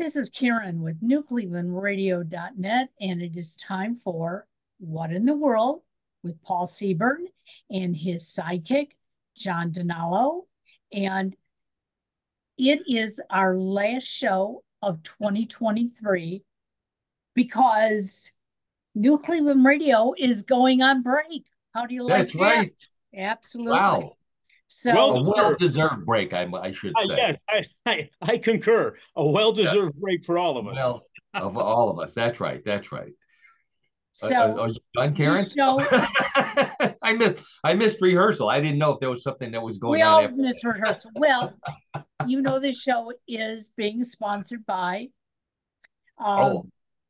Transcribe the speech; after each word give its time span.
This 0.00 0.16
is 0.16 0.30
Karen 0.30 0.80
with 0.80 1.02
NewClevelandRadio.net, 1.02 2.88
and 3.02 3.20
it 3.20 3.36
is 3.36 3.54
time 3.56 3.96
for 3.96 4.46
What 4.78 5.12
in 5.12 5.26
the 5.26 5.36
World 5.36 5.82
with 6.22 6.40
Paul 6.40 6.66
Seaburn 6.66 7.26
and 7.68 7.94
his 7.94 8.24
sidekick, 8.24 8.92
John 9.36 9.72
DiNallo. 9.72 10.44
And 10.90 11.36
it 12.56 12.80
is 12.88 13.20
our 13.28 13.54
last 13.54 14.06
show 14.06 14.64
of 14.80 15.02
2023 15.02 16.44
because 17.34 18.32
New 18.94 19.18
Cleveland 19.18 19.66
Radio 19.66 20.14
is 20.16 20.40
going 20.40 20.80
on 20.80 21.02
break. 21.02 21.44
How 21.74 21.84
do 21.84 21.94
you 21.94 22.04
like 22.04 22.28
That's 22.28 22.32
that? 22.32 22.40
right. 22.40 22.86
Absolutely. 23.14 23.72
Wow. 23.72 24.16
So 24.72 24.94
well, 24.94 25.18
a 25.18 25.28
well-deserved 25.28 26.06
break, 26.06 26.32
I, 26.32 26.48
I 26.62 26.70
should 26.70 26.92
say. 27.00 27.16
yes, 27.16 27.40
I, 27.48 27.64
I, 27.86 28.10
I, 28.22 28.38
concur. 28.38 28.96
A 29.16 29.26
well-deserved 29.26 29.94
yeah. 29.96 30.00
break 30.00 30.24
for 30.24 30.38
all 30.38 30.58
of 30.58 30.68
us. 30.68 30.76
Well, 30.76 31.02
of 31.34 31.56
all 31.56 31.90
of 31.90 31.98
us. 31.98 32.14
That's 32.14 32.38
right. 32.38 32.62
That's 32.64 32.92
right. 32.92 33.12
Uh, 34.22 34.28
so, 34.28 34.36
uh, 34.36 34.56
are 34.60 34.68
you 34.68 34.80
done, 34.94 35.16
Karen? 35.16 35.44
Show, 35.44 35.84
I 37.02 37.14
missed. 37.14 37.42
I 37.64 37.74
missed 37.74 38.00
rehearsal. 38.00 38.48
I 38.48 38.60
didn't 38.60 38.78
know 38.78 38.92
if 38.92 39.00
there 39.00 39.10
was 39.10 39.24
something 39.24 39.50
that 39.50 39.60
was 39.60 39.76
going 39.76 39.98
we 39.98 40.02
on. 40.02 40.20
We 40.22 40.26
all 40.28 40.36
missed 40.36 40.62
rehearsal. 40.62 41.10
Well, 41.16 41.52
you 42.28 42.40
know, 42.40 42.60
this 42.60 42.80
show 42.80 43.12
is 43.26 43.72
being 43.76 44.04
sponsored 44.04 44.64
by. 44.66 45.08
Um, 46.24 46.38
oh. 46.38 46.66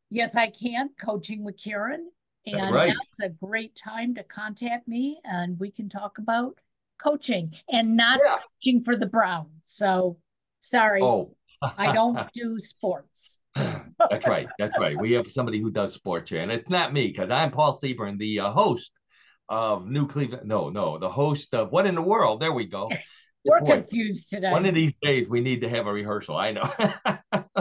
Yes, 0.08 0.34
I 0.34 0.48
can. 0.48 0.88
Coaching 0.98 1.45
with 1.45 1.62
Karen, 1.62 2.11
and 2.47 2.58
that's, 2.58 2.72
right. 2.72 2.95
that's 3.19 3.30
a 3.30 3.34
great 3.34 3.77
time 3.77 4.14
to 4.14 4.22
contact 4.22 4.88
me, 4.88 5.20
and 5.24 5.61
we 5.61 5.70
can 5.70 5.91
talk 5.91 6.16
about 6.16 6.58
coaching 7.02 7.52
and 7.70 7.96
not 7.96 8.20
yeah. 8.24 8.36
coaching 8.36 8.82
for 8.82 8.96
the 8.96 9.06
Browns. 9.06 9.50
So 9.64 10.18
sorry, 10.60 11.00
oh. 11.02 11.27
I 11.62 11.92
don't 11.92 12.32
do 12.34 12.58
sports. 12.58 13.38
That's 13.54 14.27
right. 14.27 14.48
That's 14.58 14.78
right. 14.78 14.98
We 14.98 15.12
have 15.12 15.30
somebody 15.30 15.60
who 15.60 15.70
does 15.70 15.92
sports 15.92 16.30
here, 16.30 16.41
and 16.41 16.52
it's 16.52 16.70
not 16.70 16.92
me 16.92 17.08
because 17.08 17.30
I'm 17.30 17.50
Paul 17.50 17.78
Seaburn, 17.83 18.19
the 18.19 18.41
uh, 18.41 18.52
host 18.52 18.91
of 19.48 19.86
New 19.86 20.06
Cleveland. 20.06 20.48
No, 20.48 20.70
no, 20.70 20.98
the 20.98 21.10
host 21.10 21.52
of 21.55 21.70
What 21.70 21.86
in 21.86 21.94
the 21.94 22.02
World. 22.02 22.41
There 22.41 22.52
we 22.52 22.66
go. 22.66 22.88
We're 23.44 23.60
Boy, 23.60 23.77
confused 23.77 24.30
today. 24.30 24.50
One 24.50 24.66
of 24.66 24.75
these 24.75 24.94
days, 25.00 25.27
we 25.27 25.41
need 25.41 25.62
to 25.62 25.69
have 25.69 25.86
a 25.86 25.92
rehearsal. 25.92 26.36
I 26.36 26.53
know. 26.53 26.70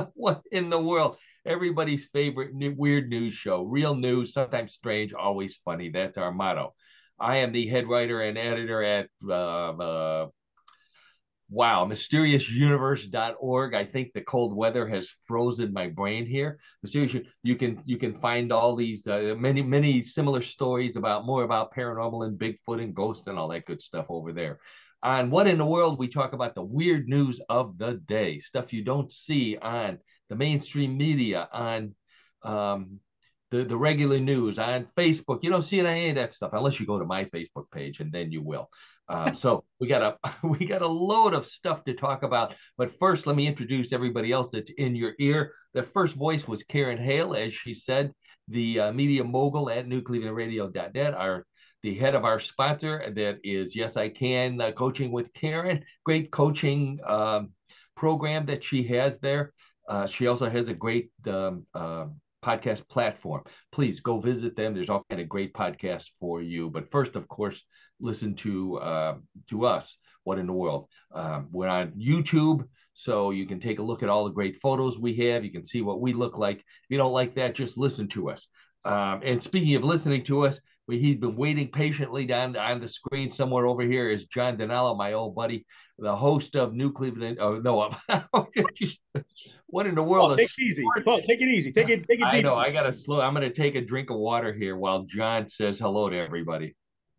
what 0.13 0.41
in 0.51 0.69
the 0.69 0.79
world? 0.79 1.17
Everybody's 1.45 2.09
favorite 2.11 2.53
new, 2.53 2.73
weird 2.75 3.09
news 3.09 3.33
show. 3.33 3.63
Real 3.63 3.95
news, 3.95 4.33
sometimes 4.33 4.73
strange, 4.73 5.13
always 5.13 5.57
funny. 5.63 5.89
That's 5.89 6.17
our 6.17 6.33
motto. 6.33 6.73
I 7.19 7.37
am 7.37 7.51
the 7.51 7.67
head 7.67 7.87
writer 7.87 8.21
and 8.21 8.37
editor 8.37 8.83
at 8.83 9.09
uh, 9.27 9.33
uh, 9.33 10.27
wow, 11.49 11.85
mysteriousuniverse.org. 11.85 13.73
I 13.73 13.85
think 13.85 14.13
the 14.13 14.21
cold 14.21 14.55
weather 14.55 14.87
has 14.87 15.09
frozen 15.27 15.73
my 15.73 15.87
brain 15.87 16.25
here. 16.25 16.59
Mysterious, 16.83 17.27
you 17.43 17.55
can 17.55 17.81
you 17.85 17.97
can 17.97 18.19
find 18.19 18.51
all 18.51 18.75
these 18.75 19.07
uh, 19.07 19.35
many 19.37 19.61
many 19.61 20.03
similar 20.03 20.41
stories 20.41 20.95
about 20.95 21.25
more 21.25 21.43
about 21.43 21.73
paranormal 21.73 22.25
and 22.25 22.39
Bigfoot 22.39 22.81
and 22.81 22.95
ghosts 22.95 23.27
and 23.27 23.37
all 23.37 23.49
that 23.49 23.65
good 23.65 23.81
stuff 23.81 24.05
over 24.09 24.31
there. 24.31 24.59
On 25.01 25.29
what 25.29 25.47
in 25.47 25.57
the 25.57 25.65
world 25.65 25.97
we 25.97 26.09
talk 26.09 26.33
about 26.33 26.55
the 26.55 26.61
weird 26.61 27.07
news 27.07 27.39
of 27.49 27.77
the 27.77 28.01
day, 28.05 28.39
stuff 28.39 28.73
you 28.73 28.83
don't 28.83 29.11
see 29.11 29.57
on 29.57 29.99
the 30.29 30.35
mainstream 30.35 30.97
media, 30.97 31.47
on 31.53 31.95
um, 32.43 32.99
the, 33.51 33.63
the 33.63 33.77
regular 33.77 34.19
news 34.19 34.59
on 34.59 34.87
Facebook. 34.97 35.39
You 35.41 35.49
don't 35.49 35.61
see 35.61 35.79
any 35.79 36.09
of 36.09 36.15
that 36.15 36.33
stuff 36.33 36.51
unless 36.53 36.79
you 36.79 36.85
go 36.85 36.99
to 36.99 37.05
my 37.05 37.25
Facebook 37.25 37.69
page, 37.71 37.99
and 37.99 38.11
then 38.11 38.31
you 38.31 38.41
will. 38.41 38.69
Um, 39.07 39.33
so 39.33 39.63
we 39.79 39.87
got 39.87 40.01
a 40.23 40.37
we 40.47 40.65
got 40.65 40.81
a 40.81 40.87
load 40.87 41.33
of 41.33 41.45
stuff 41.45 41.83
to 41.85 41.93
talk 41.93 42.23
about. 42.23 42.53
But 42.77 42.97
first, 42.99 43.27
let 43.27 43.35
me 43.35 43.47
introduce 43.47 43.91
everybody 43.91 44.31
else 44.31 44.51
that's 44.51 44.71
in 44.71 44.95
your 44.95 45.13
ear. 45.19 45.53
The 45.73 45.83
first 45.83 46.15
voice 46.15 46.47
was 46.47 46.63
Karen 46.63 46.97
Hale, 46.97 47.33
as 47.33 47.53
she 47.53 47.73
said, 47.73 48.13
the 48.47 48.79
uh, 48.79 48.93
media 48.93 49.23
mogul 49.23 49.69
at 49.69 49.87
NewClevelandRadio.net, 49.87 51.13
our 51.13 51.45
the 51.81 51.95
head 51.95 52.13
of 52.13 52.25
our 52.25 52.39
sponsor 52.39 53.11
that 53.15 53.39
is 53.43 53.75
Yes 53.75 53.95
I 53.95 54.09
Can 54.09 54.59
uh, 54.59 54.71
Coaching 54.71 55.11
with 55.11 55.33
Karen. 55.33 55.85
Great 56.03 56.29
coaching 56.29 56.99
um, 57.05 57.53
program 57.95 58.45
that 58.47 58.63
she 58.63 58.83
has 58.83 59.17
there. 59.19 59.53
Uh, 59.87 60.05
she 60.05 60.27
also 60.27 60.49
has 60.49 60.67
a 60.67 60.73
great 60.73 61.09
um, 61.25 61.65
uh, 61.73 62.05
podcast 62.43 62.87
platform. 62.87 63.43
Please 63.71 63.99
go 63.99 64.19
visit 64.19 64.55
them. 64.55 64.73
There's 64.73 64.89
all 64.89 65.05
kind 65.09 65.21
of 65.21 65.29
great 65.29 65.53
podcasts 65.53 66.09
for 66.19 66.41
you. 66.41 66.69
But 66.69 66.91
first, 66.91 67.15
of 67.15 67.27
course, 67.27 67.61
listen 67.99 68.35
to 68.35 68.77
uh, 68.77 69.15
to 69.49 69.65
us. 69.65 69.97
What 70.23 70.39
in 70.39 70.47
the 70.47 70.53
world? 70.53 70.87
Um, 71.13 71.47
we're 71.51 71.67
on 71.67 71.91
YouTube, 71.91 72.67
so 72.93 73.31
you 73.31 73.45
can 73.45 73.59
take 73.59 73.79
a 73.79 73.83
look 73.83 74.03
at 74.03 74.09
all 74.09 74.25
the 74.25 74.31
great 74.31 74.59
photos 74.61 74.99
we 74.99 75.15
have. 75.15 75.43
You 75.43 75.51
can 75.51 75.65
see 75.65 75.81
what 75.81 76.01
we 76.01 76.13
look 76.13 76.37
like. 76.37 76.59
If 76.59 76.89
you 76.89 76.97
don't 76.97 77.13
like 77.13 77.35
that, 77.35 77.55
just 77.55 77.77
listen 77.77 78.07
to 78.09 78.29
us. 78.29 78.47
Um, 78.85 79.21
and 79.23 79.41
speaking 79.41 79.75
of 79.75 79.83
listening 79.83 80.23
to 80.25 80.45
us, 80.45 80.59
he's 80.89 81.15
been 81.15 81.35
waiting 81.35 81.69
patiently 81.69 82.25
down 82.25 82.55
on 82.55 82.79
the 82.79 82.87
screen 82.87 83.29
somewhere 83.29 83.67
over 83.67 83.83
here 83.83 84.09
is 84.09 84.25
John 84.25 84.57
DiNallo, 84.57 84.97
my 84.97 85.13
old 85.13 85.35
buddy, 85.35 85.65
the 86.01 86.15
host 86.15 86.55
of 86.55 86.73
New 86.73 86.91
Cleveland. 86.91 87.37
Oh 87.39 87.59
no, 87.59 87.95
what 89.67 89.85
in 89.85 89.95
the 89.95 90.03
world? 90.03 90.31
Oh, 90.31 90.35
take 90.35 90.49
it 90.57 90.61
easy. 90.61 90.83
Oh, 91.05 91.19
take 91.19 91.41
it 91.41 91.47
easy. 91.47 91.71
Take 91.71 91.89
it. 91.89 92.07
Take 92.07 92.19
it. 92.19 92.25
I 92.25 92.41
know. 92.41 92.55
I 92.55 92.71
gotta 92.71 92.91
slow. 92.91 93.21
I'm 93.21 93.33
gonna 93.33 93.49
take 93.49 93.75
a 93.75 93.81
drink 93.81 94.09
of 94.09 94.17
water 94.17 94.53
here 94.53 94.75
while 94.75 95.03
John 95.03 95.47
says 95.47 95.79
hello 95.79 96.09
to 96.09 96.17
everybody. 96.17 96.75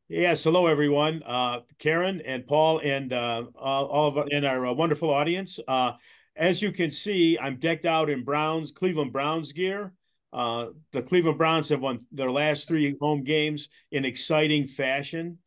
Yes, 0.09 0.43
hello 0.43 0.67
everyone. 0.67 1.23
Uh, 1.25 1.61
Karen 1.79 2.21
and 2.25 2.45
Paul 2.47 2.81
and 2.81 3.13
uh, 3.13 3.45
all 3.57 4.09
of 4.09 4.27
and 4.33 4.45
our 4.45 4.67
uh, 4.67 4.73
wonderful 4.73 5.11
audience. 5.11 5.61
Uh, 5.69 5.93
as 6.35 6.61
you 6.61 6.73
can 6.73 6.91
see, 6.91 7.39
I'm 7.39 7.59
decked 7.59 7.87
out 7.87 8.11
in 8.11 8.25
Browns 8.25 8.73
Cleveland 8.73 9.13
Browns 9.13 9.53
gear. 9.53 9.93
Uh, 10.33 10.67
the 10.93 11.03
Cleveland 11.03 11.39
Browns 11.39 11.69
have 11.69 11.81
won 11.81 12.01
their 12.13 12.31
last 12.31 12.67
three 12.67 12.97
home 13.01 13.25
games 13.25 13.69
in 13.93 14.05
exciting 14.05 14.67
fashion. 14.67 15.39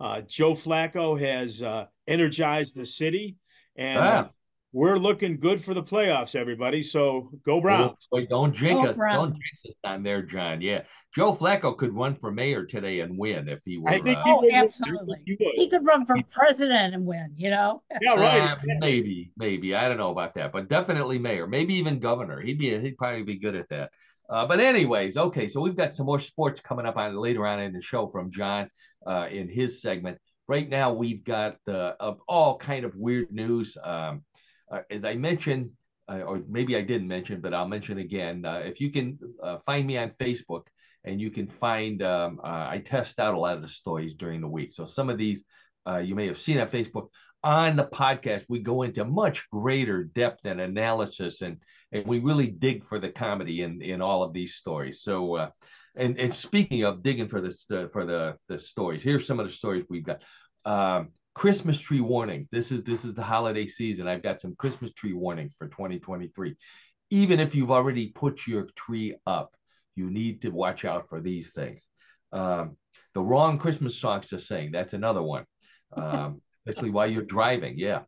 Uh, 0.00 0.22
Joe 0.22 0.52
Flacco 0.52 1.20
has 1.20 1.62
uh, 1.62 1.84
energized 2.08 2.74
the 2.74 2.86
city, 2.86 3.36
and 3.76 3.98
uh, 3.98 4.24
ah. 4.26 4.30
we're 4.72 4.98
looking 4.98 5.38
good 5.38 5.62
for 5.62 5.74
the 5.74 5.82
playoffs, 5.82 6.34
everybody. 6.34 6.82
So 6.82 7.30
go 7.44 7.60
Browns! 7.60 7.98
Wait, 8.10 8.30
don't 8.30 8.54
drink 8.54 8.88
us. 8.88 8.96
Browns. 8.96 9.14
Don't 9.14 9.30
drink 9.32 9.66
us 9.66 9.74
on 9.84 10.02
there, 10.02 10.22
John. 10.22 10.62
Yeah, 10.62 10.84
Joe 11.14 11.34
Flacco 11.34 11.76
could 11.76 11.94
run 11.94 12.14
for 12.14 12.32
mayor 12.32 12.64
today 12.64 13.00
and 13.00 13.18
win 13.18 13.46
if 13.46 13.60
he 13.66 13.76
were. 13.76 13.90
I 13.90 14.00
think 14.00 14.16
uh, 14.16 14.22
oh, 14.26 14.48
absolutely. 14.50 15.18
He, 15.26 15.36
he, 15.54 15.68
could 15.68 15.84
run 15.84 16.06
for 16.06 16.16
president 16.30 16.94
and 16.94 17.04
win. 17.04 17.34
You 17.36 17.50
know. 17.50 17.82
Yeah, 18.00 18.14
right. 18.14 18.52
Uh, 18.52 18.56
maybe, 18.78 19.32
maybe 19.36 19.74
I 19.74 19.86
don't 19.86 19.98
know 19.98 20.12
about 20.12 20.32
that, 20.36 20.50
but 20.50 20.70
definitely 20.70 21.18
mayor. 21.18 21.46
Maybe 21.46 21.74
even 21.74 21.98
governor. 21.98 22.40
He'd 22.40 22.58
be. 22.58 22.78
He'd 22.80 22.96
probably 22.96 23.24
be 23.24 23.38
good 23.38 23.54
at 23.54 23.68
that. 23.68 23.90
Uh, 24.30 24.46
but 24.46 24.60
anyways, 24.60 25.16
okay, 25.16 25.48
so 25.48 25.60
we've 25.60 25.76
got 25.76 25.94
some 25.94 26.06
more 26.06 26.20
sports 26.20 26.60
coming 26.60 26.86
up 26.86 26.96
on 26.96 27.16
later 27.16 27.46
on 27.46 27.60
in 27.60 27.72
the 27.72 27.82
show 27.82 28.06
from 28.06 28.30
John 28.30 28.70
uh, 29.06 29.28
in 29.30 29.48
his 29.48 29.80
segment. 29.80 30.18
Right 30.48 30.68
now, 30.68 30.92
we've 30.92 31.24
got 31.24 31.56
uh, 31.68 31.92
all 32.28 32.58
kind 32.58 32.84
of 32.84 32.94
weird 32.96 33.30
news. 33.30 33.76
Um, 33.82 34.24
uh, 34.70 34.80
as 34.90 35.04
I 35.04 35.14
mentioned, 35.14 35.70
uh, 36.08 36.20
or 36.20 36.42
maybe 36.48 36.76
I 36.76 36.82
didn't 36.82 37.08
mention, 37.08 37.40
but 37.40 37.54
I'll 37.54 37.68
mention 37.68 37.98
again. 37.98 38.44
Uh, 38.44 38.62
if 38.64 38.80
you 38.80 38.90
can 38.90 39.18
find 39.64 39.86
me 39.86 39.96
on 39.96 40.10
Facebook, 40.20 40.62
and 41.04 41.18
you 41.18 41.30
can 41.30 41.46
find, 41.46 42.02
um, 42.02 42.40
I 42.44 42.78
test 42.84 43.20
out 43.20 43.34
a 43.34 43.38
lot 43.38 43.56
of 43.56 43.62
the 43.62 43.68
stories 43.68 44.12
during 44.14 44.42
the 44.42 44.48
week. 44.48 44.70
So 44.72 44.84
some 44.84 45.08
of 45.08 45.16
these 45.16 45.42
you 46.02 46.14
may 46.14 46.26
have 46.26 46.38
seen 46.38 46.58
on 46.58 46.68
Facebook. 46.68 47.08
On 47.42 47.74
the 47.74 47.86
podcast, 47.86 48.44
we 48.50 48.58
go 48.58 48.82
into 48.82 49.02
much 49.04 49.48
greater 49.50 50.04
depth 50.04 50.44
and 50.44 50.60
analysis 50.60 51.40
and 51.40 51.56
and 51.92 52.06
we 52.06 52.18
really 52.18 52.46
dig 52.46 52.86
for 52.86 52.98
the 52.98 53.08
comedy 53.08 53.62
in 53.62 53.82
in 53.82 54.00
all 54.00 54.22
of 54.22 54.32
these 54.32 54.54
stories. 54.54 55.02
So, 55.02 55.36
uh, 55.36 55.50
and 55.96 56.18
and 56.18 56.34
speaking 56.34 56.84
of 56.84 57.02
digging 57.02 57.28
for 57.28 57.40
the 57.40 57.90
for 57.92 58.04
the 58.04 58.36
the 58.48 58.58
stories, 58.58 59.02
here's 59.02 59.26
some 59.26 59.40
of 59.40 59.46
the 59.46 59.52
stories 59.52 59.84
we've 59.88 60.04
got. 60.04 60.22
Um, 60.64 61.10
Christmas 61.34 61.78
tree 61.78 62.00
warning. 62.00 62.48
This 62.50 62.72
is 62.72 62.82
this 62.82 63.04
is 63.04 63.14
the 63.14 63.22
holiday 63.22 63.66
season. 63.66 64.08
I've 64.08 64.22
got 64.22 64.40
some 64.40 64.54
Christmas 64.56 64.92
tree 64.92 65.12
warnings 65.12 65.54
for 65.58 65.68
2023. 65.68 66.56
Even 67.10 67.40
if 67.40 67.54
you've 67.54 67.70
already 67.70 68.08
put 68.08 68.46
your 68.46 68.68
tree 68.76 69.16
up, 69.26 69.54
you 69.96 70.10
need 70.10 70.42
to 70.42 70.50
watch 70.50 70.84
out 70.84 71.08
for 71.08 71.20
these 71.20 71.50
things. 71.50 71.84
Um, 72.32 72.76
the 73.14 73.22
wrong 73.22 73.58
Christmas 73.58 73.98
songs 73.98 74.28
to 74.28 74.38
sing. 74.38 74.70
That's 74.72 74.94
another 74.94 75.22
one. 75.22 75.44
Um, 75.92 76.40
especially 76.68 76.90
while 76.90 77.10
you're 77.10 77.24
driving. 77.24 77.76
Yeah. 77.76 78.02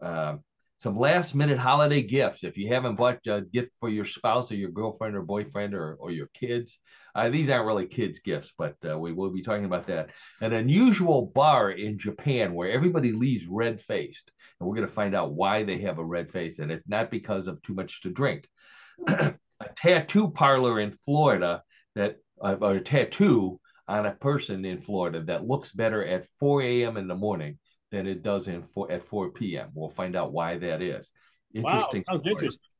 Um, 0.00 0.44
some 0.84 0.98
last 0.98 1.34
minute 1.34 1.56
holiday 1.56 2.02
gifts. 2.02 2.44
If 2.44 2.58
you 2.58 2.68
haven't 2.68 2.96
bought 2.96 3.26
a 3.26 3.40
gift 3.40 3.70
for 3.80 3.88
your 3.88 4.04
spouse 4.04 4.52
or 4.52 4.56
your 4.56 4.70
girlfriend 4.70 5.16
or 5.16 5.22
boyfriend 5.22 5.72
or, 5.72 5.94
or 5.94 6.10
your 6.10 6.26
kids, 6.34 6.78
uh, 7.14 7.30
these 7.30 7.48
aren't 7.48 7.64
really 7.64 7.86
kids' 7.86 8.18
gifts, 8.18 8.52
but 8.58 8.76
uh, 8.86 8.98
we 8.98 9.14
will 9.14 9.30
be 9.30 9.40
talking 9.40 9.64
about 9.64 9.86
that. 9.86 10.10
An 10.42 10.52
unusual 10.52 11.32
bar 11.34 11.70
in 11.70 11.96
Japan 11.96 12.52
where 12.52 12.70
everybody 12.70 13.12
leaves 13.12 13.46
red 13.46 13.80
faced. 13.80 14.30
And 14.60 14.68
we're 14.68 14.76
going 14.76 14.86
to 14.86 14.92
find 14.92 15.14
out 15.14 15.32
why 15.32 15.64
they 15.64 15.78
have 15.78 15.98
a 15.98 16.04
red 16.04 16.30
face. 16.30 16.58
And 16.58 16.70
it's 16.70 16.86
not 16.86 17.10
because 17.10 17.48
of 17.48 17.62
too 17.62 17.72
much 17.72 18.02
to 18.02 18.10
drink. 18.10 18.46
a 19.08 19.36
tattoo 19.78 20.28
parlor 20.32 20.80
in 20.80 20.98
Florida 21.06 21.62
that, 21.94 22.16
uh, 22.42 22.58
a 22.60 22.78
tattoo 22.78 23.58
on 23.88 24.04
a 24.04 24.12
person 24.12 24.66
in 24.66 24.82
Florida 24.82 25.22
that 25.22 25.46
looks 25.46 25.72
better 25.72 26.04
at 26.04 26.28
4 26.40 26.60
a.m. 26.60 26.98
in 26.98 27.08
the 27.08 27.14
morning 27.14 27.58
than 27.94 28.06
it 28.06 28.22
does 28.22 28.48
in 28.48 28.62
four, 28.74 28.90
at 28.90 29.06
4 29.06 29.30
p.m. 29.30 29.70
We'll 29.72 29.88
find 29.88 30.16
out 30.16 30.32
why 30.32 30.58
that 30.58 30.82
is. 30.82 31.08
Interesting. 31.54 32.04
Wow, 32.08 32.14
sounds 32.14 32.26
interesting. 32.26 32.70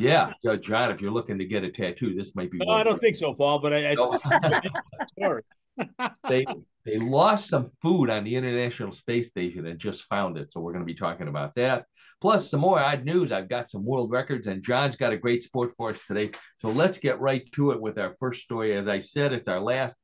yeah, 0.00 0.32
John, 0.60 0.90
if 0.90 1.00
you're 1.00 1.12
looking 1.12 1.38
to 1.38 1.44
get 1.44 1.62
a 1.62 1.70
tattoo, 1.70 2.14
this 2.14 2.34
might 2.34 2.50
be. 2.50 2.58
No, 2.58 2.72
I 2.72 2.82
don't 2.82 3.00
think 3.00 3.16
so, 3.16 3.32
Paul. 3.32 3.60
But 3.60 3.72
I, 3.72 3.92
I 3.92 3.94
no. 3.94 4.18
they 6.28 6.46
they 6.84 6.98
lost 6.98 7.48
some 7.48 7.70
food 7.82 8.10
on 8.10 8.24
the 8.24 8.34
International 8.34 8.90
Space 8.90 9.28
Station 9.28 9.66
and 9.66 9.78
just 9.78 10.04
found 10.04 10.36
it, 10.36 10.52
so 10.52 10.60
we're 10.60 10.72
going 10.72 10.84
to 10.84 10.92
be 10.92 10.98
talking 10.98 11.28
about 11.28 11.54
that. 11.54 11.84
Plus, 12.20 12.50
some 12.50 12.60
more 12.60 12.80
odd 12.80 13.04
news. 13.04 13.30
I've 13.30 13.48
got 13.48 13.68
some 13.68 13.84
world 13.84 14.10
records, 14.10 14.46
and 14.46 14.62
John's 14.62 14.96
got 14.96 15.12
a 15.12 15.18
great 15.18 15.44
sport 15.44 15.72
for 15.76 15.90
us 15.90 15.98
today. 16.08 16.30
So 16.58 16.68
let's 16.68 16.98
get 16.98 17.20
right 17.20 17.44
to 17.52 17.72
it 17.72 17.80
with 17.80 17.98
our 17.98 18.16
first 18.18 18.40
story. 18.40 18.72
As 18.72 18.88
I 18.88 19.00
said, 19.00 19.32
it's 19.32 19.48
our 19.48 19.60
last 19.60 19.94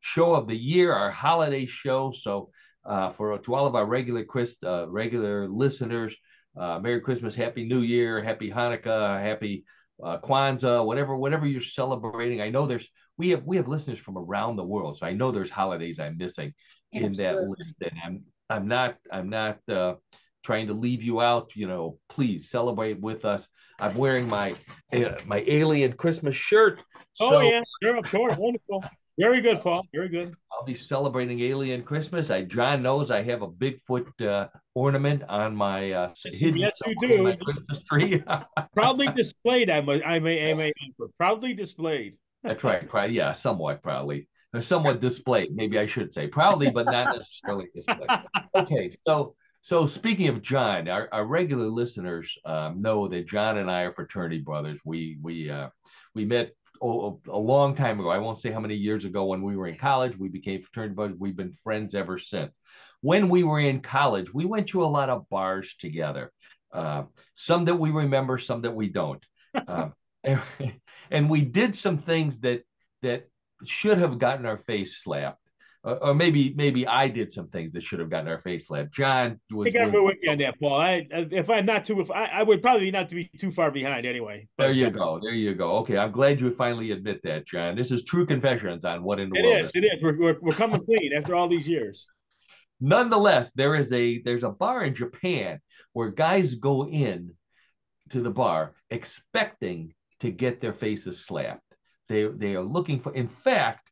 show 0.00 0.34
of 0.34 0.48
the 0.48 0.56
year, 0.56 0.92
our 0.92 1.12
holiday 1.12 1.64
show. 1.64 2.10
So 2.10 2.50
uh, 2.84 3.10
for 3.10 3.36
to 3.38 3.54
all 3.54 3.66
of 3.66 3.74
our 3.74 3.86
regular 3.86 4.24
Chris, 4.24 4.56
uh, 4.64 4.88
regular 4.88 5.48
listeners, 5.48 6.16
uh, 6.58 6.78
Merry 6.78 7.00
Christmas, 7.00 7.34
Happy 7.34 7.66
New 7.66 7.80
Year, 7.80 8.22
Happy 8.22 8.50
Hanukkah, 8.50 9.20
Happy 9.20 9.64
uh, 10.02 10.18
Kwanzaa, 10.18 10.84
whatever 10.84 11.16
whatever 11.16 11.46
you're 11.46 11.60
celebrating. 11.60 12.40
I 12.40 12.50
know 12.50 12.66
there's 12.66 12.88
we 13.16 13.30
have 13.30 13.44
we 13.44 13.56
have 13.56 13.68
listeners 13.68 13.98
from 13.98 14.16
around 14.16 14.56
the 14.56 14.64
world, 14.64 14.98
so 14.98 15.06
I 15.06 15.12
know 15.12 15.30
there's 15.30 15.50
holidays 15.50 16.00
I'm 16.00 16.16
missing 16.16 16.54
in 16.92 17.12
that 17.14 17.36
list, 17.36 17.74
and 17.80 17.92
I'm 18.04 18.24
I'm 18.48 18.66
not 18.66 18.96
I'm 19.12 19.28
not 19.28 19.58
uh, 19.68 19.94
trying 20.42 20.66
to 20.68 20.74
leave 20.74 21.02
you 21.02 21.20
out. 21.20 21.54
You 21.54 21.68
know, 21.68 21.98
please 22.08 22.50
celebrate 22.50 23.00
with 23.00 23.24
us. 23.24 23.46
I'm 23.78 23.94
wearing 23.94 24.28
my 24.28 24.54
uh, 24.92 25.18
my 25.26 25.44
alien 25.46 25.92
Christmas 25.92 26.34
shirt. 26.34 26.80
Oh 27.20 27.30
so, 27.30 27.40
yeah, 27.40 27.60
sure, 27.82 27.96
of 27.96 28.04
course, 28.10 28.36
wonderful. 28.38 28.84
Very 29.20 29.42
good, 29.42 29.60
Paul. 29.60 29.86
Very 29.92 30.08
good. 30.08 30.34
I'll 30.50 30.64
be 30.64 30.72
celebrating 30.72 31.40
Alien 31.42 31.82
Christmas. 31.82 32.30
I 32.30 32.42
John 32.42 32.82
knows 32.82 33.10
I 33.10 33.22
have 33.22 33.42
a 33.42 33.48
Bigfoot 33.48 34.08
uh, 34.26 34.48
ornament 34.74 35.22
on 35.28 35.54
my 35.54 35.92
uh, 35.92 36.14
hidden 36.32 36.62
yes, 36.62 36.78
you 36.86 36.94
do. 37.06 37.22
my 37.24 37.36
Christmas 37.36 37.82
tree. 37.82 38.22
proudly 38.74 39.08
displayed. 39.14 39.68
I 39.68 39.82
may, 39.82 40.02
I 40.02 40.18
may, 40.20 40.50
I 40.50 40.54
may 40.54 40.72
proudly 41.18 41.52
displayed. 41.52 42.16
That's 42.42 42.64
right. 42.64 42.88
Probably, 42.88 43.14
yeah, 43.14 43.32
somewhat 43.32 43.82
proudly. 43.82 44.26
Or 44.54 44.62
somewhat 44.62 45.00
displayed. 45.00 45.54
Maybe 45.54 45.78
I 45.78 45.84
should 45.84 46.14
say 46.14 46.26
proudly, 46.26 46.70
but 46.70 46.86
not 46.86 47.16
necessarily 47.18 47.66
displayed. 47.74 48.08
Okay, 48.54 48.96
so 49.06 49.34
so 49.60 49.84
speaking 49.84 50.28
of 50.28 50.40
John, 50.40 50.88
our, 50.88 51.10
our 51.12 51.26
regular 51.26 51.68
listeners 51.68 52.34
um, 52.46 52.80
know 52.80 53.06
that 53.08 53.26
John 53.26 53.58
and 53.58 53.70
I 53.70 53.82
are 53.82 53.92
fraternity 53.92 54.40
brothers. 54.40 54.80
We 54.82 55.18
we 55.20 55.50
uh, 55.50 55.68
we 56.14 56.24
met 56.24 56.52
oh, 56.80 57.20
a 57.28 57.38
long 57.38 57.74
time 57.74 58.00
ago. 58.00 58.10
I 58.10 58.18
won't 58.18 58.38
say 58.38 58.50
how 58.50 58.60
many 58.60 58.74
years 58.74 59.04
ago 59.04 59.26
when 59.26 59.42
we 59.42 59.56
were 59.56 59.66
in 59.66 59.78
college. 59.78 60.16
We 60.18 60.28
became 60.28 60.62
fraternity 60.62 60.94
brothers. 60.94 61.16
We've 61.18 61.36
been 61.36 61.52
friends 61.52 61.94
ever 61.94 62.18
since. 62.18 62.52
When 63.00 63.28
we 63.28 63.44
were 63.44 63.60
in 63.60 63.80
college, 63.80 64.32
we 64.32 64.44
went 64.44 64.68
to 64.68 64.82
a 64.82 64.86
lot 64.86 65.08
of 65.08 65.28
bars 65.28 65.74
together. 65.78 66.32
Uh, 66.72 67.04
some 67.34 67.64
that 67.64 67.78
we 67.78 67.90
remember, 67.90 68.38
some 68.38 68.62
that 68.62 68.74
we 68.74 68.88
don't. 68.88 69.24
Uh, 69.66 69.88
and, 70.22 70.40
and 71.10 71.28
we 71.28 71.40
did 71.40 71.74
some 71.74 71.98
things 71.98 72.38
that 72.38 72.62
that 73.02 73.28
should 73.64 73.98
have 73.98 74.20
gotten 74.20 74.46
our 74.46 74.58
face 74.58 75.02
slapped 75.02 75.40
or 75.82 76.14
maybe 76.14 76.52
maybe 76.56 76.86
I 76.86 77.08
did 77.08 77.32
some 77.32 77.48
things 77.48 77.72
that 77.72 77.82
should 77.82 78.00
have 78.00 78.10
gotten 78.10 78.28
our 78.28 78.40
face 78.40 78.66
slapped. 78.66 78.92
John 78.92 79.40
was. 79.50 79.68
I 79.68 79.70
got 79.70 79.92
with 79.92 80.16
you 80.20 80.30
on 80.30 80.38
that, 80.38 80.60
Paul. 80.60 80.78
I 80.78 81.06
if 81.10 81.48
I'm 81.48 81.64
not 81.64 81.86
too, 81.86 82.00
if 82.00 82.10
I, 82.10 82.26
I 82.26 82.42
would 82.42 82.60
probably 82.60 82.90
not 82.90 83.08
to 83.08 83.14
be 83.14 83.30
too 83.38 83.50
far 83.50 83.70
behind 83.70 84.04
anyway. 84.04 84.46
But, 84.58 84.64
there 84.64 84.72
you 84.72 84.88
uh, 84.88 84.90
go. 84.90 85.20
There 85.22 85.32
you 85.32 85.54
go. 85.54 85.78
Okay, 85.78 85.96
I'm 85.96 86.12
glad 86.12 86.38
you 86.40 86.54
finally 86.54 86.90
admit 86.90 87.22
that, 87.24 87.46
John. 87.46 87.76
This 87.76 87.90
is 87.90 88.04
true 88.04 88.26
confessions 88.26 88.84
on 88.84 89.02
what 89.02 89.20
in 89.20 89.30
the 89.30 89.38
it 89.38 89.42
world. 89.42 89.56
It 89.56 89.64
is. 89.64 89.70
It 89.74 89.94
is. 89.94 90.02
We're, 90.02 90.18
we're 90.18 90.36
we're 90.42 90.54
coming 90.54 90.84
clean 90.84 91.12
after 91.16 91.34
all 91.34 91.48
these 91.48 91.66
years. 91.66 92.06
Nonetheless, 92.80 93.50
there 93.54 93.74
is 93.74 93.90
a 93.92 94.20
there's 94.22 94.44
a 94.44 94.50
bar 94.50 94.84
in 94.84 94.94
Japan 94.94 95.60
where 95.94 96.10
guys 96.10 96.54
go 96.56 96.86
in 96.86 97.32
to 98.10 98.20
the 98.20 98.30
bar 98.30 98.74
expecting 98.90 99.94
to 100.20 100.30
get 100.30 100.60
their 100.60 100.74
faces 100.74 101.24
slapped. 101.24 101.64
They 102.10 102.24
they 102.26 102.54
are 102.54 102.62
looking 102.62 103.00
for. 103.00 103.14
In 103.14 103.28
fact. 103.28 103.90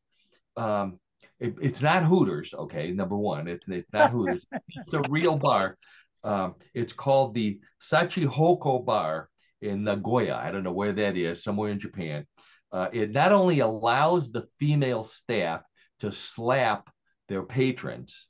Um, 0.55 0.99
it, 1.41 1.55
it's 1.61 1.83
not 1.83 2.05
Hooters, 2.05 2.53
okay. 2.53 2.91
Number 2.91 3.17
one, 3.17 3.49
it's 3.49 3.65
it's 3.69 3.93
not 3.93 4.11
Hooters. 4.11 4.45
it's 4.69 4.95
a 4.95 5.03
real 5.09 5.37
bar. 5.37 5.77
Um, 6.25 6.57
it's 6.75 6.93
called 6.93 7.35
the 7.35 7.61
Shachihoko 7.91 8.85
Bar 8.85 9.29
in 9.63 9.85
Nagoya. 9.85 10.37
I 10.37 10.51
don't 10.51 10.65
know 10.65 10.73
where 10.73 10.93
that 10.93 11.17
is, 11.17 11.43
somewhere 11.43 11.71
in 11.71 11.79
Japan. 11.79 12.27
Uh, 12.73 12.89
it 12.93 13.13
not 13.13 13.33
only 13.33 13.61
allows 13.61 14.31
the 14.31 14.47
female 14.59 15.05
staff 15.05 15.63
to 16.01 16.13
slap 16.13 16.91
their 17.29 17.43
patrons, 17.43 18.27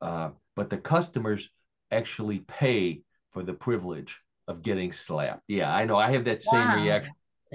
uh, 0.00 0.30
but 0.54 0.70
the 0.70 0.76
customers 0.76 1.48
actually 1.90 2.40
pay 2.40 3.02
for 3.32 3.42
the 3.42 3.52
privilege 3.52 4.18
of 4.48 4.62
getting 4.62 4.92
slapped. 4.92 5.42
Yeah, 5.48 5.74
I 5.74 5.84
know. 5.84 5.96
I 5.96 6.12
have 6.12 6.24
that 6.26 6.42
same 6.42 6.60
wow. 6.60 6.82
reaction. 6.82 7.14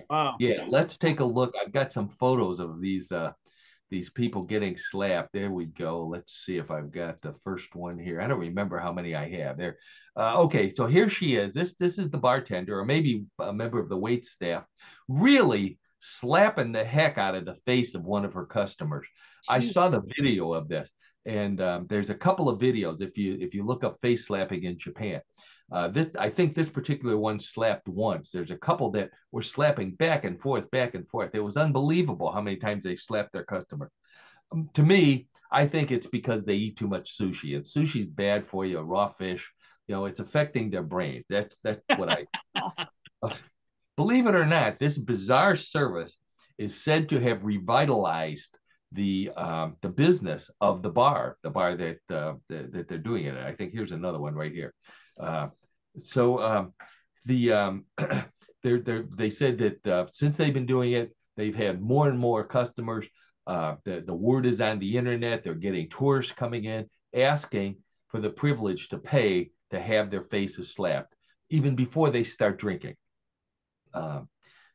Wow. 0.09 0.35
Yeah, 0.39 0.65
let's 0.67 0.97
take 0.97 1.19
a 1.19 1.25
look. 1.25 1.53
I've 1.61 1.71
got 1.71 1.93
some 1.93 2.09
photos 2.09 2.59
of 2.59 2.81
these 2.81 3.11
uh, 3.11 3.31
these 3.91 4.09
people 4.09 4.41
getting 4.43 4.77
slapped. 4.77 5.29
There 5.33 5.51
we 5.51 5.65
go. 5.65 6.05
Let's 6.05 6.43
see 6.45 6.57
if 6.57 6.71
I've 6.71 6.91
got 6.91 7.21
the 7.21 7.33
first 7.43 7.75
one 7.75 7.97
here. 7.99 8.19
I 8.19 8.27
don't 8.27 8.39
remember 8.39 8.79
how 8.79 8.91
many 8.91 9.15
I 9.15 9.29
have 9.41 9.57
there. 9.57 9.77
Uh, 10.17 10.41
okay, 10.41 10.73
so 10.73 10.87
here 10.87 11.09
she 11.09 11.35
is. 11.35 11.53
This 11.53 11.75
this 11.79 11.97
is 11.97 12.09
the 12.09 12.17
bartender, 12.17 12.79
or 12.79 12.85
maybe 12.85 13.25
a 13.39 13.53
member 13.53 13.79
of 13.79 13.89
the 13.89 13.97
wait 13.97 14.25
staff, 14.25 14.63
really 15.07 15.77
slapping 15.99 16.71
the 16.71 16.83
heck 16.83 17.17
out 17.17 17.35
of 17.35 17.45
the 17.45 17.55
face 17.65 17.95
of 17.95 18.03
one 18.03 18.25
of 18.25 18.33
her 18.33 18.45
customers. 18.45 19.07
Jeez. 19.49 19.53
I 19.53 19.59
saw 19.59 19.89
the 19.89 20.03
video 20.17 20.53
of 20.53 20.67
this, 20.67 20.89
and 21.25 21.61
um, 21.61 21.87
there's 21.89 22.09
a 22.09 22.15
couple 22.15 22.49
of 22.49 22.59
videos 22.59 23.01
if 23.01 23.17
you 23.17 23.37
if 23.39 23.53
you 23.53 23.65
look 23.65 23.83
up 23.83 23.99
face 24.01 24.27
slapping 24.27 24.63
in 24.63 24.77
Japan. 24.77 25.21
Uh, 25.71 25.87
this 25.87 26.07
I 26.17 26.29
think 26.29 26.53
this 26.53 26.69
particular 26.69 27.17
one 27.17 27.39
slapped 27.39 27.87
once. 27.87 28.29
There's 28.29 28.51
a 28.51 28.57
couple 28.57 28.91
that 28.91 29.09
were 29.31 29.41
slapping 29.41 29.91
back 29.91 30.23
and 30.23 30.39
forth, 30.39 30.69
back 30.71 30.93
and 30.93 31.07
forth. 31.07 31.31
It 31.33 31.39
was 31.43 31.57
unbelievable 31.57 32.31
how 32.31 32.41
many 32.41 32.57
times 32.57 32.83
they 32.83 32.95
slapped 32.95 33.33
their 33.33 33.43
customer. 33.43 33.91
Um, 34.51 34.69
to 34.73 34.83
me, 34.83 35.27
I 35.51 35.67
think 35.67 35.91
it's 35.91 36.07
because 36.07 36.43
they 36.43 36.53
eat 36.53 36.77
too 36.77 36.87
much 36.87 37.17
sushi, 37.17 37.55
and 37.55 37.65
sushi's 37.65 38.07
bad 38.07 38.45
for 38.45 38.65
you. 38.65 38.79
Raw 38.79 39.07
fish, 39.07 39.51
you 39.87 39.95
know, 39.95 40.05
it's 40.05 40.19
affecting 40.19 40.69
their 40.69 40.83
brains. 40.83 41.25
That's 41.29 41.55
that's 41.63 41.81
what 41.97 42.09
I. 42.09 42.25
uh, 43.23 43.33
believe 43.97 44.27
it 44.27 44.35
or 44.35 44.45
not, 44.45 44.79
this 44.79 44.97
bizarre 44.97 45.55
service 45.55 46.15
is 46.57 46.83
said 46.83 47.09
to 47.09 47.19
have 47.19 47.43
revitalized 47.43 48.57
the 48.91 49.31
um, 49.35 49.77
the 49.81 49.89
business 49.89 50.49
of 50.61 50.81
the 50.81 50.89
bar, 50.89 51.37
the 51.43 51.49
bar 51.49 51.75
that 51.75 51.97
uh, 52.09 52.33
that, 52.49 52.71
that 52.71 52.87
they're 52.87 52.97
doing 52.97 53.25
it. 53.25 53.37
I 53.37 53.53
think 53.53 53.73
here's 53.73 53.91
another 53.91 54.19
one 54.19 54.35
right 54.35 54.53
here. 54.53 54.73
Uh, 55.19 55.47
so 56.03 56.39
um, 56.39 56.73
the 57.25 57.51
um, 57.51 57.85
they're, 58.63 58.79
they're, 58.81 59.05
they 59.15 59.29
said 59.29 59.57
that 59.59 59.87
uh, 59.87 60.05
since 60.11 60.37
they've 60.37 60.53
been 60.53 60.65
doing 60.65 60.93
it, 60.93 61.15
they've 61.37 61.55
had 61.55 61.81
more 61.81 62.09
and 62.09 62.17
more 62.17 62.43
customers. 62.43 63.05
Uh, 63.47 63.75
the, 63.83 64.03
the 64.05 64.13
word 64.13 64.45
is 64.45 64.59
on 64.59 64.79
the 64.79 64.97
internet. 64.97 65.43
They're 65.43 65.53
getting 65.53 65.89
tourists 65.89 66.33
coming 66.33 66.65
in 66.65 66.89
asking 67.15 67.77
for 68.09 68.19
the 68.19 68.29
privilege 68.29 68.89
to 68.89 68.97
pay 68.97 69.51
to 69.71 69.79
have 69.79 70.11
their 70.11 70.23
faces 70.23 70.73
slapped, 70.73 71.13
even 71.49 71.75
before 71.75 72.09
they 72.09 72.23
start 72.23 72.59
drinking. 72.59 72.95
Um, 73.93 74.29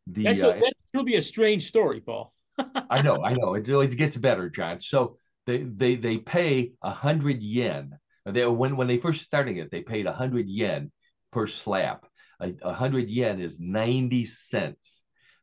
the, 0.07 0.25
That's 0.25 0.41
a, 0.41 0.51
uh, 0.51 0.55
that 0.55 0.73
will 0.95 1.05
be 1.05 1.17
a 1.17 1.23
strange 1.23 1.67
story, 1.67 2.01
Paul. 2.01 2.33
I 2.91 3.03
know, 3.03 3.25
I 3.25 3.35
know. 3.35 3.55
It, 3.55 3.69
it 3.69 3.97
gets 3.97 4.17
better, 4.17 4.49
John. 4.49 4.81
So 4.81 5.17
they 5.47 5.63
they 5.63 5.97
they 5.97 6.19
pay 6.19 6.73
a 6.83 6.91
hundred 6.91 7.43
yen 7.43 7.99
they 8.27 8.47
when 8.47 8.77
when 8.77 8.89
they 8.89 8.99
first 8.99 9.23
starting 9.23 9.57
it, 9.57 9.71
they 9.71 9.83
paid 9.83 10.07
hundred 10.07 10.49
yen 10.49 10.91
per 11.33 11.47
slap. 11.47 12.07
A 12.41 12.73
hundred 12.73 13.09
yen 13.09 13.41
is 13.41 13.59
ninety 13.61 14.25
cents. 14.25 15.01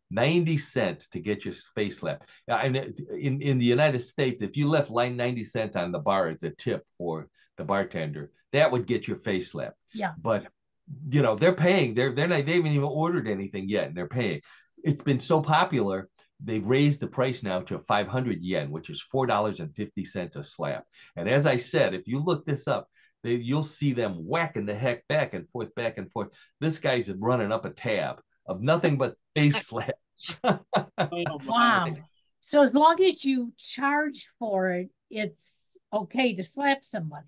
90 0.10 0.58
cents 0.58 1.10
to 1.10 1.20
get 1.20 1.44
your 1.44 1.54
face 1.76 1.98
slapped. 1.98 2.30
And 2.48 2.78
in, 2.78 3.42
in 3.42 3.58
the 3.58 3.66
United 3.66 4.00
States, 4.00 4.42
if 4.42 4.56
you 4.56 4.70
left 4.70 4.90
line 4.90 5.18
90 5.18 5.44
cents 5.44 5.76
on 5.76 5.92
the 5.92 6.00
bar 6.00 6.30
as 6.30 6.44
a 6.44 6.50
tip 6.50 6.86
for 6.98 7.28
the 7.58 7.66
bartender, 7.66 8.32
that 8.54 8.72
would 8.72 8.88
get 8.88 9.06
your 9.06 9.18
face 9.18 9.52
slapped. 9.52 9.76
Yeah. 9.94 10.14
But 10.18 10.48
you 11.10 11.22
know, 11.22 11.36
they're 11.36 11.54
paying. 11.54 11.94
They're 11.94 12.14
they're 12.14 12.28
not 12.28 12.46
they 12.46 12.56
haven't 12.56 12.72
even 12.72 12.84
ordered 12.84 13.28
anything 13.28 13.68
yet, 13.68 13.88
and 13.88 13.96
they're 13.96 14.08
paying. 14.08 14.42
It's 14.84 15.04
been 15.04 15.20
so 15.20 15.42
popular 15.42 16.08
they've 16.44 16.66
raised 16.66 17.00
the 17.00 17.08
price 17.08 17.44
now 17.44 17.62
to 17.62 17.80
500 17.80 18.42
yen, 18.42 18.70
which 18.70 18.90
is 18.90 19.04
$4.50 19.14 20.36
a 20.36 20.44
slap. 20.44 20.86
And 21.16 21.28
as 21.28 21.46
I 21.46 21.58
said, 21.58 21.94
if 21.94 22.08
you 22.08 22.20
look 22.20 22.46
this 22.46 22.68
up, 22.68 22.88
they, 23.24 23.34
you'll 23.34 23.64
see 23.64 23.94
them 23.94 24.26
whacking 24.26 24.66
the 24.66 24.76
heck 24.76 25.08
back 25.08 25.34
and 25.34 25.50
forth, 25.50 25.74
back 25.76 25.98
and 25.98 26.12
forth. 26.12 26.30
This 26.62 26.78
guy's 26.78 27.12
running 27.12 27.52
up 27.52 27.66
a 27.66 27.72
tab 27.72 28.22
of 28.46 28.62
nothing 28.62 28.98
but 28.98 29.16
face 29.36 29.58
slaps. 29.68 30.36
oh, 30.44 31.40
wow. 31.46 31.94
So 32.42 32.62
as 32.62 32.74
long 32.74 33.02
as 33.04 33.26
you 33.26 33.54
charge 33.58 34.28
for 34.40 34.72
it, 34.72 34.90
it's 35.10 35.78
okay 35.92 36.36
to 36.36 36.44
slap 36.44 36.80
somebody. 36.84 37.28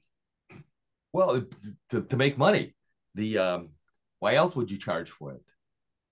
Well, 1.12 1.44
to, 1.90 2.02
to 2.04 2.18
make 2.18 2.38
money. 2.38 2.76
The 3.16 3.38
um, 3.40 3.70
why 4.20 4.36
else 4.36 4.56
would 4.56 4.70
you 4.70 4.78
charge 4.78 5.10
for 5.10 5.34
it? 5.34 5.42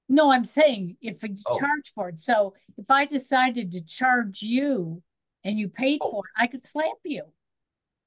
No, 0.10 0.32
I'm 0.32 0.46
saying 0.46 0.98
if 1.02 1.22
you 1.24 1.36
oh. 1.48 1.60
charge 1.60 1.92
for 1.94 2.10
it. 2.10 2.20
So 2.22 2.54
if 2.78 2.90
I 2.90 3.06
decided 3.06 3.72
to 3.74 3.82
charge 3.82 4.42
you 4.42 5.02
and 5.44 5.60
you 5.60 5.68
paid 5.68 6.00
oh. 6.02 6.12
for 6.12 6.24
it, 6.26 6.42
I 6.42 6.48
could 6.48 6.66
slap 6.66 6.98
you. 7.04 7.24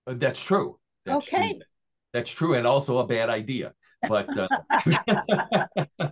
Uh, 0.06 0.14
that's 0.16 0.42
true. 0.42 0.78
That's 1.04 1.26
okay. 1.26 1.52
True. 1.52 1.60
That's 2.12 2.30
true, 2.30 2.54
and 2.54 2.66
also 2.66 2.98
a 2.98 3.06
bad 3.06 3.28
idea. 3.30 3.72
But 4.08 4.28
uh, 4.36 4.48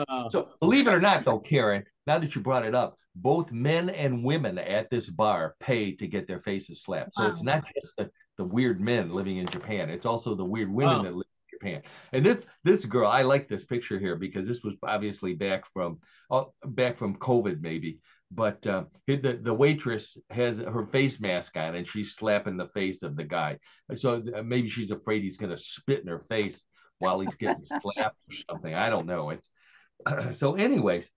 So 0.30 0.48
believe 0.60 0.86
it 0.86 0.94
or 0.94 1.00
not, 1.00 1.24
though, 1.24 1.38
Karen, 1.38 1.84
now 2.06 2.18
that 2.18 2.34
you 2.34 2.40
brought 2.40 2.66
it 2.66 2.74
up, 2.74 2.96
both 3.16 3.52
men 3.52 3.90
and 3.90 4.24
women 4.24 4.58
at 4.58 4.90
this 4.90 5.08
bar 5.08 5.56
pay 5.60 5.92
to 5.96 6.06
get 6.06 6.26
their 6.28 6.40
faces 6.40 6.82
slapped. 6.82 7.14
So 7.14 7.24
wow. 7.24 7.30
it's 7.30 7.42
not 7.42 7.64
just 7.74 7.96
the, 7.96 8.10
the 8.38 8.44
weird 8.44 8.80
men 8.80 9.10
living 9.10 9.38
in 9.38 9.46
Japan; 9.46 9.90
it's 9.90 10.06
also 10.06 10.34
the 10.34 10.44
weird 10.44 10.72
women 10.72 10.98
wow. 10.98 11.02
that 11.02 11.14
live 11.14 11.26
Japan. 11.60 11.82
And 12.12 12.24
this 12.24 12.38
this 12.64 12.84
girl, 12.84 13.08
I 13.08 13.22
like 13.22 13.48
this 13.48 13.64
picture 13.64 13.98
here 13.98 14.16
because 14.16 14.46
this 14.46 14.62
was 14.62 14.74
obviously 14.82 15.34
back 15.34 15.66
from 15.72 15.98
uh, 16.30 16.44
back 16.64 16.96
from 16.96 17.16
COVID, 17.16 17.60
maybe. 17.60 18.00
But 18.30 18.66
uh, 18.66 18.84
the 19.06 19.38
the 19.42 19.54
waitress 19.54 20.16
has 20.30 20.58
her 20.58 20.86
face 20.86 21.20
mask 21.20 21.56
on 21.56 21.74
and 21.74 21.86
she's 21.86 22.14
slapping 22.14 22.56
the 22.56 22.68
face 22.68 23.02
of 23.02 23.16
the 23.16 23.24
guy. 23.24 23.58
So 23.94 24.22
uh, 24.34 24.42
maybe 24.42 24.68
she's 24.68 24.90
afraid 24.90 25.22
he's 25.22 25.36
going 25.36 25.50
to 25.50 25.56
spit 25.56 26.00
in 26.00 26.08
her 26.08 26.24
face 26.28 26.62
while 26.98 27.20
he's 27.20 27.34
getting 27.34 27.64
slapped 27.82 28.18
or 28.28 28.34
something. 28.48 28.74
I 28.74 28.90
don't 28.90 29.06
know. 29.06 29.30
It's 29.30 29.48
so, 30.38 30.54
anyways, 30.54 31.08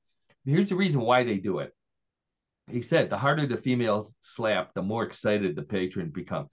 here's 0.45 0.69
the 0.69 0.75
reason 0.75 1.01
why 1.01 1.23
they 1.23 1.37
do 1.37 1.59
it. 1.59 1.71
He 2.71 2.81
said 2.81 3.09
the 3.09 3.17
harder 3.17 3.45
the 3.45 3.57
female 3.57 4.09
slap, 4.21 4.73
the 4.73 4.81
more 4.81 5.03
excited 5.03 5.55
the 5.55 5.63
patron 5.63 6.09
become. 6.09 6.47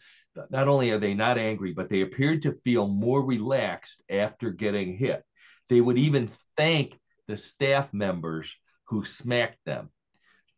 Not 0.50 0.68
only 0.68 0.90
are 0.90 0.98
they 0.98 1.14
not 1.14 1.38
angry, 1.38 1.72
but 1.72 1.88
they 1.88 2.02
appeared 2.02 2.42
to 2.42 2.58
feel 2.64 2.86
more 2.86 3.22
relaxed 3.22 4.02
after 4.08 4.50
getting 4.50 4.96
hit. 4.96 5.22
They 5.68 5.80
would 5.80 5.98
even 5.98 6.30
thank 6.56 6.98
the 7.28 7.36
staff 7.36 7.92
members 7.92 8.52
who 8.84 9.04
smacked 9.04 9.58
them. 9.64 9.90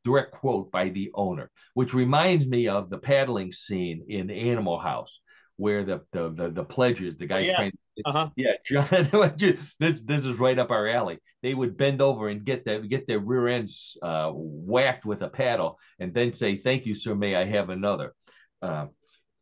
Direct 0.05 0.33
quote 0.33 0.73
by 0.73 0.89
the 0.89 1.11
owner, 1.15 1.51
which 1.75 1.95
reminds 1.95 2.47
me 2.47 2.67
of 2.67 2.91
the 2.91 2.99
paddling 2.99 3.53
scene 3.53 4.05
in 4.09 4.31
Animal 4.31 4.79
House, 4.79 5.21
where 5.57 5.85
the 5.85 6.01
the 6.11 6.31
the, 6.31 6.51
the 6.51 6.65
pledges, 6.65 7.17
the 7.17 7.27
guys 7.27 7.47
oh, 7.47 7.51
yeah. 7.51 7.57
trying 7.57 7.73
uh-huh. 8.05 8.31
Yeah, 8.37 8.53
John. 8.65 8.89
this 9.79 10.03
this 10.03 10.27
is 10.27 10.39
right 10.39 10.59
up 10.59 10.71
our 10.71 10.89
alley. 10.89 11.19
They 11.43 11.55
would 11.55 11.77
bend 11.77 12.01
over 12.01 12.29
and 12.29 12.45
get 12.45 12.65
that 12.65 12.89
get 12.89 13.07
their 13.07 13.19
rear 13.19 13.49
ends 13.49 13.97
uh, 14.03 14.31
whacked 14.33 15.05
with 15.05 15.23
a 15.23 15.29
paddle, 15.29 15.79
and 15.99 16.15
then 16.15 16.33
say, 16.33 16.57
"Thank 16.57 16.87
you, 16.87 16.95
sir. 16.95 17.15
May 17.15 17.35
I 17.35 17.45
have 17.45 17.69
another?" 17.69 18.15
Uh, 18.61 18.87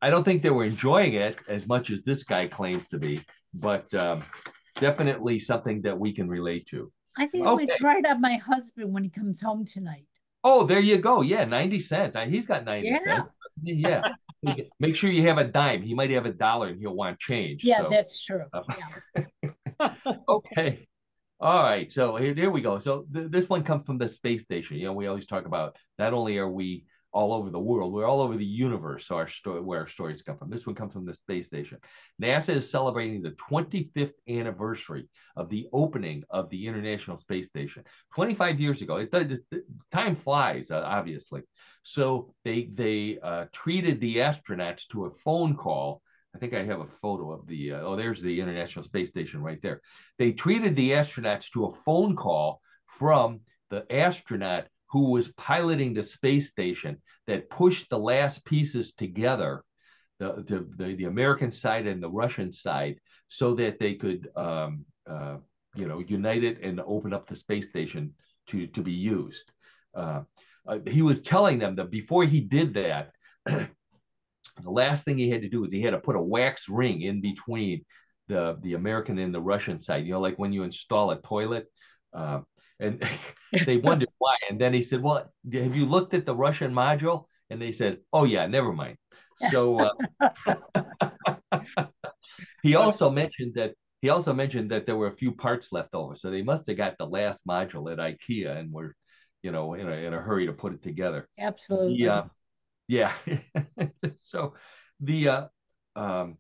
I 0.03 0.11
don't 0.11 0.25
think 0.25 0.43
they 0.43 0.51
were 0.51 0.65
enjoying 0.65 1.15
it 1.15 1.37
as 1.49 1.67
much 1.67 1.91
as 1.91 2.03
this 2.03 2.23
guy 2.23 2.47
claims 2.47 2.87
to 2.89 2.99
be, 2.99 3.23
but 3.55 3.93
um, 3.95 4.23
definitely 4.79 5.39
something 5.39 5.83
that 5.83 5.99
we 5.99 6.15
can 6.15 6.29
relate 6.29 6.67
to. 6.69 6.91
I 7.19 7.27
think 7.27 7.47
okay. 7.47 7.67
we 7.67 7.77
tried 7.79 8.07
out 8.07 8.21
my 8.21 8.37
husband 8.37 8.93
when 8.93 9.05
he 9.05 9.11
comes 9.11 9.43
home 9.43 9.65
tonight. 9.67 10.07
Oh, 10.43 10.67
there 10.67 10.81
you 10.81 10.99
go. 10.99 11.21
Yeah, 11.21 11.45
ninety 11.45 11.81
cents. 11.81 12.17
He's 12.29 12.47
got 12.47 12.65
ninety 12.65 12.89
yeah. 12.89 12.99
cents. 13.03 13.29
Yeah. 13.63 14.03
Make 14.79 14.97
sure 14.97 15.11
you 15.11 15.29
have 15.29 15.37
a 15.37 15.45
dime. 15.45 15.83
He 15.83 15.93
might 15.93 16.11
have 16.11 16.25
a 16.25 16.33
dollar 16.33 16.69
and 16.69 16.81
he'll 16.81 16.95
want 16.95 17.19
change. 17.19 17.63
Yeah, 17.63 17.83
so. 17.83 17.89
that's 17.91 18.23
true. 18.23 18.45
Yeah. 19.79 19.95
okay. 20.29 20.89
All 21.41 21.63
right. 21.63 21.93
So 21.93 22.17
here, 22.17 22.35
here 22.35 22.51
we 22.51 22.63
go. 22.63 22.79
So 22.79 23.07
th- 23.13 23.31
this 23.31 23.51
one 23.51 23.65
comes 23.65 23.85
from 23.85 23.99
the 23.99 24.09
space 24.09 24.43
station. 24.43 24.79
You 24.79 24.87
know, 24.87 24.93
we 24.95 25.09
always 25.09 25.27
talk 25.27 25.47
about 25.47 25.77
not 25.99 26.15
only 26.15 26.39
are 26.39 26.49
we 26.49 26.85
all 27.13 27.33
over 27.33 27.51
the 27.51 27.59
world. 27.59 27.93
We're 27.93 28.07
all 28.07 28.21
over 28.21 28.37
the 28.37 28.45
universe. 28.45 29.07
So 29.07 29.17
our 29.17 29.29
story, 29.29 29.61
where 29.61 29.81
our 29.81 29.89
stories 29.89 30.23
come 30.23 30.37
from. 30.37 30.51
This 30.51 30.67
one 30.67 30.75
comes 30.75 30.93
from 30.93 31.05
the 31.05 31.15
space 31.15 31.47
station. 31.47 31.79
NASA 32.23 32.51
is 32.51 32.71
celebrating 32.71 33.23
the 33.23 33.33
25th 33.33 34.13
anniversary 34.29 35.09
of 35.37 35.49
the 35.49 35.67
opening 35.73 36.25
of 36.31 36.49
the 36.51 36.67
International 36.67 37.19
Space 37.19 37.47
Station. 37.47 37.85
25 38.15 38.61
years 38.61 38.83
ago. 38.83 38.97
It, 38.97 39.11
it, 39.13 39.41
it 39.51 39.65
time 39.93 40.15
flies, 40.15 40.71
uh, 40.71 40.83
obviously. 40.85 41.43
So 41.83 42.35
they 42.45 42.71
they 42.73 43.19
uh, 43.23 43.47
treated 43.53 44.01
the 44.01 44.17
astronauts 44.19 44.87
to 44.89 45.07
a 45.07 45.11
phone 45.11 45.57
call. 45.57 46.03
I 46.35 46.39
think 46.39 46.55
I 46.55 46.63
have 46.65 46.81
a 46.81 46.87
photo 46.87 47.33
of 47.33 47.47
the. 47.47 47.73
Uh, 47.73 47.81
oh, 47.81 47.97
there's 47.97 48.23
the 48.23 48.41
International 48.41 48.85
Space 48.85 49.09
Station 49.09 49.43
right 49.43 49.61
there. 49.63 49.81
They 50.19 50.33
treated 50.33 50.77
the 50.77 50.91
astronauts 50.91 51.51
to 51.53 51.67
a 51.67 51.73
phone 51.73 52.15
call 52.15 52.61
from 52.87 53.41
the 53.71 53.91
astronaut 53.93 54.67
who 54.91 55.11
was 55.11 55.33
piloting 55.33 55.95
the 55.95 56.03
space 56.03 56.49
station 56.49 57.01
that 57.27 57.51
pushed 57.51 57.89
the 57.91 57.99
last 57.99 58.45
pieces 58.45 58.93
together, 58.95 59.63
the, 60.19 60.45
the, 60.47 60.85
the, 60.85 60.95
the 60.97 61.05
American 61.05 61.51
side 61.51 61.87
and 61.87 62.03
the 62.03 62.11
Russian 62.11 62.51
side, 62.53 62.99
so 63.29 63.55
that 63.55 63.79
they 63.79 63.95
could, 63.95 64.29
um, 64.37 64.85
uh, 65.09 65.37
you 65.77 65.87
know, 65.87 66.01
unite 66.01 66.43
it 66.45 66.61
and 66.63 66.81
open 66.81 67.13
up 67.13 67.29
the 67.29 67.37
space 67.37 67.69
station 67.69 68.15
to, 68.49 68.67
to 68.69 68.83
be 68.83 68.93
used. 68.93 69.53
Uh, 69.95 70.23
uh, 70.67 70.79
he 70.87 71.03
was 71.03 71.21
telling 71.21 71.59
them 71.59 71.77
that 71.77 71.91
before 71.91 72.25
he 72.25 72.41
did 72.41 72.75
that, 72.75 73.13
the 73.47 73.69
last 74.65 75.05
thing 75.05 75.17
he 75.17 75.31
had 75.31 75.43
to 75.43 75.49
do 75.49 75.61
was 75.61 75.73
he 75.73 75.83
had 75.83 75.93
to 75.93 75.99
put 75.99 76.17
a 76.17 76.21
wax 76.21 76.69
ring 76.69 77.03
in 77.03 77.21
between 77.21 77.85
the, 78.29 78.59
the 78.63 78.75
American 78.75 79.19
and 79.19 79.33
the 79.35 79.41
Russian 79.41 79.81
side. 79.81 80.05
You 80.05 80.13
know, 80.13 80.21
like 80.21 80.39
when 80.39 80.53
you 80.53 80.65
install 80.65 81.13
a 81.13 81.21
toilet, 81.21 81.67
uh, 82.13 82.41
and 82.81 83.03
they 83.67 83.77
wondered 83.77 84.09
why. 84.19 84.35
And 84.49 84.61
then 84.61 84.73
he 84.73 84.83
said, 84.83 85.03
"Well, 85.03 85.31
have 85.53 85.77
you 85.77 85.87
looked 85.87 86.15
at 86.15 86.27
the 86.27 86.35
Russian 86.35 86.73
module?" 86.73 87.27
And 87.51 87.61
they 87.61 87.73
said, 87.73 87.99
"Oh 88.13 88.25
yeah, 88.25 88.47
never 88.47 88.73
mind." 88.73 88.97
So 89.51 89.91
uh, 90.21 90.31
he 92.63 92.75
also 92.75 93.11
mentioned 93.11 93.55
that 93.55 93.75
he 94.01 94.09
also 94.09 94.33
mentioned 94.33 94.71
that 94.71 94.87
there 94.87 94.97
were 94.97 95.09
a 95.09 95.13
few 95.13 95.33
parts 95.33 95.73
left 95.73 95.95
over, 95.95 96.15
so 96.15 96.31
they 96.31 96.43
must 96.43 96.67
have 96.67 96.77
got 96.77 96.97
the 96.99 97.07
last 97.07 97.41
module 97.47 97.93
at 97.93 97.99
IKEA 97.99 98.57
and 98.57 98.73
were, 98.73 98.95
you 99.43 99.53
know, 99.53 99.75
in 99.75 99.89
a 99.89 99.93
in 99.93 100.15
a 100.15 100.21
hurry 100.21 100.47
to 100.47 100.53
put 100.53 100.73
it 100.73 100.83
together. 100.83 101.29
Absolutely. 101.39 102.05
Yeah, 102.05 102.25
yeah. 102.89 103.13
so 104.23 104.55
the 105.01 105.29
uh, 105.29 105.45
um, 105.97 106.39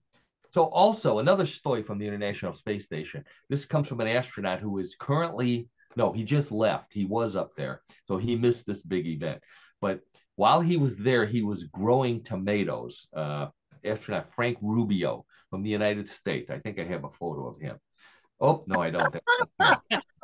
so 0.52 0.64
also 0.64 1.18
another 1.18 1.46
story 1.46 1.82
from 1.82 1.98
the 1.98 2.06
International 2.06 2.52
Space 2.52 2.84
Station. 2.84 3.24
This 3.48 3.64
comes 3.64 3.88
from 3.88 4.00
an 4.00 4.08
astronaut 4.08 4.60
who 4.60 4.78
is 4.78 4.96
currently 4.98 5.68
no, 5.96 6.12
he 6.12 6.24
just 6.24 6.52
left. 6.52 6.92
He 6.92 7.04
was 7.04 7.36
up 7.36 7.54
there. 7.56 7.82
So 8.06 8.16
he 8.16 8.36
missed 8.36 8.66
this 8.66 8.82
big 8.82 9.06
event. 9.06 9.42
But 9.80 10.00
while 10.36 10.60
he 10.60 10.76
was 10.76 10.96
there, 10.96 11.26
he 11.26 11.42
was 11.42 11.64
growing 11.64 12.22
tomatoes. 12.22 13.06
Uh, 13.14 13.48
astronaut 13.84 14.30
Frank 14.32 14.58
Rubio 14.60 15.24
from 15.48 15.62
the 15.62 15.70
United 15.70 16.08
States. 16.08 16.50
I 16.50 16.58
think 16.58 16.78
I 16.78 16.84
have 16.84 17.04
a 17.04 17.10
photo 17.10 17.48
of 17.48 17.60
him. 17.60 17.78
Oh, 18.40 18.64
no, 18.66 18.80
I 18.80 18.90
don't. 18.90 19.16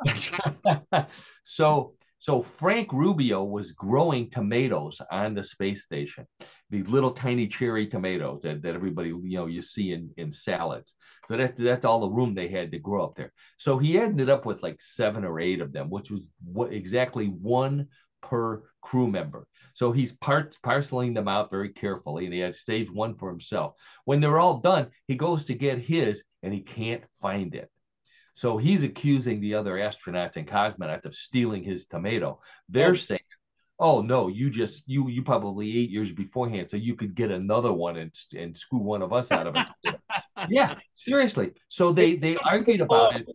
so 1.43 1.93
so 2.19 2.41
Frank 2.41 2.91
Rubio 2.91 3.43
was 3.43 3.73
growing 3.73 4.29
tomatoes 4.29 5.01
on 5.11 5.35
the 5.35 5.43
space 5.43 5.83
station, 5.83 6.25
these 6.69 6.87
little 6.89 7.11
tiny 7.11 7.47
cherry 7.47 7.87
tomatoes 7.87 8.41
that, 8.41 8.61
that 8.61 8.75
everybody 8.75 9.09
you 9.09 9.37
know 9.37 9.45
you 9.45 9.61
see 9.61 9.93
in, 9.93 10.09
in 10.17 10.31
salads. 10.31 10.93
So 11.27 11.37
that's 11.37 11.59
that's 11.59 11.85
all 11.85 12.01
the 12.01 12.09
room 12.09 12.33
they 12.33 12.47
had 12.47 12.71
to 12.71 12.79
grow 12.79 13.03
up 13.03 13.15
there. 13.15 13.33
So 13.57 13.77
he 13.77 13.97
ended 13.99 14.29
up 14.29 14.45
with 14.45 14.63
like 14.63 14.81
seven 14.81 15.23
or 15.23 15.39
eight 15.39 15.61
of 15.61 15.71
them, 15.71 15.89
which 15.89 16.09
was 16.11 16.27
what 16.43 16.73
exactly 16.73 17.27
one 17.27 17.87
per 18.21 18.63
crew 18.81 19.07
member. 19.07 19.47
So 19.73 19.91
he's 19.91 20.13
part, 20.13 20.57
parceling 20.63 21.13
them 21.13 21.27
out 21.27 21.51
very 21.51 21.69
carefully, 21.69 22.25
and 22.25 22.33
he 22.33 22.39
has 22.39 22.65
saved 22.65 22.89
one 22.89 23.15
for 23.15 23.29
himself. 23.29 23.75
When 24.05 24.19
they're 24.19 24.39
all 24.39 24.59
done, 24.59 24.89
he 25.07 25.15
goes 25.15 25.45
to 25.45 25.53
get 25.53 25.77
his, 25.77 26.23
and 26.41 26.53
he 26.53 26.61
can't 26.61 27.03
find 27.21 27.53
it. 27.53 27.69
So 28.33 28.57
he's 28.57 28.83
accusing 28.83 29.39
the 29.39 29.55
other 29.55 29.75
astronauts 29.75 30.35
and 30.35 30.47
cosmonauts 30.47 31.05
of 31.05 31.15
stealing 31.15 31.63
his 31.63 31.85
tomato. 31.85 32.39
They're 32.69 32.91
oh. 32.91 32.95
saying, 32.95 33.19
"Oh 33.79 34.01
no, 34.01 34.27
you 34.27 34.49
just 34.49 34.87
you 34.87 35.07
you 35.09 35.23
probably 35.23 35.77
eight 35.77 35.89
years 35.89 36.11
beforehand, 36.11 36.69
so 36.69 36.77
you 36.77 36.95
could 36.95 37.15
get 37.15 37.31
another 37.31 37.73
one 37.73 37.97
and 37.97 38.13
and 38.35 38.55
screw 38.55 38.79
one 38.79 39.01
of 39.01 39.13
us 39.13 39.31
out 39.31 39.47
of 39.47 39.55
it." 39.55 39.95
yeah, 40.49 40.75
seriously. 40.93 41.51
So 41.69 41.91
they 41.93 42.15
they 42.15 42.37
argued 42.37 42.81
about 42.81 43.15
it. 43.15 43.27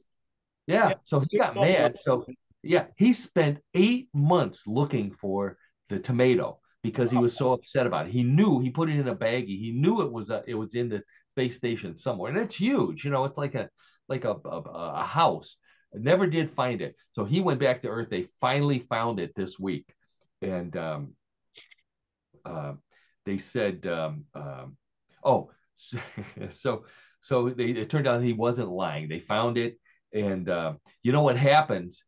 Yeah. 0.66 0.94
So 1.04 1.20
he 1.30 1.38
got 1.38 1.54
mad. 1.54 1.98
So 2.00 2.24
yeah, 2.62 2.86
he 2.96 3.12
spent 3.12 3.58
eight 3.74 4.08
months 4.14 4.62
looking 4.66 5.10
for 5.12 5.58
the 5.88 5.98
tomato 5.98 6.58
because 6.82 7.10
he 7.10 7.16
was 7.16 7.36
so 7.36 7.52
upset 7.52 7.86
about 7.86 8.06
it. 8.06 8.12
He 8.12 8.22
knew 8.22 8.60
he 8.60 8.70
put 8.70 8.88
it 8.88 8.98
in 8.98 9.08
a 9.08 9.14
baggie. 9.14 9.58
He 9.58 9.72
knew 9.72 10.02
it 10.02 10.10
was 10.10 10.30
a, 10.30 10.42
it 10.46 10.54
was 10.54 10.74
in 10.74 10.88
the 10.88 11.02
space 11.32 11.56
station 11.56 11.96
somewhere, 11.96 12.30
and 12.32 12.40
it's 12.40 12.54
huge. 12.54 13.04
You 13.04 13.10
know, 13.10 13.24
it's 13.24 13.38
like 13.38 13.54
a 13.54 13.68
like 14.08 14.24
a, 14.24 14.36
a, 14.44 14.58
a 14.58 15.04
house. 15.04 15.56
Never 15.94 16.26
did 16.26 16.50
find 16.50 16.80
it. 16.80 16.96
So 17.12 17.24
he 17.24 17.40
went 17.40 17.60
back 17.60 17.82
to 17.82 17.88
Earth. 17.88 18.08
They 18.10 18.28
finally 18.40 18.80
found 18.88 19.20
it 19.20 19.32
this 19.36 19.58
week. 19.58 19.92
And 20.42 20.76
um, 20.76 21.14
uh, 22.44 22.72
they 23.24 23.38
said, 23.38 23.86
um, 23.86 24.24
um, 24.34 24.76
oh, 25.24 25.50
so 26.50 26.84
so 27.20 27.50
they, 27.50 27.66
it 27.66 27.88
turned 27.88 28.06
out 28.06 28.22
he 28.22 28.32
wasn't 28.32 28.68
lying. 28.68 29.08
They 29.08 29.20
found 29.20 29.56
it. 29.56 29.78
And 30.12 30.48
uh, 30.48 30.74
you 31.02 31.12
know 31.12 31.22
what 31.22 31.36
happens 31.36 32.02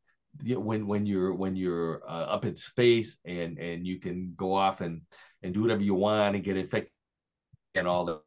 when 0.44 0.86
when 0.86 1.06
you're 1.06 1.32
when 1.32 1.56
you're 1.56 2.02
uh, 2.08 2.24
up 2.24 2.44
in 2.44 2.56
space 2.56 3.16
and 3.24 3.58
and 3.58 3.86
you 3.86 4.00
can 4.00 4.34
go 4.36 4.54
off 4.54 4.80
and 4.80 5.02
and 5.42 5.54
do 5.54 5.62
whatever 5.62 5.82
you 5.82 5.94
want 5.94 6.34
and 6.34 6.44
get 6.44 6.56
infected 6.56 6.90
and 7.74 7.86
all 7.86 8.04
the 8.04 8.20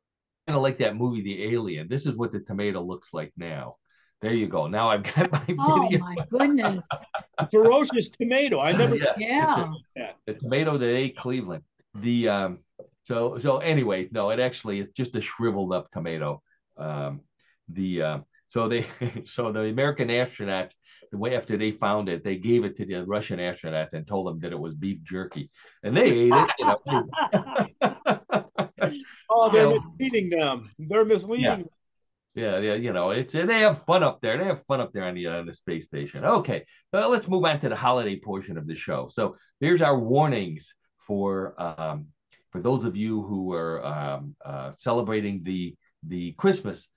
kind 0.47 0.55
of 0.55 0.63
like 0.63 0.77
that 0.77 0.95
movie, 0.95 1.21
The 1.21 1.53
Alien. 1.53 1.89
This 1.89 2.05
is 2.05 2.15
what 2.15 2.31
the 2.31 2.39
tomato 2.39 2.81
looks 2.81 3.09
like 3.13 3.33
now. 3.35 3.75
There 4.21 4.33
you 4.33 4.47
go. 4.47 4.67
Now 4.67 4.89
I've 4.89 5.03
got 5.03 5.31
my 5.31 5.45
oh, 5.59 5.83
video. 5.83 5.99
Oh 6.01 6.15
my 6.15 6.15
goodness! 6.29 6.85
ferocious 7.51 8.09
tomato. 8.09 8.59
I 8.59 8.71
never. 8.71 8.95
yeah. 8.95 9.71
yeah. 9.95 10.11
The 10.25 10.33
tomato 10.33 10.77
that 10.77 10.95
ate 10.95 11.17
Cleveland. 11.17 11.63
The 11.95 12.29
um. 12.29 12.59
So 13.03 13.37
so 13.37 13.59
anyways, 13.59 14.11
no, 14.11 14.31
it 14.31 14.39
actually 14.39 14.79
it's 14.79 14.93
just 14.93 15.15
a 15.15 15.21
shriveled 15.21 15.73
up 15.73 15.91
tomato. 15.91 16.41
Um, 16.77 17.21
the 17.69 18.01
uh, 18.01 18.17
so 18.47 18.67
they 18.67 18.87
so 19.25 19.51
the 19.51 19.61
American 19.61 20.09
astronaut 20.09 20.73
the 21.11 21.17
way 21.17 21.37
after 21.37 21.55
they 21.55 21.71
found 21.71 22.09
it, 22.09 22.23
they 22.23 22.35
gave 22.35 22.65
it 22.65 22.75
to 22.75 22.85
the 22.85 23.05
Russian 23.05 23.39
astronaut 23.39 23.93
and 23.93 24.05
told 24.05 24.27
them 24.27 24.39
that 24.39 24.51
it 24.51 24.59
was 24.59 24.75
beef 24.75 25.01
jerky, 25.03 25.49
and 25.83 25.95
they 25.95 26.09
ate 26.09 26.33
it. 26.33 26.49
You 26.59 26.65
know. 26.65 27.05
oh, 29.29 29.49
they're 29.51 29.69
misleading 29.69 30.29
them. 30.31 30.69
They're 30.77 31.05
misleading. 31.05 31.43
Yeah. 31.43 31.63
Yeah, 32.37 32.59
yeah, 32.59 32.75
you 32.75 32.93
know, 32.93 33.09
it's 33.09 33.33
they 33.33 33.61
have 33.61 33.83
fun 33.85 34.03
up 34.03 34.21
there. 34.21 34.37
They 34.37 34.45
have 34.45 34.63
fun 34.65 34.79
up 34.79 34.93
there 34.93 35.05
on 35.05 35.15
the 35.15 35.25
on 35.25 35.47
the 35.47 35.55
space 35.55 35.87
station. 35.87 36.23
Okay, 36.23 36.65
well, 36.93 37.09
let's 37.09 37.27
move 37.27 37.43
on 37.43 37.59
to 37.61 37.69
the 37.69 37.75
holiday 37.75 38.19
portion 38.19 38.59
of 38.59 38.67
the 38.67 38.75
show. 38.75 39.09
So 39.11 39.35
here's 39.59 39.81
our 39.81 39.97
warnings 39.97 40.71
for 40.99 41.59
um, 41.59 42.05
for 42.51 42.61
those 42.61 42.85
of 42.85 42.95
you 42.95 43.23
who 43.23 43.53
are 43.53 43.83
um, 43.83 44.35
uh, 44.45 44.73
celebrating 44.77 45.41
the 45.41 45.75
the 46.03 46.33
Christmas 46.33 46.87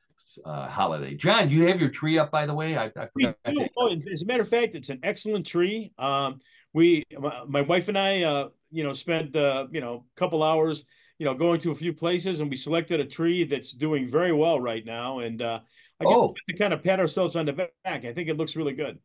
uh, 0.44 0.68
holiday. 0.68 1.14
John, 1.14 1.48
do 1.48 1.54
you 1.54 1.68
have 1.68 1.80
your 1.80 1.88
tree 1.88 2.18
up, 2.18 2.30
by 2.30 2.44
the 2.44 2.52
way? 2.52 2.76
I, 2.76 2.90
I 2.94 3.08
forgot. 3.10 3.36
Oh, 3.78 3.96
as 4.12 4.20
a 4.20 4.26
matter 4.26 4.42
of 4.42 4.48
fact, 4.50 4.74
it's 4.74 4.90
an 4.90 5.00
excellent 5.02 5.46
tree. 5.46 5.94
Um, 5.98 6.40
we, 6.74 7.02
my, 7.18 7.44
my, 7.48 7.62
wife 7.62 7.88
and 7.88 7.98
I, 7.98 8.24
uh, 8.24 8.48
you 8.70 8.84
know, 8.84 8.92
spent 8.92 9.34
uh, 9.34 9.68
you 9.70 9.80
know 9.80 10.04
a 10.14 10.20
couple 10.20 10.42
hours, 10.42 10.84
you 11.20 11.26
know, 11.26 11.34
going 11.34 11.60
to 11.60 11.70
a 11.70 11.74
few 11.74 11.92
places, 11.92 12.40
and 12.40 12.48
we 12.48 12.56
selected 12.56 12.98
a 12.98 13.04
tree 13.04 13.44
that's 13.44 13.72
doing 13.72 14.10
very 14.10 14.32
well 14.32 14.58
right 14.58 14.86
now. 14.86 15.18
And 15.18 15.42
uh, 15.42 15.60
I 16.00 16.04
guess 16.04 16.14
oh. 16.14 16.34
to 16.48 16.56
kind 16.56 16.72
of 16.72 16.82
pat 16.82 16.98
ourselves 16.98 17.36
on 17.36 17.44
the 17.44 17.52
back. 17.52 17.68
I 17.84 18.14
think 18.14 18.30
it 18.30 18.38
looks 18.38 18.56
really 18.56 18.72
good. 18.72 18.98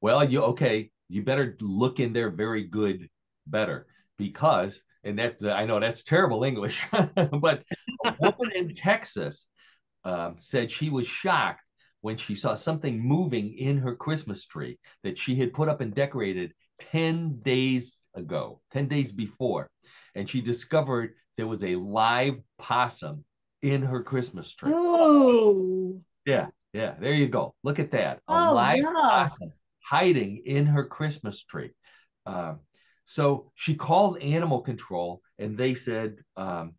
Well, 0.00 0.28
you 0.28 0.42
okay? 0.42 0.90
You 1.08 1.22
better 1.22 1.56
look 1.60 2.00
in 2.00 2.12
there 2.12 2.30
very 2.30 2.64
good, 2.64 3.08
better 3.46 3.86
because, 4.18 4.82
and 5.04 5.16
that 5.20 5.36
I 5.44 5.64
know 5.64 5.78
that's 5.78 6.02
terrible 6.02 6.42
English, 6.42 6.84
but 7.14 7.62
a 8.04 8.14
woman 8.18 8.50
in 8.56 8.74
Texas 8.74 9.46
um, 10.02 10.34
said 10.40 10.68
she 10.68 10.90
was 10.90 11.06
shocked 11.06 11.62
when 12.00 12.16
she 12.16 12.34
saw 12.34 12.56
something 12.56 12.98
moving 12.98 13.56
in 13.56 13.78
her 13.78 13.94
Christmas 13.94 14.44
tree 14.46 14.80
that 15.04 15.16
she 15.16 15.36
had 15.36 15.52
put 15.52 15.68
up 15.68 15.80
and 15.80 15.94
decorated 15.94 16.54
10 16.90 17.38
days 17.42 18.00
ago, 18.16 18.60
10 18.72 18.88
days 18.88 19.12
before. 19.12 19.70
And 20.14 20.28
she 20.28 20.40
discovered 20.40 21.14
there 21.36 21.46
was 21.46 21.64
a 21.64 21.76
live 21.76 22.40
possum 22.58 23.24
in 23.62 23.82
her 23.82 24.02
Christmas 24.02 24.52
tree. 24.54 24.72
Oh. 24.74 26.00
Yeah, 26.26 26.48
yeah, 26.72 26.94
there 27.00 27.14
you 27.14 27.28
go. 27.28 27.54
Look 27.62 27.78
at 27.78 27.92
that. 27.92 28.18
A 28.28 28.32
oh, 28.48 28.54
live 28.54 28.78
yeah. 28.78 28.92
possum 28.92 29.52
hiding 29.84 30.42
in 30.46 30.66
her 30.66 30.84
Christmas 30.84 31.42
tree. 31.42 31.70
Um, 32.26 32.60
so 33.04 33.50
she 33.54 33.74
called 33.74 34.18
animal 34.22 34.60
control 34.60 35.20
and 35.38 35.56
they 35.56 35.74
said, 35.74 36.16
um, 36.36 36.74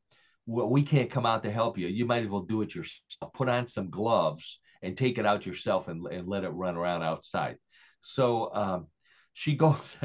well, 0.45 0.69
we 0.69 0.83
can't 0.83 1.11
come 1.11 1.25
out 1.25 1.43
to 1.43 1.51
help 1.51 1.77
you. 1.77 1.87
You 1.87 2.05
might 2.05 2.23
as 2.23 2.29
well 2.29 2.41
do 2.41 2.61
it 2.61 2.75
yourself. 2.75 3.33
Put 3.33 3.49
on 3.49 3.67
some 3.67 3.89
gloves 3.89 4.59
and 4.81 4.97
take 4.97 5.17
it 5.17 5.25
out 5.25 5.45
yourself 5.45 5.87
and, 5.87 6.05
and 6.07 6.27
let 6.27 6.43
it 6.43 6.49
run 6.49 6.75
around 6.75 7.03
outside. 7.03 7.57
So 8.01 8.53
um, 8.53 8.87
she 9.33 9.55
goes 9.57 9.95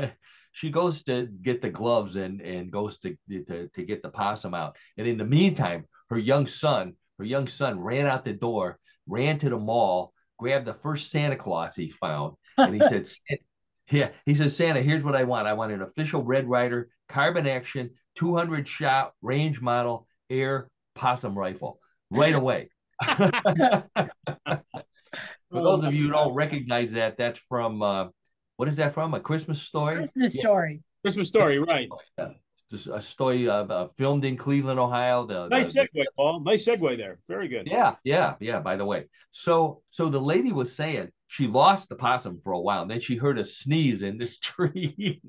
she 0.52 0.71
goes 0.71 1.02
to 1.05 1.26
get 1.43 1.61
the 1.61 1.71
gloves 1.71 2.17
and 2.17 2.40
and 2.40 2.71
goes 2.71 2.99
to, 2.99 3.17
to 3.31 3.69
to 3.69 3.83
get 3.83 4.02
the 4.02 4.09
possum 4.09 4.55
out. 4.55 4.76
And 4.97 5.07
in 5.07 5.19
the 5.19 5.25
meantime, 5.25 5.87
her 6.11 6.19
young 6.19 6.47
son, 6.47 6.95
her 7.19 7.25
young 7.25 7.47
son 7.47 7.81
ran 7.81 8.07
out 8.07 8.25
the 8.25 8.33
door, 8.33 8.78
ran 9.07 9.38
to 9.38 9.50
the 9.50 9.59
mall, 9.59 10.12
grabbed 10.38 10.67
the 10.67 10.75
first 10.75 11.11
Santa 11.11 11.37
Claus 11.37 11.75
he 11.75 11.90
found, 11.90 12.35
and 12.57 12.75
he 12.75 12.81
said, 12.88 13.09
"Yeah." 13.90 14.11
He 14.26 14.35
says, 14.35 14.57
"Santa, 14.57 14.83
here's 14.83 15.05
what 15.05 15.17
I 15.17 15.25
want. 15.25 15.47
I 15.47 15.52
want 15.52 15.73
an 15.73 15.83
official 15.83 16.23
Red 16.23 16.49
Ryder 16.49 16.88
carbine 17.09 17.47
action 17.47 17.90
200 18.17 18.67
shot 18.67 19.12
range 19.23 19.61
model 19.61 20.07
air 20.31 20.69
possum 20.95 21.37
rifle 21.37 21.81
right 22.11 22.35
away. 22.43 22.71
For 25.50 25.62
those 25.62 25.83
of 25.85 25.95
you 25.95 26.07
who 26.07 26.12
don't 26.12 26.35
recognize 26.35 26.93
that, 26.93 27.17
that's 27.17 27.40
from 27.49 27.81
uh, 27.81 28.09
what 28.59 28.69
is 28.69 28.77
that 28.77 28.93
from? 28.93 29.15
A 29.15 29.21
Christmas 29.21 29.62
story? 29.62 29.97
Christmas 29.97 30.35
yeah. 30.35 30.41
story. 30.41 30.83
Christmas 31.03 31.29
story, 31.29 31.61
right? 31.61 31.88
Yeah. 32.18 32.31
Just 32.68 32.88
a 32.88 33.01
story 33.01 33.49
uh, 33.49 33.64
uh, 33.64 33.88
filmed 33.97 34.25
in 34.25 34.37
Cleveland, 34.37 34.81
Ohio. 34.81 35.25
The, 35.25 35.47
nice 35.49 35.73
the, 35.73 35.83
segue, 35.83 35.92
the, 35.94 36.07
Paul. 36.16 36.40
Nice 36.40 36.66
segue 36.66 36.97
there. 36.99 37.21
Very 37.29 37.47
good. 37.47 37.68
Yeah, 37.68 37.94
yeah, 38.03 38.35
yeah. 38.40 38.59
By 38.59 38.77
the 38.77 38.85
way, 38.85 39.05
so 39.31 39.83
so 39.90 40.11
the 40.11 40.21
lady 40.21 40.53
was 40.53 40.75
saying 40.75 41.09
she 41.29 41.47
lost 41.47 41.88
the 41.88 41.94
possum 41.94 42.40
for 42.42 42.53
a 42.53 42.61
while, 42.61 42.83
and 42.83 42.90
then 42.90 43.01
she 43.01 43.14
heard 43.14 43.38
a 43.38 43.44
sneeze 43.44 44.03
in 44.03 44.18
this 44.18 44.38
tree, 44.40 45.23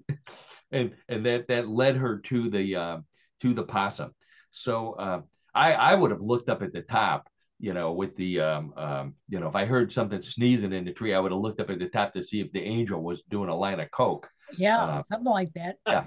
and 0.71 0.95
and 1.07 1.25
that 1.27 1.47
that 1.49 1.69
led 1.69 1.97
her 1.97 2.17
to 2.21 2.49
the 2.49 2.75
uh, 2.75 2.97
to 3.41 3.53
the 3.53 3.63
possum. 3.63 4.11
So 4.49 4.93
uh, 4.93 5.21
I 5.53 5.73
I 5.73 5.95
would 5.95 6.09
have 6.09 6.21
looked 6.21 6.49
up 6.49 6.63
at 6.63 6.73
the 6.73 6.81
top, 6.81 7.29
you 7.59 7.73
know, 7.73 7.91
with 7.91 8.15
the 8.15 8.39
um, 8.39 8.73
um, 8.77 9.15
you 9.27 9.39
know, 9.39 9.47
if 9.47 9.55
I 9.55 9.65
heard 9.65 9.91
something 9.91 10.21
sneezing 10.21 10.73
in 10.73 10.85
the 10.85 10.93
tree, 10.93 11.13
I 11.13 11.19
would 11.19 11.31
have 11.31 11.41
looked 11.41 11.59
up 11.59 11.69
at 11.69 11.79
the 11.79 11.89
top 11.89 12.13
to 12.13 12.23
see 12.23 12.39
if 12.39 12.51
the 12.51 12.61
angel 12.61 13.03
was 13.03 13.21
doing 13.29 13.49
a 13.49 13.55
line 13.55 13.79
of 13.79 13.91
coke. 13.91 14.29
Yeah, 14.57 14.81
uh, 14.81 15.03
something 15.03 15.31
like 15.31 15.53
that. 15.53 15.75
yeah, 15.85 16.05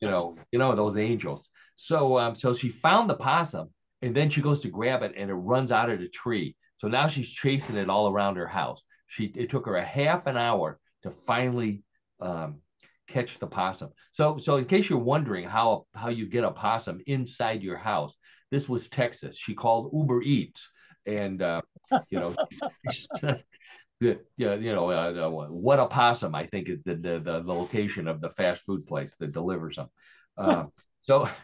you 0.00 0.08
know, 0.08 0.36
you 0.52 0.58
know 0.58 0.74
those 0.74 0.96
angels. 0.96 1.48
So 1.76 2.18
um, 2.18 2.36
so 2.36 2.54
she 2.54 2.68
found 2.68 3.10
the 3.10 3.14
possum, 3.14 3.70
and 4.00 4.14
then 4.14 4.30
she 4.30 4.40
goes 4.40 4.60
to 4.60 4.68
grab 4.68 5.02
it, 5.02 5.14
and 5.16 5.30
it 5.30 5.34
runs 5.34 5.72
out 5.72 5.90
of 5.90 5.98
the 5.98 6.08
tree. 6.08 6.56
So 6.76 6.88
now 6.88 7.08
she's 7.08 7.30
chasing 7.30 7.76
it 7.76 7.90
all 7.90 8.08
around 8.08 8.36
her 8.36 8.46
house. 8.46 8.82
She 9.08 9.32
it 9.36 9.50
took 9.50 9.66
her 9.66 9.76
a 9.76 9.84
half 9.84 10.26
an 10.26 10.36
hour 10.36 10.78
to 11.02 11.10
finally 11.26 11.82
um, 12.20 12.60
catch 13.08 13.38
the 13.38 13.46
possum. 13.46 13.90
So, 14.12 14.38
so 14.38 14.56
in 14.56 14.64
case 14.64 14.88
you're 14.88 14.98
wondering 14.98 15.48
how 15.48 15.86
how 15.94 16.08
you 16.08 16.26
get 16.26 16.44
a 16.44 16.50
possum 16.50 17.00
inside 17.06 17.62
your 17.62 17.76
house, 17.76 18.16
this 18.50 18.68
was 18.68 18.88
Texas. 18.88 19.36
She 19.36 19.54
called 19.54 19.90
Uber 19.92 20.22
Eats, 20.22 20.68
and 21.06 21.42
uh, 21.42 21.62
you 22.08 22.20
know, 22.20 22.34
the 24.00 24.18
yeah, 24.36 24.54
you 24.54 24.72
know, 24.72 24.90
uh, 24.90 25.28
what 25.48 25.78
a 25.78 25.86
possum. 25.86 26.34
I 26.34 26.46
think 26.46 26.68
is 26.68 26.82
the, 26.84 26.94
the 26.94 27.20
the 27.20 27.42
location 27.42 28.08
of 28.08 28.20
the 28.20 28.30
fast 28.30 28.62
food 28.62 28.86
place 28.86 29.14
that 29.18 29.32
delivers 29.32 29.76
them. 29.76 29.88
Uh, 30.36 30.64
so. 31.00 31.28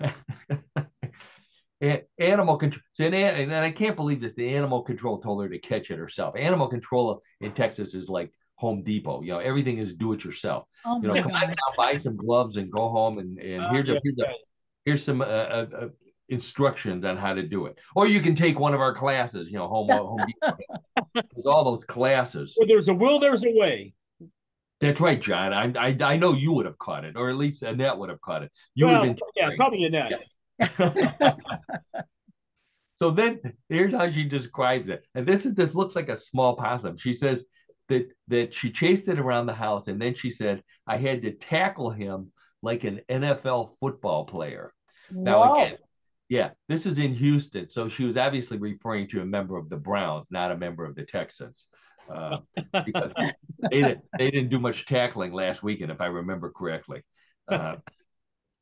animal 2.19 2.57
control. 2.57 2.83
So 2.93 3.05
and 3.05 3.55
I 3.55 3.71
can't 3.71 3.95
believe 3.95 4.21
this. 4.21 4.35
The 4.35 4.49
animal 4.57 4.83
control 4.83 5.19
told 5.19 5.41
her 5.43 5.49
to 5.49 5.61
catch 5.61 5.93
it 5.93 5.99
herself. 5.99 6.35
Animal 6.37 6.67
control 6.67 7.23
in 7.41 7.53
Texas 7.53 7.95
is 7.95 8.09
like 8.09 8.33
Home 8.57 8.83
Depot. 8.83 9.23
You 9.23 9.33
know, 9.33 9.39
everything 9.39 9.79
is 9.79 9.95
do 9.95 10.13
it 10.13 10.25
yourself. 10.25 10.65
Oh 10.85 11.01
you 11.01 11.07
know, 11.07 11.23
come 11.23 11.33
on 11.33 11.49
now, 11.49 11.55
buy 11.77 11.97
some 11.97 12.17
gloves 12.17 12.57
and 12.57 12.71
go 12.71 12.89
home 12.89 13.19
and, 13.19 13.39
and 13.39 13.63
oh, 13.63 13.69
here's, 13.71 13.89
a, 13.89 14.01
here's, 14.03 14.19
a, 14.19 14.33
here's 14.85 15.05
some 15.05 15.21
uh, 15.21 15.25
uh, 15.25 15.67
uh, 15.81 15.89
instructions 16.29 17.05
on 17.05 17.17
how 17.17 17.35
to 17.35 17.43
do 17.43 17.67
it. 17.67 17.79
Or 17.95 18.07
you 18.07 18.21
can 18.21 18.35
take 18.35 18.59
one 18.59 18.75
of 18.75 18.81
our 18.81 18.95
classes, 18.95 19.51
you 19.51 19.59
know, 19.59 19.69
Home, 19.69 19.91
uh, 19.91 19.99
home 19.99 20.19
There's 21.15 21.47
all 21.47 21.65
those 21.65 21.85
classes. 21.85 22.55
Where 22.57 22.67
there's 22.67 22.89
a 22.89 22.95
will, 22.95 23.19
there's 23.19 23.45
a 23.45 23.53
way. 23.53 23.95
That's 24.81 25.01
right, 25.01 25.21
John. 25.21 25.53
I, 25.53 25.89
I 25.89 25.97
I 26.01 26.17
know 26.17 26.35
you 26.35 26.53
would 26.53 26.67
have 26.67 26.79
caught 26.79 27.05
it, 27.05 27.17
or 27.17 27.31
at 27.31 27.37
least 27.37 27.63
Annette 27.63 27.99
would 27.99 28.11
have 28.11 28.21
caught 28.21 28.45
it. 28.45 28.53
You 28.75 28.87
well, 28.87 29.01
would 29.01 29.09
have 29.09 29.17
been 29.17 29.27
yeah, 29.35 29.51
probably 29.57 29.85
Annette. 29.85 30.13
Yeah. 30.61 31.35
so 32.97 33.11
then 33.11 33.41
here's 33.69 33.93
how 33.93 34.09
she 34.09 34.25
describes 34.25 34.89
it. 34.89 35.05
And 35.17 35.27
this 35.27 35.47
is 35.47 35.55
this 35.55 35.75
looks 35.75 35.97
like 35.97 36.09
a 36.09 36.17
small 36.17 36.55
possum. 36.55 36.97
She 36.97 37.13
says 37.13 37.45
that 37.89 38.09
that 38.29 38.55
she 38.55 38.71
chased 38.71 39.09
it 39.09 39.19
around 39.19 39.47
the 39.47 39.55
house 39.55 39.89
and 39.89 40.01
then 40.01 40.15
she 40.15 40.31
said 40.31 40.63
I 40.87 40.97
had 40.97 41.23
to 41.23 41.33
tackle 41.33 41.91
him 41.91 42.31
like 42.63 42.85
an 42.85 43.01
NFL 43.09 43.73
football 43.81 44.27
player. 44.27 44.73
Whoa. 45.11 45.23
Now 45.23 45.55
again, 45.55 45.79
yeah, 46.29 46.51
this 46.69 46.87
is 46.87 46.99
in 46.99 47.15
Houston, 47.15 47.71
so 47.71 47.89
she 47.89 48.05
was 48.05 48.17
obviously 48.17 48.59
referring 48.59 49.09
to 49.09 49.23
a 49.23 49.27
member 49.27 49.57
of 49.57 49.69
the 49.69 49.77
Browns, 49.77 50.27
not 50.31 50.53
a 50.53 50.57
member 50.57 50.85
of 50.85 50.95
the 50.95 51.05
Texans. 51.05 51.67
Uh, 52.13 52.39
because 52.85 53.13
they, 53.71 53.83
didn't, 53.83 54.01
they 54.19 54.31
didn't 54.31 54.49
do 54.49 54.59
much 54.59 54.87
tackling 54.87 55.33
last 55.33 55.63
weekend, 55.63 55.91
if 55.91 56.01
I 56.01 56.07
remember 56.07 56.51
correctly. 56.51 57.03
Uh, 57.47 57.77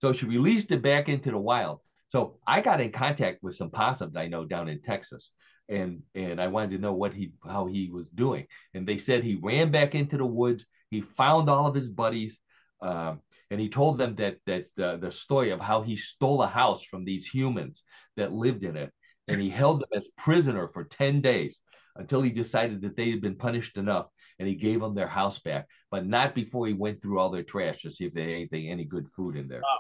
so 0.01 0.13
she 0.13 0.27
released 0.27 0.73
it 0.73 0.83
back 0.83 1.09
into 1.09 1.31
the 1.31 1.39
wild. 1.39 1.81
So 2.09 2.39
I 2.47 2.61
got 2.61 2.81
in 2.81 2.93
contact 2.93 3.43
with 3.43 3.57
some 3.57 3.71
possums 3.71 4.17
I 4.17 4.29
know 4.29 4.45
down 4.45 4.69
in 4.69 4.81
Texas 4.81 5.31
and 5.69 6.03
and 6.15 6.41
I 6.41 6.47
wanted 6.49 6.71
to 6.73 6.79
know 6.79 6.93
what 6.93 7.13
he 7.13 7.33
how 7.45 7.67
he 7.67 7.91
was 7.91 8.07
doing. 8.15 8.47
And 8.75 8.87
they 8.87 8.99
said 8.99 9.25
he 9.25 9.37
ran 9.37 9.71
back 9.71 9.95
into 9.95 10.17
the 10.17 10.27
woods. 10.27 10.65
He 10.91 11.01
found 11.01 11.51
all 11.51 11.67
of 11.67 11.75
his 11.75 11.89
buddies, 11.89 12.39
um, 12.81 13.21
and 13.51 13.61
he 13.61 13.69
told 13.69 13.99
them 13.99 14.15
that 14.17 14.37
that 14.47 14.67
uh, 14.83 14.97
the 14.97 15.11
story 15.11 15.51
of 15.51 15.61
how 15.61 15.83
he 15.83 15.97
stole 15.97 16.43
a 16.43 16.47
house 16.47 16.83
from 16.83 17.05
these 17.05 17.27
humans 17.27 17.83
that 18.17 18.33
lived 18.33 18.65
in 18.65 18.77
it, 18.77 18.93
and 19.29 19.41
he 19.41 19.51
held 19.51 19.81
them 19.81 19.89
as 19.95 20.09
prisoner 20.17 20.69
for 20.69 20.85
ten 20.85 21.21
days 21.21 21.59
until 21.97 22.23
he 22.23 22.31
decided 22.31 22.83
that 22.83 22.97
they 22.97 23.11
had 23.11 23.21
been 23.21 23.37
punished 23.37 23.77
enough, 23.77 24.07
and 24.39 24.47
he 24.47 24.55
gave 24.55 24.81
them 24.81 24.95
their 24.95 25.09
house 25.09 25.39
back, 25.39 25.67
but 25.91 26.07
not 26.07 26.35
before 26.35 26.67
he 26.67 26.75
went 26.75 27.01
through 27.01 27.19
all 27.19 27.31
their 27.31 27.43
trash 27.43 27.83
to 27.83 27.91
see 27.91 28.05
if 28.05 28.13
they 28.13 28.23
had 28.23 28.31
anything 28.31 28.71
any 28.71 28.85
good 28.85 29.09
food 29.17 29.37
in 29.37 29.49
there. 29.49 29.63
Wow. 29.63 29.79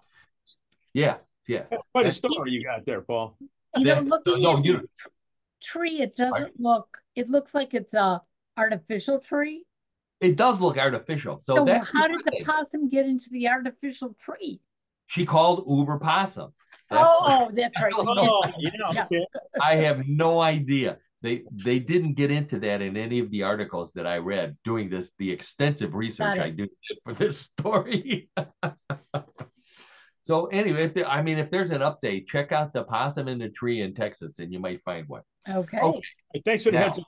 Yeah, 0.94 1.16
yeah. 1.46 1.64
That's 1.70 1.84
quite 1.92 2.06
a 2.06 2.12
story 2.12 2.52
you 2.52 2.64
got 2.64 2.86
there, 2.86 3.02
Paul. 3.02 3.36
You 3.76 3.84
know, 3.84 4.00
looking 4.00 4.40
no, 4.40 4.56
at, 4.56 4.64
you, 4.64 4.88
tree, 5.62 6.00
it 6.00 6.16
doesn't 6.16 6.58
look, 6.58 6.96
it 7.14 7.28
looks 7.28 7.54
like 7.54 7.74
it's 7.74 7.92
a 7.92 8.22
artificial 8.56 9.18
tree. 9.18 9.65
It 10.20 10.36
does 10.36 10.60
look 10.60 10.78
artificial. 10.78 11.40
So, 11.42 11.56
So 11.56 11.64
that's 11.64 11.90
how 11.90 12.08
did 12.08 12.20
the 12.24 12.44
possum 12.44 12.88
get 12.88 13.06
into 13.06 13.28
the 13.30 13.48
artificial 13.48 14.14
tree? 14.18 14.60
she 15.06 15.24
called 15.24 15.64
Uber 15.68 15.98
Possum. 15.98 16.52
Oh, 16.90 17.18
oh, 17.22 17.50
that's 17.54 17.74
right. 17.80 17.92
Oh, 17.96 18.44
yeah, 18.58 19.04
okay. 19.04 19.26
I 19.60 19.76
have 19.76 20.06
no 20.06 20.40
idea. 20.40 20.98
they 21.22 21.42
they 21.64 21.78
didn't 21.78 22.14
get 22.14 22.30
into 22.30 22.60
that 22.60 22.82
in 22.82 22.96
any 22.96 23.18
of 23.18 23.30
the 23.30 23.42
articles 23.42 23.92
that 23.94 24.06
I 24.06 24.18
read 24.18 24.56
doing 24.64 24.90
this 24.90 25.12
the 25.18 25.30
extensive 25.30 25.94
research 25.94 26.38
I 26.38 26.50
did 26.50 26.68
for 27.02 27.14
this 27.14 27.40
story. 27.40 28.28
so 30.22 30.46
anyway, 30.46 30.84
if 30.84 30.94
there, 30.94 31.08
I 31.08 31.22
mean 31.22 31.38
if 31.38 31.50
there's 31.50 31.70
an 31.70 31.80
update, 31.80 32.26
check 32.26 32.52
out 32.52 32.72
the 32.72 32.84
possum 32.84 33.28
in 33.28 33.38
the 33.38 33.48
tree 33.48 33.80
in 33.80 33.94
Texas, 33.94 34.38
and 34.38 34.52
you 34.52 34.60
might 34.60 34.82
find 34.82 35.08
one. 35.08 35.22
Okay. 35.48 35.78
okay. 35.78 36.02
Thanks 36.44 36.64
for 36.64 36.70
the 36.70 36.78
heads 36.78 36.98
up. 36.98 37.04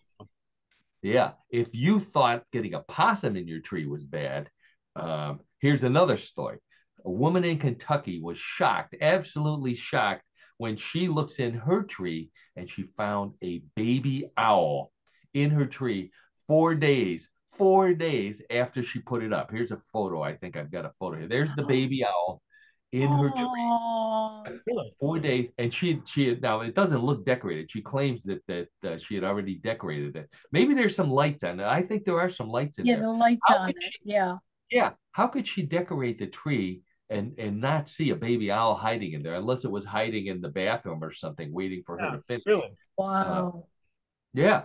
Yeah, 1.02 1.32
if 1.50 1.68
you 1.72 2.00
thought 2.00 2.44
getting 2.52 2.74
a 2.74 2.80
possum 2.80 3.36
in 3.36 3.46
your 3.46 3.60
tree 3.60 3.86
was 3.86 4.02
bad, 4.02 4.50
um, 4.96 5.40
here's 5.60 5.84
another 5.84 6.16
story. 6.16 6.58
A 7.04 7.10
woman 7.10 7.44
in 7.44 7.58
Kentucky 7.58 8.20
was 8.20 8.38
shocked, 8.38 8.96
absolutely 9.00 9.74
shocked, 9.74 10.22
when 10.56 10.76
she 10.76 11.06
looks 11.06 11.38
in 11.38 11.54
her 11.54 11.84
tree 11.84 12.30
and 12.56 12.68
she 12.68 12.82
found 12.96 13.34
a 13.42 13.62
baby 13.76 14.28
owl 14.36 14.90
in 15.34 15.50
her 15.50 15.66
tree 15.66 16.10
four 16.48 16.74
days, 16.74 17.28
four 17.52 17.94
days 17.94 18.42
after 18.50 18.82
she 18.82 18.98
put 18.98 19.22
it 19.22 19.32
up. 19.32 19.52
Here's 19.52 19.70
a 19.70 19.80
photo. 19.92 20.20
I 20.20 20.34
think 20.36 20.56
I've 20.56 20.72
got 20.72 20.84
a 20.84 20.92
photo 20.98 21.18
here. 21.18 21.28
There's 21.28 21.54
the 21.54 21.62
baby 21.62 22.04
owl 22.04 22.42
in 22.92 23.08
her 23.08 23.30
tree. 23.30 24.90
Four 24.98 25.18
days, 25.18 25.50
and 25.58 25.72
she 25.72 26.00
she 26.06 26.34
now 26.40 26.60
it 26.60 26.74
doesn't 26.74 27.02
look 27.02 27.24
decorated. 27.26 27.70
She 27.70 27.82
claims 27.82 28.22
that 28.24 28.42
that 28.46 28.68
uh, 28.84 28.98
she 28.98 29.14
had 29.14 29.24
already 29.24 29.56
decorated 29.56 30.16
it. 30.16 30.28
Maybe 30.52 30.74
there's 30.74 30.96
some 30.96 31.10
lights 31.10 31.44
on 31.44 31.60
it. 31.60 31.66
I 31.66 31.82
think 31.82 32.04
there 32.04 32.18
are 32.18 32.30
some 32.30 32.48
lights 32.48 32.78
in 32.78 32.86
yeah, 32.86 32.94
there. 32.94 33.04
Yeah, 33.04 33.10
the 33.10 33.18
lights 33.18 33.40
How 33.46 33.56
on 33.58 33.70
it. 33.70 33.76
She, 33.80 33.92
yeah. 34.04 34.36
Yeah. 34.70 34.92
How 35.12 35.26
could 35.26 35.46
she 35.46 35.62
decorate 35.62 36.18
the 36.18 36.26
tree 36.26 36.82
and 37.10 37.34
and 37.38 37.60
not 37.60 37.88
see 37.88 38.10
a 38.10 38.16
baby 38.16 38.50
owl 38.50 38.74
hiding 38.74 39.12
in 39.12 39.22
there 39.22 39.34
unless 39.34 39.64
it 39.64 39.70
was 39.70 39.84
hiding 39.84 40.26
in 40.26 40.40
the 40.40 40.48
bathroom 40.48 41.02
or 41.02 41.12
something 41.12 41.52
waiting 41.52 41.82
for 41.86 41.98
yeah, 41.98 42.10
her 42.10 42.16
to 42.16 42.22
finish 42.24 42.42
really? 42.46 42.70
wow 42.96 43.52
uh, 43.56 43.60
yeah 44.34 44.64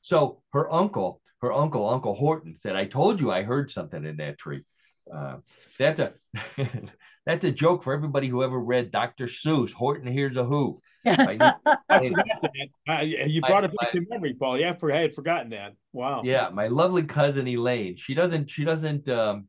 so 0.00 0.42
her 0.52 0.72
uncle 0.72 1.20
her 1.40 1.52
uncle 1.52 1.88
uncle 1.88 2.14
horton 2.14 2.54
said 2.54 2.74
i 2.74 2.84
told 2.84 3.20
you 3.20 3.30
i 3.30 3.42
heard 3.42 3.70
something 3.70 4.04
in 4.04 4.16
that 4.16 4.38
tree 4.38 4.64
uh, 5.12 5.36
that's 5.78 6.00
a 6.00 6.12
that's 7.26 7.44
a 7.44 7.50
joke 7.50 7.82
for 7.82 7.92
everybody 7.92 8.28
who 8.28 8.42
ever 8.42 8.58
read 8.58 8.90
dr 8.90 9.24
seuss 9.26 9.72
horton 9.72 10.10
hears 10.10 10.36
a 10.36 10.44
who 10.44 10.78
I 11.04 11.52
uh, 11.90 13.00
you 13.00 13.40
brought 13.40 13.64
it 13.64 13.72
back 13.80 13.90
to 13.90 14.06
memory, 14.08 14.34
Paul. 14.34 14.56
Yeah, 14.56 14.76
I 14.80 14.96
had 14.98 15.14
forgotten 15.16 15.50
that. 15.50 15.74
Wow. 15.92 16.22
Yeah, 16.24 16.48
my 16.52 16.68
lovely 16.68 17.02
cousin 17.02 17.48
Elaine. 17.48 17.96
She 17.96 18.14
doesn't. 18.14 18.48
She 18.48 18.64
doesn't. 18.64 19.08
Um, 19.08 19.48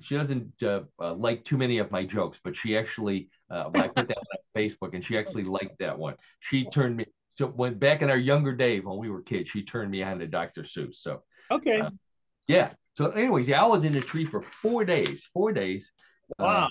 she 0.00 0.16
doesn't 0.16 0.62
uh, 0.62 0.82
uh, 1.00 1.14
like 1.14 1.42
too 1.44 1.56
many 1.56 1.78
of 1.78 1.90
my 1.90 2.04
jokes, 2.04 2.38
but 2.44 2.54
she 2.54 2.76
actually 2.76 3.30
uh, 3.50 3.70
I 3.74 3.88
put 3.88 4.08
that 4.08 4.18
on 4.18 4.24
Facebook, 4.56 4.92
and 4.92 5.02
she 5.02 5.16
actually 5.16 5.44
liked 5.44 5.78
that 5.78 5.98
one. 5.98 6.16
She 6.40 6.68
turned 6.68 6.98
me 6.98 7.06
so 7.34 7.46
when 7.46 7.78
back 7.78 8.02
in 8.02 8.10
our 8.10 8.18
younger 8.18 8.54
days 8.54 8.84
when 8.84 8.98
we 8.98 9.08
were 9.08 9.22
kids, 9.22 9.48
she 9.48 9.62
turned 9.62 9.90
me 9.90 10.02
on 10.02 10.18
to 10.18 10.26
Dr. 10.26 10.62
Seuss. 10.62 10.96
So 10.96 11.22
okay, 11.50 11.80
uh, 11.80 11.90
yeah. 12.46 12.72
So, 13.00 13.10
anyways, 13.12 13.46
the 13.46 13.54
owl 13.54 13.70
was 13.70 13.84
in 13.84 13.94
the 13.94 14.00
tree 14.00 14.26
for 14.26 14.42
four 14.42 14.84
days. 14.84 15.26
Four 15.32 15.52
days. 15.52 15.90
Uh, 16.38 16.44
wow. 16.44 16.68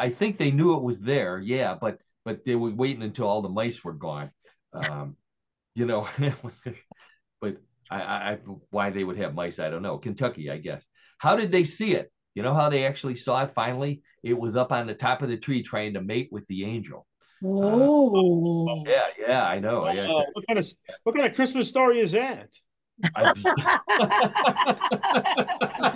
I, 0.00 0.06
I, 0.06 0.08
think 0.08 0.38
they 0.38 0.50
knew 0.50 0.74
it 0.74 0.82
was 0.82 0.98
there. 0.98 1.38
Yeah, 1.40 1.76
but 1.78 1.98
but 2.24 2.42
they 2.46 2.54
were 2.54 2.70
waiting 2.70 3.02
until 3.02 3.26
all 3.26 3.42
the 3.42 3.50
mice 3.50 3.84
were 3.84 3.92
gone. 3.92 4.30
Um, 4.72 5.16
you 5.74 5.84
know, 5.84 6.08
but 7.42 7.58
I, 7.90 8.00
I 8.00 8.38
why 8.70 8.88
they 8.88 9.04
would 9.04 9.18
have 9.18 9.34
mice, 9.34 9.58
I 9.58 9.68
don't 9.68 9.82
know. 9.82 9.98
Kentucky, 9.98 10.50
I 10.50 10.56
guess. 10.56 10.82
How 11.18 11.36
did 11.36 11.52
they 11.52 11.64
see 11.64 11.92
it? 11.92 12.10
You 12.34 12.42
know 12.42 12.54
how 12.54 12.70
they 12.70 12.86
actually 12.86 13.16
saw 13.16 13.44
it 13.44 13.52
finally? 13.54 14.00
It 14.22 14.38
was 14.38 14.56
up 14.56 14.72
on 14.72 14.86
the 14.86 14.94
top 14.94 15.20
of 15.20 15.28
the 15.28 15.36
tree 15.36 15.62
trying 15.62 15.92
to 15.94 16.00
mate 16.00 16.30
with 16.32 16.46
the 16.46 16.64
angel. 16.64 17.06
Oh, 17.44 18.68
uh, 18.70 18.90
yeah, 18.90 19.06
yeah, 19.20 19.42
I 19.44 19.58
know. 19.58 19.86
Uh, 19.86 19.92
yeah. 19.92 20.08
What 20.08 20.46
kind 20.46 20.58
of 20.58 20.66
what 21.02 21.14
kind 21.14 21.26
of 21.26 21.34
Christmas 21.34 21.68
story 21.68 22.00
is 22.00 22.12
that? 22.12 22.48
I'm 23.14 23.34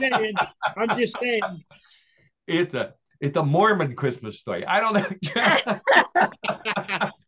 saying, 0.01 0.35
I'm 0.77 0.99
just 0.99 1.17
saying. 1.21 1.43
It's 2.47 2.75
a 2.75 2.95
it's 3.21 3.37
a 3.37 3.43
Mormon 3.43 3.95
Christmas 3.95 4.38
story. 4.38 4.67
I 4.67 4.81
don't 4.81 4.95
know. 4.95 5.07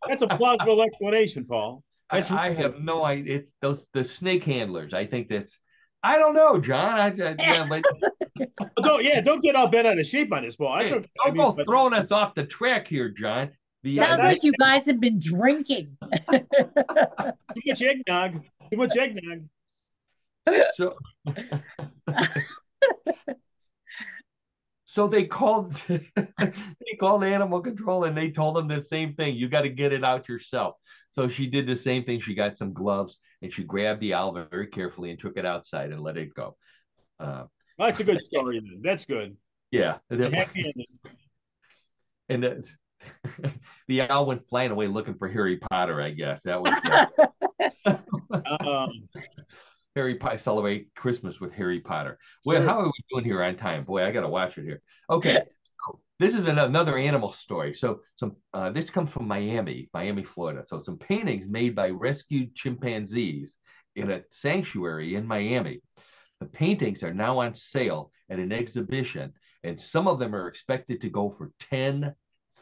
That's 0.08 0.22
a 0.22 0.28
plausible 0.28 0.82
explanation, 0.82 1.44
Paul. 1.44 1.82
I, 2.10 2.22
I, 2.30 2.52
have 2.52 2.80
no 2.80 3.04
idea. 3.04 3.38
It's 3.38 3.52
those 3.62 3.86
the 3.94 4.04
snake 4.04 4.44
handlers. 4.44 4.92
I 4.92 5.06
think 5.06 5.28
that's 5.28 5.58
I 6.02 6.18
don't 6.18 6.34
know, 6.34 6.60
John. 6.60 6.98
I, 6.98 7.06
I 7.06 7.34
yeah, 7.38 7.66
but 7.68 7.82
don't 8.82 9.02
yeah, 9.02 9.20
don't 9.22 9.40
get 9.40 9.56
all 9.56 9.68
bent 9.68 9.86
out 9.86 9.98
of 9.98 10.06
shape 10.06 10.32
on 10.32 10.44
this 10.44 10.56
ball. 10.56 10.76
That's 10.76 10.90
hey, 10.90 10.96
okay. 10.96 11.08
Don't 11.16 11.26
I 11.26 11.30
mean, 11.30 11.36
go 11.46 11.52
but... 11.52 11.66
throwing 11.66 11.94
us 11.94 12.12
off 12.12 12.34
the 12.34 12.44
track 12.44 12.86
here, 12.86 13.08
John. 13.08 13.50
The, 13.84 13.96
Sounds 13.96 14.20
uh, 14.20 14.24
like 14.24 14.44
you 14.44 14.52
guys 14.58 14.86
have 14.86 15.00
been 15.00 15.18
drinking. 15.18 15.96
Too 16.30 16.42
much 17.66 17.82
eggnog. 17.82 18.42
Too 18.70 18.76
much 18.76 18.96
eggnog. 18.96 19.44
So, 20.74 20.94
so 24.84 25.08
they 25.08 25.24
called 25.24 25.74
they 25.88 26.96
called 27.00 27.24
animal 27.24 27.60
control 27.60 28.04
and 28.04 28.16
they 28.16 28.30
told 28.30 28.56
them 28.56 28.68
the 28.68 28.80
same 28.80 29.14
thing. 29.14 29.34
You 29.36 29.48
got 29.48 29.62
to 29.62 29.68
get 29.68 29.92
it 29.92 30.04
out 30.04 30.28
yourself. 30.28 30.76
So 31.10 31.28
she 31.28 31.46
did 31.46 31.66
the 31.66 31.76
same 31.76 32.04
thing. 32.04 32.20
She 32.20 32.34
got 32.34 32.58
some 32.58 32.72
gloves 32.72 33.18
and 33.42 33.52
she 33.52 33.64
grabbed 33.64 34.00
the 34.00 34.14
owl 34.14 34.32
very 34.50 34.68
carefully 34.68 35.10
and 35.10 35.18
took 35.18 35.36
it 35.36 35.46
outside 35.46 35.90
and 35.92 36.00
let 36.00 36.16
it 36.16 36.34
go. 36.34 36.56
Uh, 37.20 37.44
that's 37.78 38.00
a 38.00 38.04
good 38.04 38.22
story. 38.22 38.60
Then 38.60 38.80
that's 38.82 39.04
good. 39.04 39.36
Yeah. 39.70 39.98
and 40.10 40.22
the, 42.28 42.68
the 43.88 44.02
owl 44.02 44.26
went 44.26 44.48
flying 44.48 44.70
away 44.70 44.86
looking 44.86 45.14
for 45.14 45.28
Harry 45.28 45.56
Potter. 45.56 46.00
I 46.00 46.10
guess 46.10 46.42
that 46.44 46.60
was. 46.60 46.72
Um, 48.60 49.08
Harry 49.94 50.16
Potter 50.16 50.38
celebrate 50.38 50.94
Christmas 50.94 51.40
with 51.40 51.52
Harry 51.52 51.80
Potter. 51.80 52.18
Well, 52.44 52.58
sure. 52.58 52.66
how 52.66 52.80
are 52.80 52.86
we 52.86 52.92
doing 53.10 53.24
here 53.24 53.42
on 53.42 53.56
time? 53.56 53.84
Boy, 53.84 54.04
I 54.04 54.10
got 54.10 54.22
to 54.22 54.28
watch 54.28 54.58
it 54.58 54.64
here. 54.64 54.82
Okay, 55.08 55.42
this 56.18 56.34
is 56.34 56.46
another 56.46 56.96
animal 56.96 57.32
story. 57.32 57.74
So 57.74 58.00
some 58.16 58.36
uh, 58.52 58.70
this 58.70 58.90
comes 58.90 59.12
from 59.12 59.28
Miami, 59.28 59.88
Miami, 59.92 60.24
Florida. 60.24 60.64
So 60.66 60.82
some 60.82 60.98
paintings 60.98 61.46
made 61.46 61.74
by 61.74 61.90
rescued 61.90 62.54
chimpanzees 62.54 63.56
in 63.96 64.10
a 64.10 64.22
sanctuary 64.30 65.14
in 65.14 65.26
Miami. 65.26 65.80
The 66.40 66.46
paintings 66.46 67.02
are 67.02 67.14
now 67.14 67.38
on 67.38 67.54
sale 67.54 68.10
at 68.30 68.38
an 68.38 68.52
exhibition, 68.52 69.32
and 69.62 69.80
some 69.80 70.08
of 70.08 70.18
them 70.18 70.34
are 70.34 70.48
expected 70.48 71.00
to 71.02 71.10
go 71.10 71.30
for 71.30 71.52
ten 71.70 72.14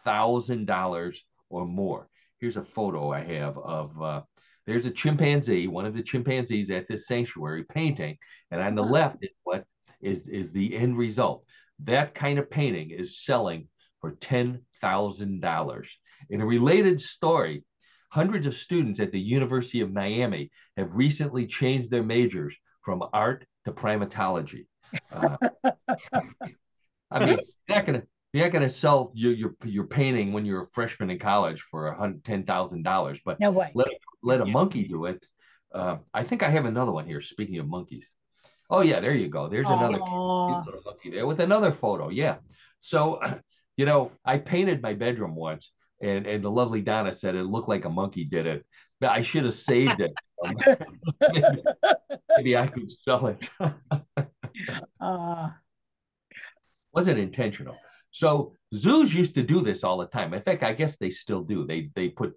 thousand 0.04 0.66
dollars 0.66 1.22
or 1.48 1.66
more. 1.66 2.08
Here's 2.40 2.56
a 2.56 2.64
photo 2.64 3.10
I 3.10 3.20
have 3.20 3.56
of. 3.56 4.02
Uh, 4.02 4.22
there's 4.66 4.87
a 4.87 4.90
chimpanzee, 4.90 5.66
one 5.66 5.87
of 5.87 5.94
the 5.94 6.03
chimpanzees 6.03 6.70
at 6.70 6.88
this 6.88 7.07
sanctuary 7.07 7.64
painting, 7.64 8.16
and 8.51 8.61
on 8.61 8.75
the 8.75 8.83
left 8.83 9.18
is 9.22 9.31
what 9.42 9.64
is 10.01 10.27
is 10.29 10.53
the 10.53 10.77
end 10.77 10.96
result. 10.96 11.44
That 11.81 12.14
kind 12.14 12.38
of 12.38 12.51
painting 12.51 12.90
is 12.90 13.25
selling 13.25 13.68
for 14.01 14.12
$10,000. 14.12 15.87
In 16.31 16.40
a 16.40 16.46
related 16.46 17.01
story, 17.01 17.64
hundreds 18.11 18.46
of 18.46 18.55
students 18.55 19.01
at 19.01 19.11
the 19.11 19.20
University 19.20 19.81
of 19.81 19.92
Miami 19.92 20.51
have 20.77 20.94
recently 20.94 21.46
changed 21.46 21.90
their 21.90 22.03
majors 22.03 22.55
from 22.83 23.03
art 23.12 23.46
to 23.64 23.72
primatology. 23.72 24.66
Uh, 25.11 25.37
I 27.11 27.27
mean, 27.27 27.38
not 27.68 27.85
gonna 27.85 28.03
you're 28.32 28.44
not 28.44 28.52
gonna 28.52 28.68
sell 28.68 29.12
your 29.14 29.32
your 29.32 29.56
your 29.64 29.84
painting 29.84 30.32
when 30.32 30.44
you're 30.44 30.64
a 30.64 30.68
freshman 30.72 31.10
in 31.10 31.18
college 31.18 31.60
for 31.62 31.88
a 31.88 31.96
hundred 31.96 32.24
ten 32.24 32.44
thousand 32.44 32.82
dollars, 32.82 33.18
but 33.24 33.40
no 33.40 33.50
way. 33.50 33.70
let 33.74 33.88
let 34.22 34.40
a 34.40 34.46
monkey 34.46 34.84
do 34.88 35.06
it. 35.06 35.24
Uh, 35.74 35.98
I 36.12 36.24
think 36.24 36.42
I 36.42 36.50
have 36.50 36.64
another 36.64 36.92
one 36.92 37.06
here. 37.06 37.22
Speaking 37.22 37.58
of 37.58 37.66
monkeys, 37.66 38.08
Oh 38.72 38.80
yeah, 38.80 39.00
there 39.00 39.14
you 39.14 39.28
go. 39.28 39.48
There's 39.48 39.68
another 39.68 39.98
monkey 39.98 41.10
there 41.10 41.26
with 41.26 41.40
another 41.40 41.72
photo. 41.72 42.08
Yeah. 42.08 42.36
So, 42.80 43.20
you 43.76 43.84
know, 43.84 44.12
I 44.24 44.38
painted 44.38 44.80
my 44.80 44.94
bedroom 44.94 45.34
once, 45.34 45.70
and 46.00 46.26
and 46.26 46.42
the 46.42 46.50
lovely 46.50 46.80
Donna 46.80 47.12
said 47.12 47.34
it 47.34 47.44
looked 47.44 47.68
like 47.68 47.84
a 47.84 47.90
monkey 47.90 48.24
did 48.24 48.46
it. 48.46 48.64
But 48.98 49.10
I 49.10 49.20
should 49.20 49.44
have 49.44 49.54
saved 49.54 50.00
it. 50.00 50.12
maybe, 51.32 51.62
maybe, 52.38 52.56
I 52.56 52.66
could 52.66 52.90
sell 52.90 53.26
it. 53.26 53.46
uh. 55.00 55.50
Wasn't 56.94 57.18
intentional. 57.18 57.76
So 58.12 58.53
zoos 58.75 59.12
used 59.12 59.35
to 59.35 59.42
do 59.42 59.62
this 59.62 59.83
all 59.83 59.98
the 59.98 60.07
time. 60.07 60.33
In 60.35 60.42
fact, 60.42 60.62
I 60.62 60.72
guess 60.72 60.96
they 60.96 61.11
still 61.11 61.42
do. 61.42 61.66
They 61.66 61.90
they 61.94 62.09
put 62.09 62.35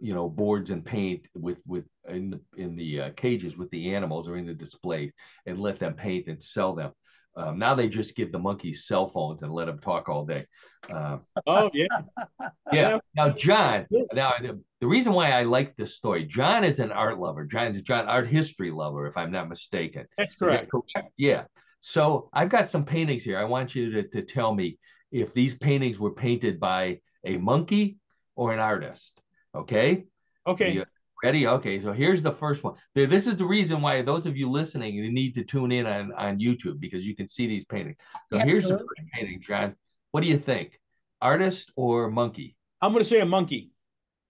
you 0.00 0.14
know 0.14 0.28
boards 0.28 0.70
and 0.70 0.84
paint 0.84 1.26
with 1.34 1.58
with 1.66 1.84
in 2.08 2.30
the 2.30 2.62
in 2.62 2.76
the 2.76 3.00
uh, 3.00 3.10
cages 3.16 3.56
with 3.56 3.70
the 3.70 3.94
animals 3.94 4.28
or 4.28 4.36
in 4.36 4.46
the 4.46 4.54
display 4.54 5.12
and 5.46 5.58
let 5.58 5.78
them 5.78 5.94
paint 5.94 6.26
and 6.28 6.42
sell 6.42 6.74
them. 6.74 6.92
Um, 7.36 7.58
now 7.58 7.74
they 7.74 7.88
just 7.88 8.14
give 8.14 8.30
the 8.30 8.38
monkeys 8.38 8.86
cell 8.86 9.08
phones 9.08 9.42
and 9.42 9.52
let 9.52 9.66
them 9.66 9.80
talk 9.80 10.08
all 10.08 10.24
day. 10.24 10.46
Uh, 10.88 11.18
oh 11.46 11.70
yeah, 11.72 11.86
yeah. 12.72 12.98
Now 13.16 13.30
John, 13.30 13.86
now 14.12 14.34
the 14.80 14.86
reason 14.86 15.12
why 15.14 15.30
I 15.30 15.42
like 15.42 15.74
this 15.74 15.96
story, 15.96 16.26
John 16.26 16.62
is 16.62 16.78
an 16.78 16.92
art 16.92 17.18
lover. 17.18 17.44
John 17.44 17.74
is 17.74 17.82
John 17.82 18.06
art 18.06 18.28
history 18.28 18.70
lover, 18.70 19.06
if 19.06 19.16
I'm 19.16 19.32
not 19.32 19.48
mistaken. 19.48 20.06
That's 20.16 20.36
correct. 20.36 20.70
That 20.72 20.82
correct? 20.94 21.12
Yeah. 21.16 21.44
So 21.80 22.30
I've 22.32 22.48
got 22.48 22.70
some 22.70 22.84
paintings 22.84 23.24
here. 23.24 23.38
I 23.38 23.44
want 23.44 23.74
you 23.74 23.90
to, 23.90 24.08
to 24.08 24.22
tell 24.22 24.54
me 24.54 24.78
if 25.14 25.32
these 25.32 25.56
paintings 25.56 25.98
were 25.98 26.10
painted 26.10 26.58
by 26.58 26.98
a 27.24 27.36
monkey 27.36 27.98
or 28.34 28.52
an 28.52 28.58
artist. 28.58 29.12
Okay. 29.54 30.06
Okay. 30.44 30.82
Ready? 31.22 31.46
Okay, 31.46 31.80
so 31.80 31.92
here's 31.92 32.20
the 32.20 32.32
first 32.32 32.64
one. 32.64 32.74
This 32.94 33.26
is 33.26 33.36
the 33.36 33.46
reason 33.46 33.80
why 33.80 34.02
those 34.02 34.26
of 34.26 34.36
you 34.36 34.50
listening, 34.50 34.92
you 34.94 35.10
need 35.10 35.34
to 35.36 35.44
tune 35.44 35.70
in 35.72 35.86
on, 35.86 36.12
on 36.14 36.38
YouTube 36.38 36.80
because 36.80 37.06
you 37.06 37.14
can 37.16 37.28
see 37.28 37.46
these 37.46 37.64
paintings. 37.64 37.96
So 38.30 38.38
Absolutely. 38.38 38.50
here's 38.50 38.68
the 38.68 38.78
first 38.78 39.10
painting, 39.14 39.40
John. 39.40 39.76
What 40.10 40.22
do 40.22 40.26
you 40.26 40.38
think? 40.38 40.78
Artist 41.22 41.70
or 41.76 42.10
monkey? 42.10 42.56
I'm 42.82 42.92
going 42.92 43.02
to 43.02 43.08
say 43.08 43.20
a 43.20 43.26
monkey. 43.26 43.70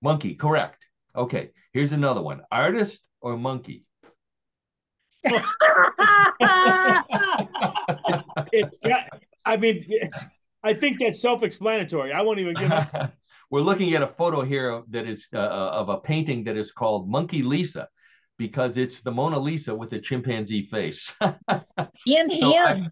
Monkey, 0.02 0.34
correct. 0.34 0.84
Okay, 1.16 1.50
here's 1.72 1.92
another 1.92 2.20
one. 2.20 2.42
Artist 2.52 3.00
or 3.22 3.38
monkey? 3.38 3.86
it's, 5.24 5.44
it's 8.52 8.78
got, 8.78 9.08
I 9.44 9.56
mean, 9.56 9.84
I 10.64 10.72
think 10.72 10.98
that's 10.98 11.20
self-explanatory. 11.20 12.12
I 12.12 12.22
won't 12.22 12.38
even 12.38 12.54
give 12.54 12.72
up. 12.72 13.12
We're 13.50 13.60
looking 13.60 13.94
at 13.94 14.02
a 14.02 14.06
photo 14.06 14.42
here 14.42 14.82
that 14.90 15.06
is 15.06 15.28
uh, 15.32 15.38
uh, 15.38 15.70
of 15.74 15.90
a 15.90 15.98
painting 15.98 16.44
that 16.44 16.56
is 16.56 16.72
called 16.72 17.08
Monkey 17.08 17.42
Lisa 17.42 17.86
because 18.38 18.78
it's 18.78 19.02
the 19.02 19.10
Mona 19.10 19.38
Lisa 19.38 19.74
with 19.74 19.92
a 19.92 20.00
chimpanzee 20.00 20.64
face. 20.64 21.12
In 22.06 22.38
so 22.38 22.52
hands. 22.52 22.88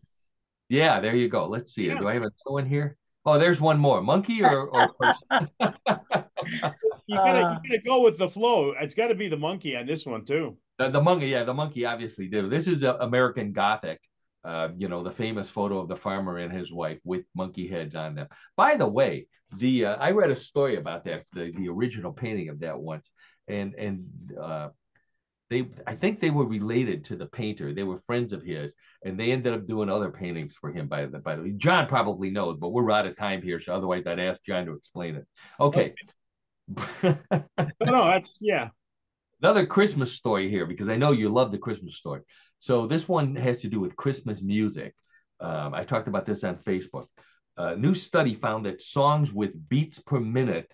yeah, 0.68 1.00
there 1.00 1.16
you 1.16 1.28
go. 1.28 1.48
Let's 1.48 1.74
see. 1.74 1.86
Yeah. 1.86 1.98
Do 1.98 2.06
I 2.06 2.12
have 2.12 2.22
another 2.22 2.34
one 2.44 2.66
here? 2.66 2.96
Oh, 3.24 3.38
there's 3.38 3.60
one 3.60 3.78
more. 3.78 4.02
Monkey 4.02 4.42
or, 4.42 4.68
or 4.68 4.92
person? 5.00 5.48
you 7.06 7.16
gotta 7.16 7.60
you 7.64 7.70
gotta 7.70 7.82
go 7.84 8.02
with 8.02 8.18
the 8.18 8.28
flow. 8.28 8.74
It's 8.78 8.94
got 8.94 9.08
to 9.08 9.14
be 9.14 9.28
the 9.28 9.36
monkey 9.36 9.76
on 9.76 9.86
this 9.86 10.04
one 10.04 10.24
too. 10.24 10.58
The, 10.78 10.90
the 10.90 11.00
monkey, 11.00 11.28
yeah, 11.28 11.44
the 11.44 11.54
monkey 11.54 11.86
obviously 11.86 12.28
did. 12.28 12.50
This 12.50 12.68
is 12.68 12.82
American 12.82 13.52
Gothic. 13.52 14.00
Uh, 14.44 14.68
you 14.76 14.88
know, 14.88 15.02
the 15.02 15.10
famous 15.10 15.48
photo 15.48 15.78
of 15.78 15.88
the 15.88 15.96
farmer 15.96 16.38
and 16.38 16.52
his 16.52 16.72
wife 16.72 16.98
with 17.04 17.24
monkey 17.34 17.68
heads 17.68 17.94
on 17.94 18.14
them. 18.14 18.26
By 18.56 18.76
the 18.76 18.88
way, 18.88 19.28
the 19.56 19.86
uh, 19.86 19.96
I 19.96 20.10
read 20.10 20.30
a 20.30 20.36
story 20.36 20.76
about 20.76 21.04
that, 21.04 21.26
the, 21.32 21.52
the 21.56 21.68
original 21.68 22.12
painting 22.12 22.48
of 22.48 22.60
that 22.60 22.78
once, 22.78 23.08
and 23.48 23.74
and 23.74 24.04
uh, 24.40 24.68
they 25.50 25.66
I 25.86 25.94
think 25.94 26.18
they 26.18 26.30
were 26.30 26.46
related 26.46 27.04
to 27.06 27.16
the 27.16 27.26
painter. 27.26 27.74
They 27.74 27.82
were 27.82 27.98
friends 27.98 28.32
of 28.32 28.42
his, 28.42 28.74
and 29.04 29.20
they 29.20 29.30
ended 29.30 29.52
up 29.52 29.66
doing 29.66 29.90
other 29.90 30.10
paintings 30.10 30.56
for 30.56 30.72
him. 30.72 30.88
By 30.88 31.06
the 31.06 31.18
by 31.18 31.36
the 31.36 31.42
way, 31.42 31.52
John 31.56 31.86
probably 31.86 32.30
knows, 32.30 32.56
but 32.58 32.70
we're 32.70 32.90
out 32.90 33.06
of 33.06 33.16
time 33.16 33.42
here, 33.42 33.60
so 33.60 33.74
otherwise 33.74 34.06
I'd 34.06 34.18
ask 34.18 34.42
John 34.42 34.66
to 34.66 34.72
explain 34.72 35.16
it. 35.16 35.26
Okay. 35.60 35.94
okay. 37.04 37.16
no, 37.82 38.04
that's 38.06 38.38
yeah. 38.40 38.70
Another 39.42 39.66
Christmas 39.66 40.12
story 40.12 40.48
here 40.48 40.66
because 40.66 40.88
I 40.88 40.96
know 40.96 41.10
you 41.12 41.28
love 41.28 41.50
the 41.50 41.58
Christmas 41.58 41.96
story. 41.96 42.20
So 42.62 42.86
this 42.86 43.08
one 43.08 43.34
has 43.34 43.60
to 43.62 43.68
do 43.68 43.80
with 43.80 43.96
Christmas 43.96 44.40
music. 44.40 44.94
Um, 45.40 45.74
I 45.74 45.82
talked 45.82 46.06
about 46.06 46.26
this 46.26 46.44
on 46.44 46.58
Facebook. 46.58 47.08
A 47.56 47.74
new 47.74 47.92
study 47.92 48.36
found 48.36 48.66
that 48.66 48.80
songs 48.80 49.32
with 49.32 49.68
beats 49.68 49.98
per 49.98 50.20
minute 50.20 50.72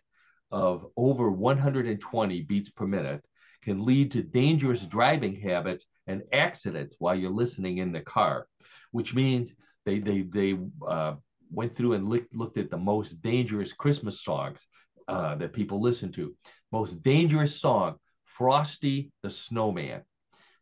of 0.51 0.85
over 0.99 1.31
120 1.31 2.43
beats 2.43 2.69
per 2.69 2.87
minute 2.87 3.25
can 3.63 3.87
lead 3.87 4.13
to 4.13 4.23
dangerous 4.23 4.85
driving 4.85 5.35
habits 5.35 5.87
and 6.07 6.25
accidents 6.31 6.95
while 6.99 7.15
you're 7.15 7.31
listening 7.31 7.79
in 7.79 7.91
the 7.91 8.03
car, 8.03 8.47
which 8.91 9.15
means 9.15 9.55
they 9.87 9.99
they 9.99 10.21
they 10.21 10.59
uh, 10.87 11.15
went 11.51 11.75
through 11.75 11.95
and 11.95 12.07
looked, 12.07 12.35
looked 12.35 12.59
at 12.59 12.69
the 12.69 12.77
most 12.77 13.23
dangerous 13.23 13.73
Christmas 13.73 14.21
songs 14.21 14.67
uh, 15.09 15.37
that 15.37 15.55
people 15.55 15.81
listen 15.81 16.13
to. 16.13 16.37
Most 16.71 17.03
dangerous 17.03 17.59
song, 17.59 17.97
Frosty 18.27 19.11
the 19.23 19.31
Snowman. 19.31 20.03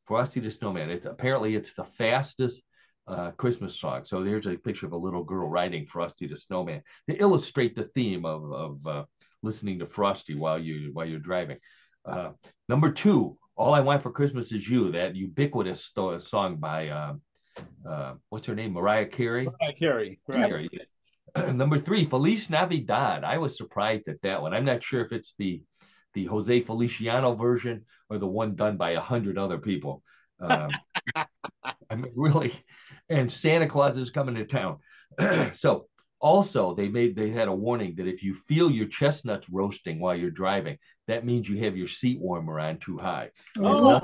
Frosty 0.07 0.41
the 0.41 0.51
Snowman. 0.51 0.91
It's 0.91 1.07
apparently 1.07 1.55
it's 1.55 1.75
the 1.75 1.85
fastest 1.85 2.63
uh, 3.09 3.31
Christmas 3.33 3.79
song. 3.79 4.05
So 4.05 4.23
there's 4.23 4.47
a 4.47 4.57
picture 4.57 4.87
of 4.87 4.93
a 4.93 4.97
little 4.97 5.25
girl 5.25 5.49
riding 5.49 5.87
Frosty 5.87 6.27
the 6.27 6.37
Snowman 6.37 6.83
to 7.09 7.17
illustrate 7.17 7.75
the 7.75 7.85
theme 7.95 8.25
of, 8.25 8.53
of 8.53 8.87
uh, 8.87 9.05
listening 9.43 9.79
to 9.79 9.87
Frosty 9.87 10.35
while 10.35 10.59
you 10.59 10.91
while 10.93 11.07
you're 11.07 11.19
driving. 11.19 11.59
Uh, 12.05 12.31
number 12.69 12.91
two, 12.91 13.37
All 13.57 13.75
I 13.75 13.81
Want 13.81 14.03
for 14.03 14.11
Christmas 14.11 14.53
Is 14.53 14.69
You, 14.69 14.93
that 14.93 15.17
ubiquitous 15.17 15.93
song 16.19 16.57
by 16.57 16.89
uh, 16.89 17.15
uh, 17.89 18.15
what's 18.29 18.47
her 18.47 18.55
name, 18.55 18.73
Mariah 18.73 19.07
Carey. 19.07 19.49
Mariah 19.61 19.73
Carey, 19.73 20.21
right. 20.29 20.49
Carey. 20.49 20.71
number 21.53 21.81
three, 21.81 22.05
Feliz 22.05 22.51
Navidad. 22.51 23.25
I 23.25 23.39
was 23.39 23.57
surprised 23.57 24.09
at 24.09 24.21
that 24.23 24.41
one. 24.41 24.55
I'm 24.55 24.65
not 24.65 24.83
sure 24.83 25.05
if 25.05 25.13
it's 25.13 25.35
the 25.39 25.63
the 26.17 26.25
Jose 26.25 26.63
Feliciano 26.63 27.35
version 27.35 27.85
or 28.09 28.19
the 28.19 28.27
one 28.27 28.57
done 28.57 28.77
by 28.77 28.93
a 28.93 29.01
hundred 29.01 29.39
other 29.39 29.59
people. 29.59 30.03
Um, 30.41 30.71
I 31.15 31.95
mean, 31.95 32.13
really, 32.17 32.53
and 33.09 33.31
Santa 33.31 33.69
Claus 33.69 33.97
is 33.99 34.11
coming 34.11 34.35
to 34.35 34.45
town. 34.45 34.79
so 35.55 35.87
also 36.19 36.75
they 36.75 36.89
made 36.89 37.15
they 37.15 37.31
had 37.31 37.49
a 37.49 37.55
warning 37.55 37.95
that 37.97 38.09
if 38.09 38.23
you 38.23 38.33
feel 38.33 38.71
your 38.71 38.87
chestnuts 38.89 39.49
roasting 39.51 40.01
while 40.01 40.17
you're 40.17 40.31
driving, 40.31 40.79
that 41.07 41.25
means 41.25 41.49
you 41.49 41.63
have 41.65 41.77
your 41.77 41.87
seat 41.87 42.19
warmer 42.19 42.59
on 42.59 42.79
too 42.79 42.97
high. 42.97 43.31
Oh, 43.59 44.01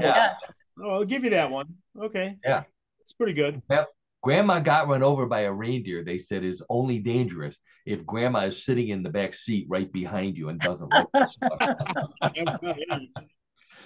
yes. 0.00 0.36
Oh, 0.82 0.90
I'll 0.90 1.04
give 1.04 1.22
you 1.22 1.30
that 1.30 1.50
one. 1.50 1.76
Okay. 1.98 2.36
Yeah. 2.44 2.64
It's 3.00 3.12
pretty 3.12 3.34
good. 3.34 3.62
Yep. 3.70 3.88
Grandma 4.22 4.60
got 4.60 4.88
run 4.88 5.02
over 5.02 5.26
by 5.26 5.40
a 5.40 5.52
reindeer, 5.52 6.04
they 6.04 6.18
said, 6.18 6.44
is 6.44 6.62
only 6.68 6.98
dangerous 6.98 7.56
if 7.84 8.06
grandma 8.06 8.46
is 8.46 8.64
sitting 8.64 8.90
in 8.90 9.02
the 9.02 9.10
back 9.10 9.34
seat 9.34 9.66
right 9.68 9.92
behind 9.92 10.36
you 10.36 10.48
and 10.48 10.60
doesn't 10.60 10.88
like 10.88 11.08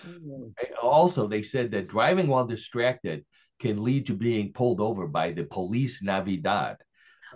also, 0.82 1.26
they 1.26 1.42
said 1.42 1.70
that 1.70 1.88
driving 1.88 2.28
while 2.28 2.46
distracted 2.46 3.24
can 3.58 3.82
lead 3.82 4.06
to 4.06 4.14
being 4.14 4.52
pulled 4.52 4.80
over 4.80 5.06
by 5.06 5.32
the 5.32 5.44
police 5.44 6.02
Navidad. 6.02 6.76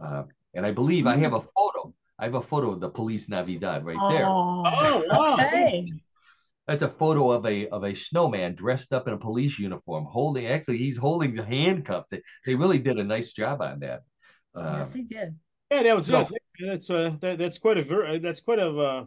Uh, 0.02 0.24
and 0.54 0.66
I 0.66 0.70
believe 0.70 1.06
I 1.06 1.16
have 1.16 1.32
a 1.32 1.40
photo. 1.40 1.94
I 2.18 2.24
have 2.24 2.34
a 2.34 2.42
photo 2.42 2.70
of 2.70 2.80
the 2.80 2.90
police 2.90 3.30
Navidad 3.30 3.84
right 3.84 3.96
there. 4.10 4.26
Oh, 4.26 4.62
oh 5.10 5.34
okay. 5.34 5.90
That's 6.70 6.84
a 6.84 6.88
photo 6.88 7.32
of 7.32 7.44
a 7.46 7.66
of 7.70 7.82
a 7.82 7.92
snowman 7.96 8.54
dressed 8.54 8.92
up 8.92 9.08
in 9.08 9.12
a 9.12 9.18
police 9.18 9.58
uniform, 9.58 10.04
holding. 10.08 10.46
Actually, 10.46 10.78
he's 10.78 10.96
holding 10.96 11.34
the 11.34 11.44
handcuffs. 11.44 12.10
They, 12.12 12.22
they 12.46 12.54
really 12.54 12.78
did 12.78 12.96
a 12.96 13.02
nice 13.02 13.32
job 13.32 13.60
on 13.60 13.80
that. 13.80 14.02
Uh, 14.54 14.84
yes, 14.84 14.94
he 14.94 15.02
did. 15.02 15.36
Yeah, 15.68 15.82
that 15.82 15.96
was 15.96 16.06
so, 16.06 16.24
That's 16.60 16.88
uh, 16.88 17.16
that, 17.22 17.38
that's 17.38 17.58
quite 17.58 17.76
a 17.76 17.82
ver- 17.82 18.20
that's 18.20 18.38
quite 18.38 18.60
a 18.60 18.70
uh, 18.70 19.04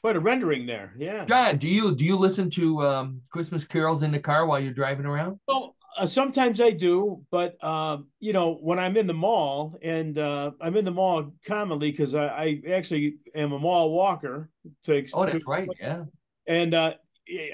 quite 0.00 0.16
a 0.16 0.20
rendering 0.20 0.66
there. 0.66 0.92
Yeah. 0.98 1.26
John, 1.26 1.58
do 1.58 1.68
you 1.68 1.94
do 1.94 2.04
you 2.04 2.16
listen 2.16 2.50
to 2.50 2.84
um, 2.84 3.20
Christmas 3.30 3.62
carols 3.62 4.02
in 4.02 4.10
the 4.10 4.18
car 4.18 4.46
while 4.46 4.58
you're 4.58 4.72
driving 4.72 5.06
around? 5.06 5.38
Well, 5.46 5.76
uh, 5.96 6.06
sometimes 6.06 6.60
I 6.60 6.72
do, 6.72 7.24
but 7.30 7.54
uh, 7.60 7.98
you 8.18 8.32
know, 8.32 8.54
when 8.54 8.80
I'm 8.80 8.96
in 8.96 9.06
the 9.06 9.14
mall, 9.14 9.78
and 9.80 10.18
uh, 10.18 10.50
I'm 10.60 10.76
in 10.76 10.84
the 10.84 10.90
mall 10.90 11.32
commonly 11.46 11.92
because 11.92 12.16
I, 12.16 12.26
I, 12.26 12.62
actually 12.72 13.18
am 13.32 13.52
a 13.52 13.60
mall 13.60 13.92
walker. 13.92 14.50
To, 14.86 15.06
oh, 15.14 15.24
that's 15.24 15.44
to, 15.44 15.44
right. 15.48 15.68
Yeah 15.80 16.02
and 16.46 16.74
uh, 16.74 16.94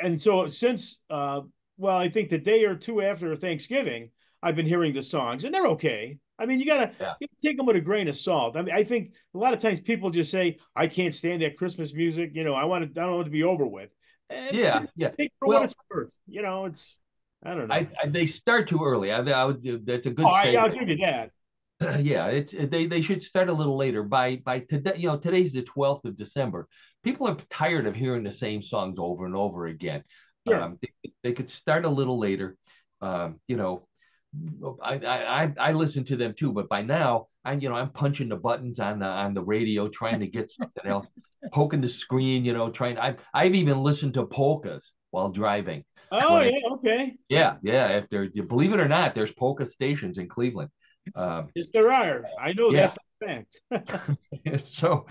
and 0.02 0.20
so 0.20 0.46
since 0.46 1.00
uh, 1.10 1.40
well, 1.76 1.96
I 1.96 2.08
think 2.08 2.30
the 2.30 2.38
day 2.38 2.64
or 2.64 2.74
two 2.74 3.02
after 3.02 3.34
Thanksgiving, 3.36 4.10
I've 4.42 4.56
been 4.56 4.66
hearing 4.66 4.94
the 4.94 5.02
songs, 5.02 5.44
and 5.44 5.52
they're 5.52 5.66
okay. 5.68 6.18
I 6.38 6.46
mean, 6.46 6.60
you 6.60 6.66
gotta, 6.66 6.92
yeah. 7.00 7.14
you 7.20 7.26
gotta 7.26 7.40
take 7.40 7.56
them 7.56 7.66
with 7.66 7.76
a 7.76 7.80
grain 7.80 8.08
of 8.08 8.16
salt. 8.16 8.56
I 8.56 8.62
mean, 8.62 8.74
I 8.74 8.84
think 8.84 9.12
a 9.34 9.38
lot 9.38 9.54
of 9.54 9.58
times 9.58 9.80
people 9.80 10.10
just 10.10 10.30
say, 10.30 10.58
"I 10.74 10.86
can't 10.86 11.14
stand 11.14 11.42
that 11.42 11.56
Christmas 11.56 11.94
music." 11.94 12.30
You 12.34 12.44
know, 12.44 12.54
I 12.54 12.64
want 12.64 12.84
it, 12.84 12.90
I 12.96 13.02
don't 13.02 13.14
want 13.14 13.22
it 13.22 13.24
to 13.24 13.30
be 13.30 13.42
over 13.42 13.66
with. 13.66 13.90
And 14.30 14.56
yeah, 14.56 14.84
yeah. 14.96 15.10
Take 15.10 15.32
for 15.38 15.48
well, 15.48 15.60
what 15.60 15.64
it's 15.64 15.74
worth. 15.90 16.12
You 16.26 16.42
know, 16.42 16.66
it's 16.66 16.96
I 17.42 17.54
don't 17.54 17.68
know. 17.68 17.74
I, 17.74 17.88
I, 18.02 18.08
they 18.08 18.26
start 18.26 18.68
too 18.68 18.80
early. 18.84 19.12
I, 19.12 19.18
I 19.20 19.44
would. 19.44 19.86
That's 19.86 20.06
a 20.06 20.10
good. 20.10 20.26
Oh, 20.26 20.28
I, 20.28 20.50
will 20.50 20.74
give 20.74 20.88
you 20.88 20.96
that. 20.98 21.30
yeah, 22.00 22.26
it's 22.26 22.52
they 22.52 22.86
they 22.86 23.00
should 23.00 23.22
start 23.22 23.48
a 23.48 23.52
little 23.52 23.76
later. 23.76 24.02
By 24.02 24.36
by 24.36 24.60
today, 24.60 24.94
you 24.96 25.08
know, 25.08 25.18
today's 25.18 25.52
the 25.52 25.62
twelfth 25.62 26.04
of 26.04 26.16
December 26.16 26.68
people 27.06 27.28
are 27.28 27.36
tired 27.48 27.86
of 27.86 27.94
hearing 27.94 28.24
the 28.24 28.32
same 28.32 28.60
songs 28.60 28.96
over 28.98 29.26
and 29.26 29.36
over 29.36 29.68
again. 29.68 30.02
Yeah. 30.44 30.64
Um, 30.64 30.78
they, 30.82 31.12
they, 31.22 31.32
could 31.32 31.48
start 31.48 31.84
a 31.84 31.88
little 31.88 32.18
later. 32.18 32.56
Um, 33.00 33.38
you 33.46 33.56
know, 33.56 33.86
I, 34.82 34.94
I 34.94 35.52
I 35.58 35.72
listen 35.72 36.04
to 36.06 36.16
them 36.16 36.34
too, 36.34 36.52
but 36.52 36.68
by 36.68 36.82
now 36.82 37.28
I'm 37.44 37.60
you 37.60 37.68
know 37.68 37.76
I'm 37.76 37.90
punching 37.90 38.28
the 38.28 38.36
buttons 38.36 38.80
on 38.80 38.98
the 38.98 39.06
on 39.06 39.34
the 39.34 39.42
radio 39.42 39.88
trying 39.88 40.20
to 40.20 40.26
get 40.26 40.50
something 40.50 40.84
else, 40.84 41.06
poking 41.52 41.80
the 41.80 41.90
screen. 41.90 42.44
You 42.44 42.52
know, 42.52 42.70
trying. 42.70 42.98
I 42.98 43.16
I've 43.32 43.54
even 43.54 43.82
listened 43.82 44.14
to 44.14 44.26
polkas 44.26 44.92
while 45.10 45.30
driving. 45.30 45.84
Oh 46.10 46.40
yeah, 46.40 46.58
okay. 46.72 47.16
Yeah, 47.28 47.56
yeah. 47.62 47.98
If 47.98 48.08
there, 48.08 48.28
believe 48.28 48.72
it 48.72 48.80
or 48.80 48.88
not, 48.88 49.14
there's 49.14 49.32
polka 49.32 49.64
stations 49.64 50.18
in 50.18 50.28
Cleveland. 50.28 50.70
Um, 51.14 51.50
yes, 51.54 51.66
there 51.72 51.92
are. 51.92 52.24
I 52.40 52.52
know 52.52 52.70
yeah. 52.70 52.92
that 53.20 53.50
fact. 53.70 54.66
so, 54.66 55.06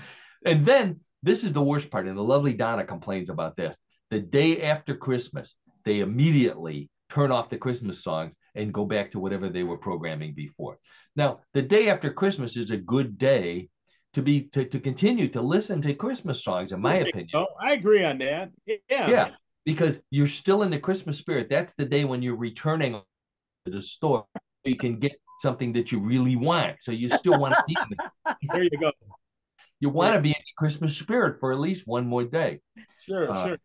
and 0.46 0.66
then 0.66 1.00
this 1.26 1.44
is 1.44 1.54
the 1.54 1.62
worst 1.62 1.90
part, 1.90 2.08
and 2.08 2.16
the 2.16 2.22
lovely 2.22 2.54
Donna 2.54 2.86
complains 2.86 3.30
about 3.30 3.58
this. 3.58 3.76
The 4.12 4.20
day 4.20 4.62
after 4.62 4.96
Christmas, 4.96 5.56
they 5.84 6.00
immediately 6.02 6.90
turn 7.10 7.32
off 7.32 7.50
the 7.50 7.58
Christmas 7.58 8.04
songs 8.04 8.34
and 8.54 8.72
go 8.72 8.86
back 8.86 9.12
to 9.12 9.20
whatever 9.20 9.50
they 9.50 9.64
were 9.64 9.78
programming 9.78 10.36
before. 10.36 10.78
Now, 11.16 11.40
the 11.54 11.64
day 11.64 11.90
after 11.90 12.14
Christmas 12.14 12.56
is 12.56 12.70
a 12.70 12.78
good 12.78 13.18
day 13.18 13.70
to 14.14 14.22
be 14.22 14.44
to, 14.50 14.66
to 14.66 14.80
continue 14.80 15.28
to 15.30 15.42
listen 15.42 15.82
to 15.82 15.96
Christmas 15.96 16.44
songs, 16.44 16.72
in 16.72 16.80
my 16.80 16.98
opinion. 16.98 17.30
Oh, 17.34 17.48
I 17.60 17.74
agree 17.74 18.06
on 18.06 18.20
that. 18.20 18.52
Yeah. 18.68 18.78
Yeah. 18.90 19.30
Because 19.66 20.00
you're 20.12 20.28
still 20.28 20.62
in 20.62 20.70
the 20.70 20.80
Christmas 20.80 21.18
spirit. 21.18 21.48
That's 21.50 21.74
the 21.76 21.86
day 21.86 22.06
when 22.06 22.22
you're 22.22 22.38
returning 22.38 23.02
to 23.66 23.72
the 23.72 23.82
store. 23.82 24.26
You 24.64 24.78
can 24.78 25.00
get 25.00 25.20
something 25.42 25.74
that 25.74 25.92
you 25.92 26.00
really 26.00 26.36
want. 26.36 26.78
So 26.82 26.92
you 26.92 27.10
still 27.10 27.40
want 27.40 27.56
to 27.56 27.64
be 27.68 27.76
There 28.54 28.64
you 28.64 28.70
go 28.80 28.92
you 29.86 29.90
want 29.92 30.16
to 30.16 30.22
be 30.22 30.30
in 30.30 30.34
the 30.34 30.58
Christmas 30.58 30.98
spirit 30.98 31.40
for 31.40 31.52
at 31.52 31.60
least 31.60 31.86
one 31.86 32.08
more 32.08 32.24
day. 32.24 32.60
Sure, 33.06 33.32
uh, 33.32 33.46
sure. 33.46 33.58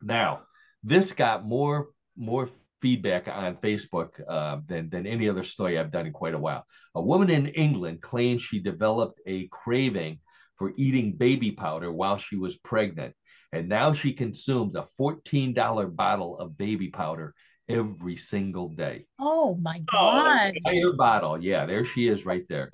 Now, 0.00 0.44
this 0.82 1.12
got 1.12 1.44
more 1.44 1.88
more 2.16 2.48
feedback 2.80 3.28
on 3.28 3.56
Facebook 3.56 4.10
uh, 4.26 4.60
than 4.66 4.88
than 4.88 5.06
any 5.06 5.28
other 5.28 5.42
story 5.42 5.78
I've 5.78 5.92
done 5.92 6.06
in 6.06 6.12
quite 6.12 6.34
a 6.34 6.38
while. 6.38 6.64
A 6.94 7.02
woman 7.02 7.28
in 7.28 7.48
England 7.48 8.00
claims 8.00 8.40
she 8.40 8.60
developed 8.60 9.20
a 9.26 9.48
craving 9.48 10.20
for 10.56 10.72
eating 10.76 11.12
baby 11.12 11.52
powder 11.52 11.92
while 11.92 12.16
she 12.16 12.36
was 12.36 12.56
pregnant, 12.56 13.14
and 13.52 13.68
now 13.68 13.92
she 13.92 14.14
consumes 14.14 14.74
a 14.74 14.86
fourteen 14.96 15.52
dollar 15.52 15.86
bottle 15.86 16.38
of 16.38 16.56
baby 16.56 16.88
powder 16.88 17.34
every 17.68 18.16
single 18.16 18.70
day. 18.70 19.06
Oh 19.20 19.54
my 19.56 19.80
god! 19.92 20.54
Entire 20.56 20.92
bottle, 20.94 21.42
yeah. 21.42 21.66
There 21.66 21.84
she 21.84 22.08
is, 22.08 22.24
right 22.24 22.46
there. 22.48 22.70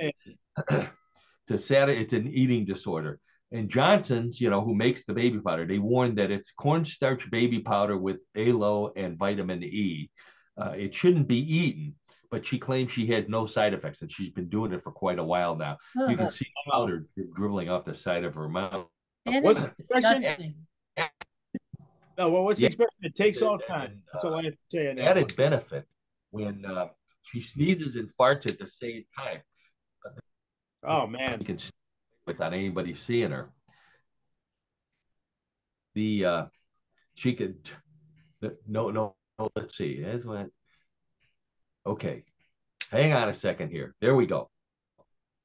to 1.48 1.59
sat, 1.59 1.88
it's 1.88 2.12
an 2.12 2.28
eating 2.28 2.64
disorder. 2.64 3.20
And 3.52 3.68
Johnson's, 3.68 4.40
you 4.40 4.50
know, 4.50 4.61
who 4.61 4.74
makes 4.74 5.04
the 5.04 5.12
baby 5.12 5.38
powder, 5.38 5.66
they 5.66 5.78
warned 5.78 6.18
that 6.18 6.30
it's 6.30 6.50
cornstarch 6.59 7.30
baby 7.30 7.61
powder 7.61 7.96
with 7.96 8.22
aloe 8.37 8.92
and 8.96 9.16
vitamin 9.16 9.62
E. 9.62 10.11
Uh, 10.61 10.70
it 10.70 10.94
shouldn't 10.94 11.28
be 11.28 11.38
eaten, 11.38 11.94
but 12.30 12.44
she 12.44 12.59
claims 12.59 12.90
she 12.90 13.07
had 13.07 13.28
no 13.28 13.46
side 13.46 13.74
effects, 13.74 14.02
and 14.02 14.11
she's 14.11 14.30
been 14.30 14.48
doing 14.48 14.72
it 14.72 14.83
for 14.83 14.90
quite 14.90 15.18
a 15.18 15.24
while 15.24 15.54
now. 15.57 15.78
Oh. 15.96 16.09
You 16.09 16.16
can 16.16 16.30
see 16.30 16.46
powder 16.68 17.07
dribbling 17.37 17.68
off 17.68 17.85
the 17.85 17.94
side 17.94 18.24
of 18.24 18.35
her 18.35 18.48
mouth. 18.48 18.87
It 19.26 19.44
is 19.44 19.57
disgusting. 19.78 20.54
No, 22.16 22.30
well, 22.30 22.44
what's 22.44 22.61
the 22.61 22.66
expression? 22.66 22.90
It 23.02 23.16
takes 23.16 23.42
all 23.42 23.59
kinds. 23.59 24.00
That's 24.12 24.24
all 24.24 24.35
I 24.35 24.44
have 24.44 24.52
to 24.52 24.59
say. 24.70 24.87
Added 24.88 25.33
one. 25.33 25.37
benefit 25.37 25.87
when 26.30 26.64
uh, 26.64 26.88
she 27.22 27.40
sneezes 27.40 27.96
and 27.96 28.09
farts 28.18 28.46
at 28.46 28.59
the 28.59 28.66
same 28.66 29.04
time. 29.16 29.40
Oh 30.87 31.07
man! 31.07 31.40
You 31.40 31.47
can 31.47 31.59
see 31.59 31.70
without 32.27 32.53
anybody 32.53 32.94
seeing 32.94 33.31
her. 33.31 33.51
The 35.94 36.25
uh, 36.25 36.44
she 37.14 37.35
could 37.35 37.70
no 38.66 38.90
no 38.90 39.14
no. 39.38 39.51
Let's 39.57 39.77
see. 39.77 40.03
That's 40.03 40.25
what. 40.25 40.49
Okay, 41.87 42.25
hang 42.90 43.12
on 43.12 43.29
a 43.29 43.35
second 43.35 43.70
here. 43.70 43.94
There 44.01 44.14
we 44.14 44.27
go. 44.27 44.51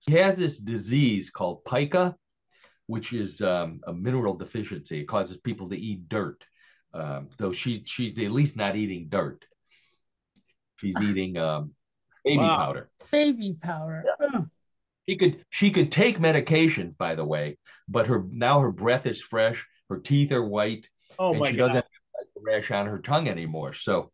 She 0.07 0.13
has 0.13 0.37
this 0.37 0.57
disease 0.57 1.29
called 1.29 1.65
pica, 1.65 2.15
which 2.87 3.11
is 3.11 3.41
um, 3.41 3.81
a 3.85 3.93
mineral 3.93 4.35
deficiency. 4.35 5.01
It 5.01 5.07
causes 5.07 5.37
people 5.37 5.69
to 5.69 5.77
eat 5.77 6.07
dirt. 6.07 6.43
Um, 6.93 7.29
though 7.37 7.51
she 7.51 7.83
she's 7.85 8.17
at 8.17 8.31
least 8.31 8.55
not 8.55 8.75
eating 8.75 9.07
dirt. 9.09 9.45
She's 10.77 10.95
eating 11.01 11.37
um, 11.37 11.71
baby 12.23 12.37
wow. 12.37 12.57
powder. 12.57 12.89
Baby 13.11 13.57
powder. 13.61 14.03
Yeah. 14.21 14.41
She 15.09 15.15
could 15.15 15.43
she 15.49 15.71
could 15.71 15.91
take 15.91 16.19
medication, 16.19 16.95
by 16.99 17.15
the 17.15 17.25
way, 17.25 17.57
but 17.87 18.05
her 18.05 18.23
now 18.29 18.59
her 18.59 18.71
breath 18.71 19.07
is 19.07 19.19
fresh, 19.19 19.65
her 19.89 19.97
teeth 19.97 20.31
are 20.31 20.45
white, 20.45 20.87
oh 21.17 21.33
and 21.33 21.47
she 21.47 21.53
God. 21.53 21.67
doesn't 21.67 21.85
have 21.85 22.27
a 22.37 22.39
rash 22.39 22.69
on 22.69 22.85
her 22.85 22.99
tongue 22.99 23.27
anymore. 23.27 23.73
So, 23.73 24.11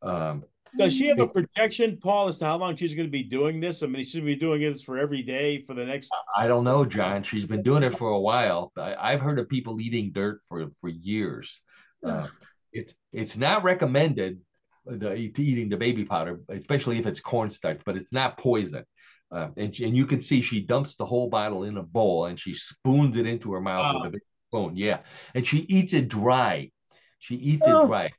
um, 0.00 0.44
does 0.78 0.96
she 0.96 1.08
have 1.08 1.18
a 1.18 1.26
projection, 1.26 1.98
Paul, 2.02 2.28
as 2.28 2.38
to 2.38 2.46
how 2.46 2.56
long 2.56 2.76
she's 2.76 2.94
going 2.94 3.06
to 3.06 3.12
be 3.12 3.24
doing 3.24 3.60
this? 3.60 3.82
I 3.82 3.88
mean, 3.88 4.04
she's 4.04 4.14
going 4.14 4.24
to 4.24 4.32
be 4.32 4.40
doing 4.40 4.62
this 4.62 4.80
for 4.80 4.96
every 4.96 5.22
day 5.22 5.64
for 5.66 5.74
the 5.74 5.84
next. 5.84 6.10
I 6.34 6.46
don't 6.46 6.64
know, 6.64 6.86
John. 6.86 7.22
She's 7.22 7.44
been 7.44 7.62
doing 7.62 7.82
it 7.82 7.98
for 7.98 8.08
a 8.08 8.20
while. 8.20 8.72
I, 8.78 9.10
have 9.10 9.20
heard 9.20 9.38
of 9.38 9.50
people 9.50 9.82
eating 9.82 10.12
dirt 10.14 10.40
for 10.48 10.68
for 10.80 10.88
years. 10.88 11.60
Uh, 12.02 12.26
it's 12.72 12.94
it's 13.12 13.36
not 13.36 13.64
recommended 13.64 14.40
the, 14.86 15.14
eating 15.14 15.68
the 15.68 15.76
baby 15.76 16.04
powder, 16.04 16.40
especially 16.48 16.98
if 16.98 17.06
it's 17.06 17.20
cornstarch, 17.20 17.80
but 17.84 17.98
it's 17.98 18.12
not 18.12 18.38
poison. 18.38 18.84
Uh, 19.30 19.48
and, 19.56 19.78
and 19.80 19.96
you 19.96 20.06
can 20.06 20.22
see 20.22 20.40
she 20.40 20.60
dumps 20.60 20.96
the 20.96 21.04
whole 21.04 21.28
bottle 21.28 21.64
in 21.64 21.76
a 21.76 21.82
bowl 21.82 22.26
and 22.26 22.40
she 22.40 22.54
spoons 22.54 23.16
it 23.16 23.26
into 23.26 23.52
her 23.52 23.60
mouth 23.60 23.96
with 23.96 24.08
a 24.08 24.10
big 24.12 24.22
spoon. 24.48 24.76
Yeah. 24.76 25.00
And 25.34 25.46
she 25.46 25.58
eats 25.68 25.92
it 25.92 26.08
dry. 26.08 26.70
She 27.18 27.34
eats 27.34 27.66
oh. 27.66 27.82
it 27.82 27.86
dry. 27.86 28.10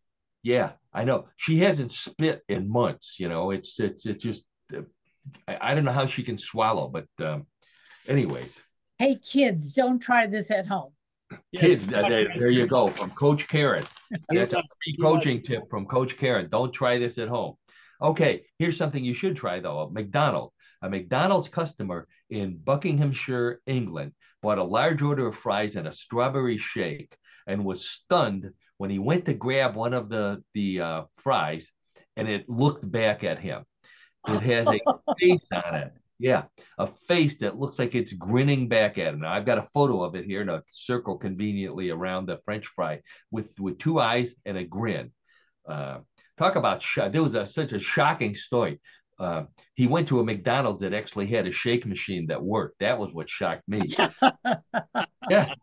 Yeah, 0.44 0.72
I 0.94 1.04
know. 1.04 1.28
She 1.36 1.60
hasn't 1.60 1.92
spit 1.92 2.44
in 2.48 2.70
months. 2.70 3.18
You 3.20 3.30
know, 3.30 3.52
it's 3.52 3.80
it's 3.80 4.06
it's 4.06 4.24
just 4.24 4.46
uh, 4.76 4.82
I, 5.48 5.58
I, 5.72 5.76
don't 5.76 5.84
know 5.84 5.92
how 5.92 6.06
she 6.06 6.24
can 6.24 6.38
swallow, 6.38 6.88
but 6.88 7.08
um, 7.26 7.46
anyways. 8.08 8.56
Hey 8.98 9.16
kids, 9.16 9.74
don't 9.74 10.00
try 10.00 10.28
this 10.28 10.52
at 10.52 10.66
home. 10.66 10.94
Kids, 11.56 11.86
yes. 11.86 11.94
uh, 11.94 12.10
there, 12.10 12.28
there, 12.38 12.50
you 12.50 12.66
go 12.68 12.90
from 12.90 13.12
Coach 13.12 13.48
Karen. 13.48 13.86
That's 14.30 14.54
a 14.54 14.62
free 14.62 14.98
coaching 15.00 15.44
tip 15.44 15.70
from 15.70 15.86
Coach 15.86 16.18
Karen. 16.18 16.50
Don't 16.50 16.74
try 16.74 16.98
this 16.98 17.18
at 17.18 17.28
home. 17.28 17.56
Okay, 18.02 18.46
here's 18.58 18.78
something 18.78 19.04
you 19.04 19.14
should 19.14 19.36
try 19.36 19.60
though. 19.60 19.90
McDonald's 19.94 20.54
a 20.82 20.90
McDonald's 20.90 21.50
customer 21.50 22.08
in 22.30 22.58
Buckinghamshire, 22.58 23.62
England, 23.66 24.14
bought 24.42 24.58
a 24.58 24.64
large 24.64 25.02
order 25.02 25.28
of 25.28 25.36
fries 25.36 25.76
and 25.76 25.88
a 25.88 25.92
strawberry 25.92 26.58
shake 26.58 27.16
and 27.48 27.66
was 27.66 27.90
stunned 27.90 28.52
when 28.78 28.90
he 28.90 29.00
went 29.00 29.26
to 29.26 29.34
grab 29.34 29.76
one 29.76 29.94
of 29.94 30.10
the, 30.10 30.42
the 30.54 30.80
uh, 30.80 31.04
fries 31.18 31.68
and 32.16 32.28
it 32.28 32.48
looked 32.48 32.90
back 32.90 33.24
at 33.24 33.40
him. 33.40 33.64
It 34.28 34.42
has 34.42 34.68
a 34.68 34.80
face 35.20 35.48
on 35.54 35.76
it. 35.76 35.94
Yeah, 36.22 36.44
a 36.78 36.86
face 36.86 37.38
that 37.38 37.58
looks 37.58 37.80
like 37.80 37.96
it's 37.96 38.12
grinning 38.12 38.68
back 38.68 38.98
at 38.98 39.14
him. 39.14 39.22
Now, 39.22 39.32
I've 39.32 39.46
got 39.46 39.58
a 39.58 39.70
photo 39.74 40.04
of 40.04 40.16
it 40.16 40.26
here 40.26 40.42
in 40.42 40.50
a 40.50 40.64
circle 40.68 41.18
conveniently 41.18 41.92
around 41.92 42.26
the 42.26 42.40
French 42.44 42.68
fry 42.68 43.02
with, 43.32 43.58
with 43.58 43.78
two 43.78 44.02
eyes 44.02 44.36
and 44.46 44.58
a 44.58 44.66
grin. 44.66 45.12
Uh, 45.68 46.00
talk 46.38 46.58
about 46.58 46.82
sh- 46.82 47.00
there 47.10 47.24
was 47.24 47.36
a, 47.36 47.46
such 47.46 47.72
a 47.72 47.80
shocking 47.80 48.36
story. 48.36 48.82
Uh, 49.20 49.44
he 49.76 49.88
went 49.88 50.08
to 50.08 50.20
a 50.20 50.24
McDonald's 50.24 50.82
that 50.82 50.94
actually 50.94 51.28
had 51.28 51.46
a 51.48 51.52
shake 51.52 51.86
machine 51.86 52.28
that 52.28 52.42
worked. 52.42 52.80
That 52.80 52.98
was 52.98 53.14
what 53.14 53.30
shocked 53.30 53.68
me. 53.68 53.96
yeah. 55.30 55.54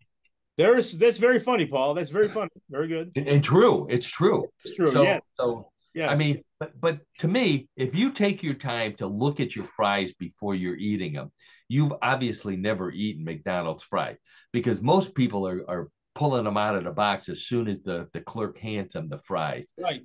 There's 0.59 0.93
that's 0.93 1.19
very 1.19 1.39
funny, 1.39 1.67
Paul. 1.67 1.95
That's 1.95 2.11
very 2.11 2.29
funny. 2.29 2.51
Very 2.71 2.89
good. 2.89 3.13
And, 3.17 3.29
and 3.29 3.45
true. 3.45 3.87
It's 3.91 4.07
true. 4.07 4.47
It's 4.65 4.75
true. 4.75 4.91
So, 4.91 5.03
yeah. 5.03 5.21
So 5.39 5.71
yeah. 5.95 6.09
I 6.09 6.15
mean, 6.15 6.43
but 6.61 6.79
but 6.81 7.01
to 7.19 7.29
me, 7.29 7.69
if 7.77 7.95
you 7.95 8.11
take 8.11 8.43
your 8.43 8.55
time 8.55 8.95
to 8.97 9.07
look 9.07 9.41
at 9.41 9.57
your 9.57 9.65
fries 9.65 10.13
before 10.19 10.55
you're 10.55 10.77
eating 10.77 11.15
them, 11.15 11.33
you've 11.69 11.93
obviously 12.03 12.57
never 12.57 12.91
eaten 12.91 13.25
McDonald's 13.25 13.83
fries 13.83 14.17
because 14.53 14.81
most 14.81 15.15
people 15.15 15.47
are 15.47 15.69
are 15.69 15.89
pulling 16.15 16.45
them 16.45 16.57
out 16.57 16.75
of 16.75 16.85
the 16.85 16.91
box 16.91 17.29
as 17.29 17.47
soon 17.47 17.69
as 17.69 17.83
the 17.83 18.09
the 18.13 18.21
clerk 18.21 18.59
hands 18.59 18.95
them 18.95 19.09
the 19.09 19.19
fries. 19.19 19.65
Right. 19.79 20.03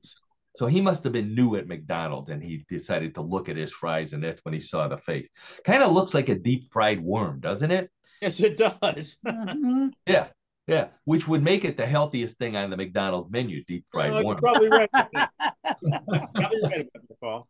So 0.56 0.68
he 0.68 0.82
must 0.82 1.04
have 1.04 1.14
been 1.14 1.34
new 1.34 1.56
at 1.56 1.68
McDonald's 1.68 2.30
and 2.30 2.44
he 2.44 2.66
decided 2.70 3.16
to 3.16 3.22
look 3.22 3.48
at 3.50 3.56
his 3.56 3.72
fries 3.72 4.14
and 4.14 4.24
that's 4.24 4.44
when 4.44 4.54
he 4.54 4.60
saw 4.60 4.88
the 4.88 4.98
face. 4.98 5.28
Kind 5.66 5.84
of 5.84 5.92
looks 5.92 6.14
like 6.14 6.30
a 6.30 6.36
deep 6.36 6.72
fried 6.72 7.02
worm, 7.02 7.40
doesn't 7.40 7.72
it? 7.72 7.90
Yes, 8.22 8.40
it 8.40 8.58
does. 8.58 9.18
mm-hmm. 9.26 9.88
Yeah. 10.06 10.28
Yeah, 10.68 10.88
which 11.06 11.28
would 11.28 11.44
make 11.44 11.66
it 11.66 11.76
the 11.76 11.86
healthiest 11.86 12.38
thing 12.38 12.56
on 12.56 12.70
the 12.70 12.78
McDonald's 12.78 13.32
menu, 13.32 13.64
deep 13.66 13.86
fried 13.92 14.12
oh, 14.12 14.24
worm. 14.24 14.38
Probably 14.38 14.70
right. 14.70 14.90
probably 14.94 16.62
right 16.64 16.90
Paul. 17.20 17.48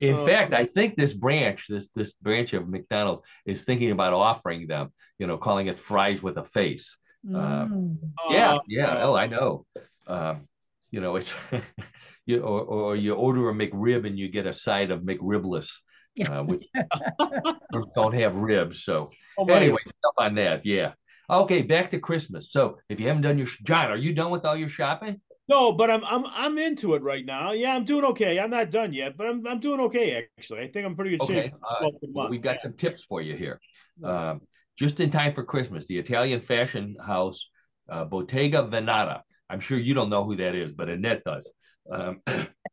In 0.00 0.14
uh, 0.14 0.24
fact, 0.24 0.54
I 0.54 0.66
think 0.66 0.96
this 0.96 1.12
branch, 1.12 1.66
this 1.68 1.88
this 1.88 2.12
branch 2.14 2.54
of 2.54 2.68
McDonald's, 2.68 3.22
is 3.46 3.62
thinking 3.62 3.90
about 3.90 4.12
offering 4.12 4.68
them, 4.68 4.92
you 5.18 5.26
know, 5.26 5.38
calling 5.38 5.66
it 5.66 5.78
fries 5.78 6.22
with 6.22 6.38
a 6.38 6.44
face. 6.44 6.96
Mm. 7.26 7.96
Uh, 8.16 8.32
yeah, 8.32 8.58
yeah. 8.68 9.02
Oh, 9.04 9.14
I 9.14 9.26
know. 9.26 9.66
Um, 10.06 10.48
you 10.92 11.00
know, 11.00 11.16
it's 11.16 11.34
you 12.26 12.40
or, 12.40 12.60
or 12.60 12.96
you 12.96 13.14
order 13.14 13.50
a 13.50 13.52
McRib 13.52 14.06
and 14.06 14.16
you 14.16 14.28
get 14.28 14.46
a 14.46 14.52
side 14.52 14.92
of 14.92 15.00
McRibless, 15.00 15.68
uh, 16.24 16.42
which 16.44 16.64
don't 17.94 18.14
have 18.14 18.36
ribs. 18.36 18.84
So 18.84 19.10
oh 19.38 19.46
anyway, 19.46 19.80
stuff 19.84 20.14
on 20.18 20.36
that. 20.36 20.64
Yeah. 20.64 20.92
Okay, 21.28 21.62
back 21.62 21.90
to 21.90 21.98
Christmas. 21.98 22.52
So 22.52 22.78
if 22.88 23.00
you 23.00 23.08
haven't 23.08 23.22
done 23.22 23.38
your 23.38 23.48
John, 23.64 23.90
are 23.90 23.96
you 23.96 24.12
done 24.12 24.30
with 24.30 24.44
all 24.44 24.56
your 24.56 24.68
shopping? 24.68 25.20
No, 25.48 25.72
but 25.72 25.90
I'm 25.90 26.04
I'm 26.04 26.24
I'm 26.26 26.58
into 26.58 26.94
it 26.94 27.02
right 27.02 27.24
now. 27.24 27.52
Yeah, 27.52 27.74
I'm 27.74 27.84
doing 27.84 28.04
okay. 28.06 28.38
I'm 28.38 28.50
not 28.50 28.70
done 28.70 28.92
yet, 28.92 29.16
but 29.16 29.26
I'm 29.26 29.46
I'm 29.46 29.58
doing 29.58 29.80
okay 29.80 30.28
actually. 30.38 30.60
I 30.60 30.70
think 30.70 30.86
I'm 30.86 30.94
pretty 30.94 31.12
good 31.12 31.22
okay. 31.22 31.34
shape. 31.34 31.54
Uh, 31.68 31.88
well, 32.12 32.28
we've 32.28 32.42
got 32.42 32.60
some 32.60 32.74
tips 32.74 33.04
for 33.04 33.20
you 33.22 33.34
here. 33.34 33.60
Um, 34.04 34.42
just 34.78 35.00
in 35.00 35.10
time 35.10 35.34
for 35.34 35.44
Christmas, 35.44 35.86
the 35.86 35.98
Italian 35.98 36.40
fashion 36.40 36.96
house 37.04 37.48
uh, 37.88 38.04
Bottega 38.04 38.68
Veneta. 38.70 39.22
I'm 39.52 39.60
sure 39.60 39.78
you 39.78 39.92
don't 39.92 40.08
know 40.08 40.24
who 40.24 40.36
that 40.36 40.54
is, 40.54 40.72
but 40.72 40.88
Annette 40.88 41.24
does. 41.24 41.46
Um, 41.90 42.22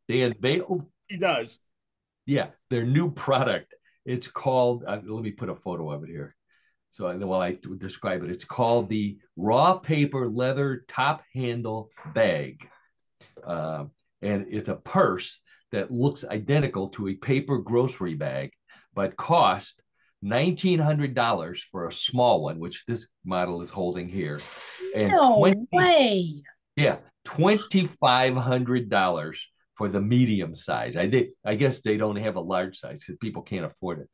they 0.08 0.22
unveiled. 0.22 0.86
He 1.08 1.18
does. 1.18 1.60
Yeah, 2.24 2.46
their 2.70 2.86
new 2.86 3.10
product. 3.10 3.74
It's 4.06 4.26
called. 4.26 4.84
Uh, 4.86 5.00
let 5.04 5.22
me 5.22 5.30
put 5.30 5.50
a 5.50 5.54
photo 5.54 5.90
of 5.90 6.04
it 6.04 6.08
here. 6.08 6.34
So 6.92 7.14
while 7.18 7.42
I 7.42 7.58
describe 7.78 8.24
it, 8.24 8.30
it's 8.30 8.44
called 8.44 8.88
the 8.88 9.18
raw 9.36 9.78
paper 9.78 10.26
leather 10.26 10.84
top 10.88 11.22
handle 11.34 11.90
bag, 12.14 12.66
uh, 13.46 13.84
and 14.22 14.46
it's 14.50 14.70
a 14.70 14.76
purse 14.76 15.38
that 15.72 15.90
looks 15.92 16.24
identical 16.24 16.88
to 16.88 17.08
a 17.08 17.14
paper 17.14 17.58
grocery 17.58 18.14
bag, 18.14 18.52
but 18.94 19.16
cost 19.18 19.74
$1,900 20.24 21.60
for 21.70 21.86
a 21.86 21.92
small 21.92 22.42
one, 22.42 22.58
which 22.58 22.84
this 22.86 23.06
model 23.24 23.60
is 23.62 23.70
holding 23.70 24.08
here. 24.08 24.40
And 24.96 25.12
no 25.12 25.36
20, 25.38 25.68
way. 25.72 26.42
Yeah, 26.80 26.96
twenty 27.24 27.84
five 27.84 28.34
hundred 28.34 28.88
dollars 28.88 29.38
for 29.76 29.88
the 29.88 30.00
medium 30.00 30.54
size. 30.54 30.96
I 30.96 31.10
think 31.10 31.28
I 31.44 31.54
guess 31.54 31.80
they 31.80 31.98
don't 31.98 32.16
have 32.16 32.36
a 32.36 32.40
large 32.40 32.78
size 32.78 33.00
because 33.00 33.18
people 33.20 33.42
can't 33.42 33.66
afford 33.66 34.08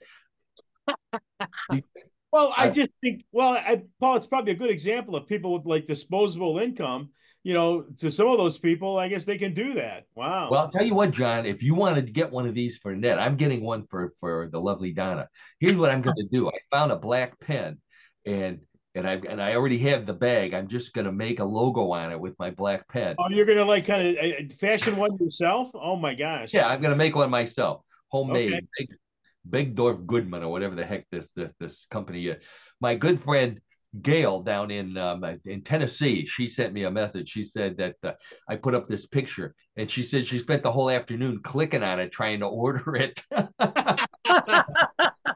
it. 0.89 1.85
well, 2.33 2.53
I 2.57 2.69
uh, 2.69 2.71
just 2.73 2.91
think 3.01 3.25
well, 3.31 3.53
I, 3.53 3.83
Paul, 4.01 4.17
it's 4.17 4.27
probably 4.27 4.53
a 4.53 4.57
good 4.57 4.71
example 4.71 5.14
of 5.14 5.29
people 5.29 5.53
with 5.53 5.64
like 5.64 5.87
disposable 5.87 6.59
income. 6.59 7.11
you 7.45 7.55
know, 7.55 7.83
to 7.99 8.11
some 8.11 8.27
of 8.27 8.39
those 8.39 8.59
people, 8.59 8.99
I 8.99 9.07
guess 9.07 9.25
they 9.25 9.39
can 9.39 9.55
do 9.55 9.75
that. 9.75 10.07
Wow. 10.17 10.51
Well, 10.51 10.62
I'll 10.62 10.73
tell 10.73 10.85
you 10.85 10.97
what, 10.97 11.12
John, 11.12 11.47
if 11.47 11.62
you 11.62 11.77
wanted 11.77 12.07
to 12.07 12.12
get 12.12 12.33
one 12.33 12.49
of 12.49 12.55
these 12.55 12.79
for 12.79 12.97
Ned, 12.97 13.21
I'm 13.21 13.37
getting 13.37 13.62
one 13.62 13.87
for 13.89 14.12
for 14.19 14.49
the 14.51 14.61
lovely 14.61 14.93
Donna. 14.93 15.29
Here's 15.61 15.77
what 15.77 15.91
I'm 15.91 16.03
going 16.03 16.17
to 16.17 16.27
do. 16.33 16.49
I 16.49 16.59
found 16.73 16.91
a 16.91 16.97
black 16.97 17.39
pen 17.39 17.79
and 18.25 18.59
and 18.97 19.07
I 19.07 19.21
and 19.29 19.41
I 19.41 19.55
already 19.55 19.79
have 19.81 20.07
the 20.07 20.13
bag. 20.13 20.55
I'm 20.55 20.69
just 20.69 20.93
going 20.93 21.05
to 21.05 21.13
make 21.13 21.41
a 21.41 21.45
logo 21.45 21.93
on 21.93 22.11
it 22.11 22.19
with 22.19 22.35
my 22.39 22.51
black 22.51 22.89
pen. 22.89 23.15
Oh, 23.19 23.29
you're 23.29 23.47
going 23.47 23.59
to 23.59 23.65
like 23.65 23.87
kind 23.87 24.09
of 24.09 24.17
uh, 24.17 24.55
fashion 24.59 24.97
one 24.97 25.17
yourself? 25.19 25.71
Oh 25.75 25.97
my 25.97 26.15
gosh. 26.15 26.53
Yeah, 26.53 26.67
I'm 26.67 26.81
going 26.81 26.93
to 26.93 26.97
make 26.97 27.15
one 27.15 27.31
myself. 27.31 27.83
Homemade. 28.09 28.55
Okay. 28.55 28.67
Big, 28.79 29.77
Bergdorf 29.77 30.07
Goodman 30.07 30.43
or 30.43 30.51
whatever 30.51 30.75
the 30.75 30.85
heck 30.85 31.07
this 31.11 31.29
this, 31.37 31.53
this 31.61 31.87
company 31.87 32.27
is. 32.27 32.43
My 32.81 32.95
good 32.95 33.21
friend 33.21 33.61
Gail 34.03 34.43
down 34.43 34.71
in 34.71 34.99
um, 34.99 35.25
in 35.45 35.63
Tennessee, 35.63 36.27
she 36.27 36.49
sent 36.49 36.75
me 36.75 36.85
a 36.85 36.91
message. 36.91 37.31
She 37.31 37.43
said 37.43 37.77
that 37.79 37.95
uh, 38.03 38.13
I 38.49 38.57
put 38.57 38.75
up 38.75 38.89
this 38.89 39.07
picture, 39.07 39.55
and 39.77 39.91
she 39.91 40.03
said 40.03 40.27
she 40.27 40.39
spent 40.39 40.63
the 40.63 40.73
whole 40.73 40.91
afternoon 40.91 41.41
clicking 41.43 41.83
on 41.83 42.01
it 42.01 42.13
trying 42.13 42.41
to 42.41 42.47
order 42.47 42.97
it. 42.97 43.23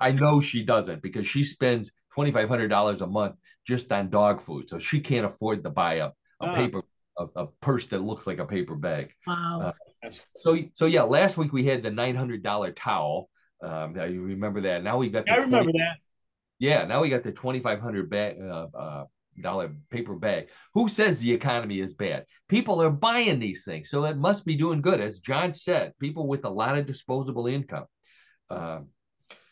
I 0.00 0.12
know 0.12 0.40
she 0.40 0.64
doesn't 0.64 1.02
because 1.02 1.26
she 1.26 1.42
spends 1.42 1.90
twenty 2.14 2.32
five 2.32 2.48
hundred 2.48 2.68
dollars 2.68 3.02
a 3.02 3.06
month 3.06 3.36
just 3.66 3.90
on 3.92 4.10
dog 4.10 4.42
food, 4.42 4.68
so 4.68 4.78
she 4.78 5.00
can't 5.00 5.26
afford 5.26 5.64
to 5.64 5.70
buy 5.70 5.94
a, 5.94 6.10
a 6.40 6.54
paper 6.54 6.82
a, 7.18 7.24
a, 7.36 7.46
purse 7.60 7.86
that 7.86 8.00
looks 8.00 8.26
like 8.26 8.38
a 8.38 8.44
paper 8.44 8.74
bag. 8.74 9.10
Wow. 9.26 9.72
Uh, 10.04 10.10
so 10.36 10.58
so 10.74 10.86
yeah, 10.86 11.02
last 11.02 11.36
week 11.36 11.52
we 11.52 11.64
had 11.66 11.82
the 11.82 11.90
nine 11.90 12.16
hundred 12.16 12.42
dollar 12.42 12.72
towel. 12.72 13.28
Um, 13.62 13.96
you 13.96 14.22
remember 14.22 14.62
that? 14.62 14.82
Now 14.82 14.98
we 14.98 15.08
got. 15.08 15.30
I 15.30 15.36
remember 15.36 15.70
20, 15.70 15.78
that. 15.78 15.96
Yeah, 16.58 16.84
now 16.84 17.02
we 17.02 17.08
got 17.08 17.22
the 17.22 17.32
twenty 17.32 17.60
five 17.60 17.80
hundred 17.80 18.10
bag. 18.10 18.36
Uh, 18.40 18.66
uh, 18.74 19.04
dollar 19.42 19.70
paper 19.90 20.14
bag. 20.14 20.48
Who 20.74 20.88
says 20.88 21.18
the 21.18 21.32
economy 21.32 21.80
is 21.80 21.94
bad? 21.94 22.24
People 22.48 22.82
are 22.82 22.90
buying 22.90 23.38
these 23.38 23.64
things, 23.64 23.90
so 23.90 24.04
it 24.04 24.16
must 24.16 24.44
be 24.44 24.56
doing 24.56 24.80
good. 24.80 25.00
As 25.00 25.18
John 25.18 25.54
said, 25.54 25.92
people 26.00 26.26
with 26.26 26.44
a 26.44 26.50
lot 26.50 26.78
of 26.78 26.86
disposable 26.86 27.46
income. 27.46 27.84
Um, 28.50 28.88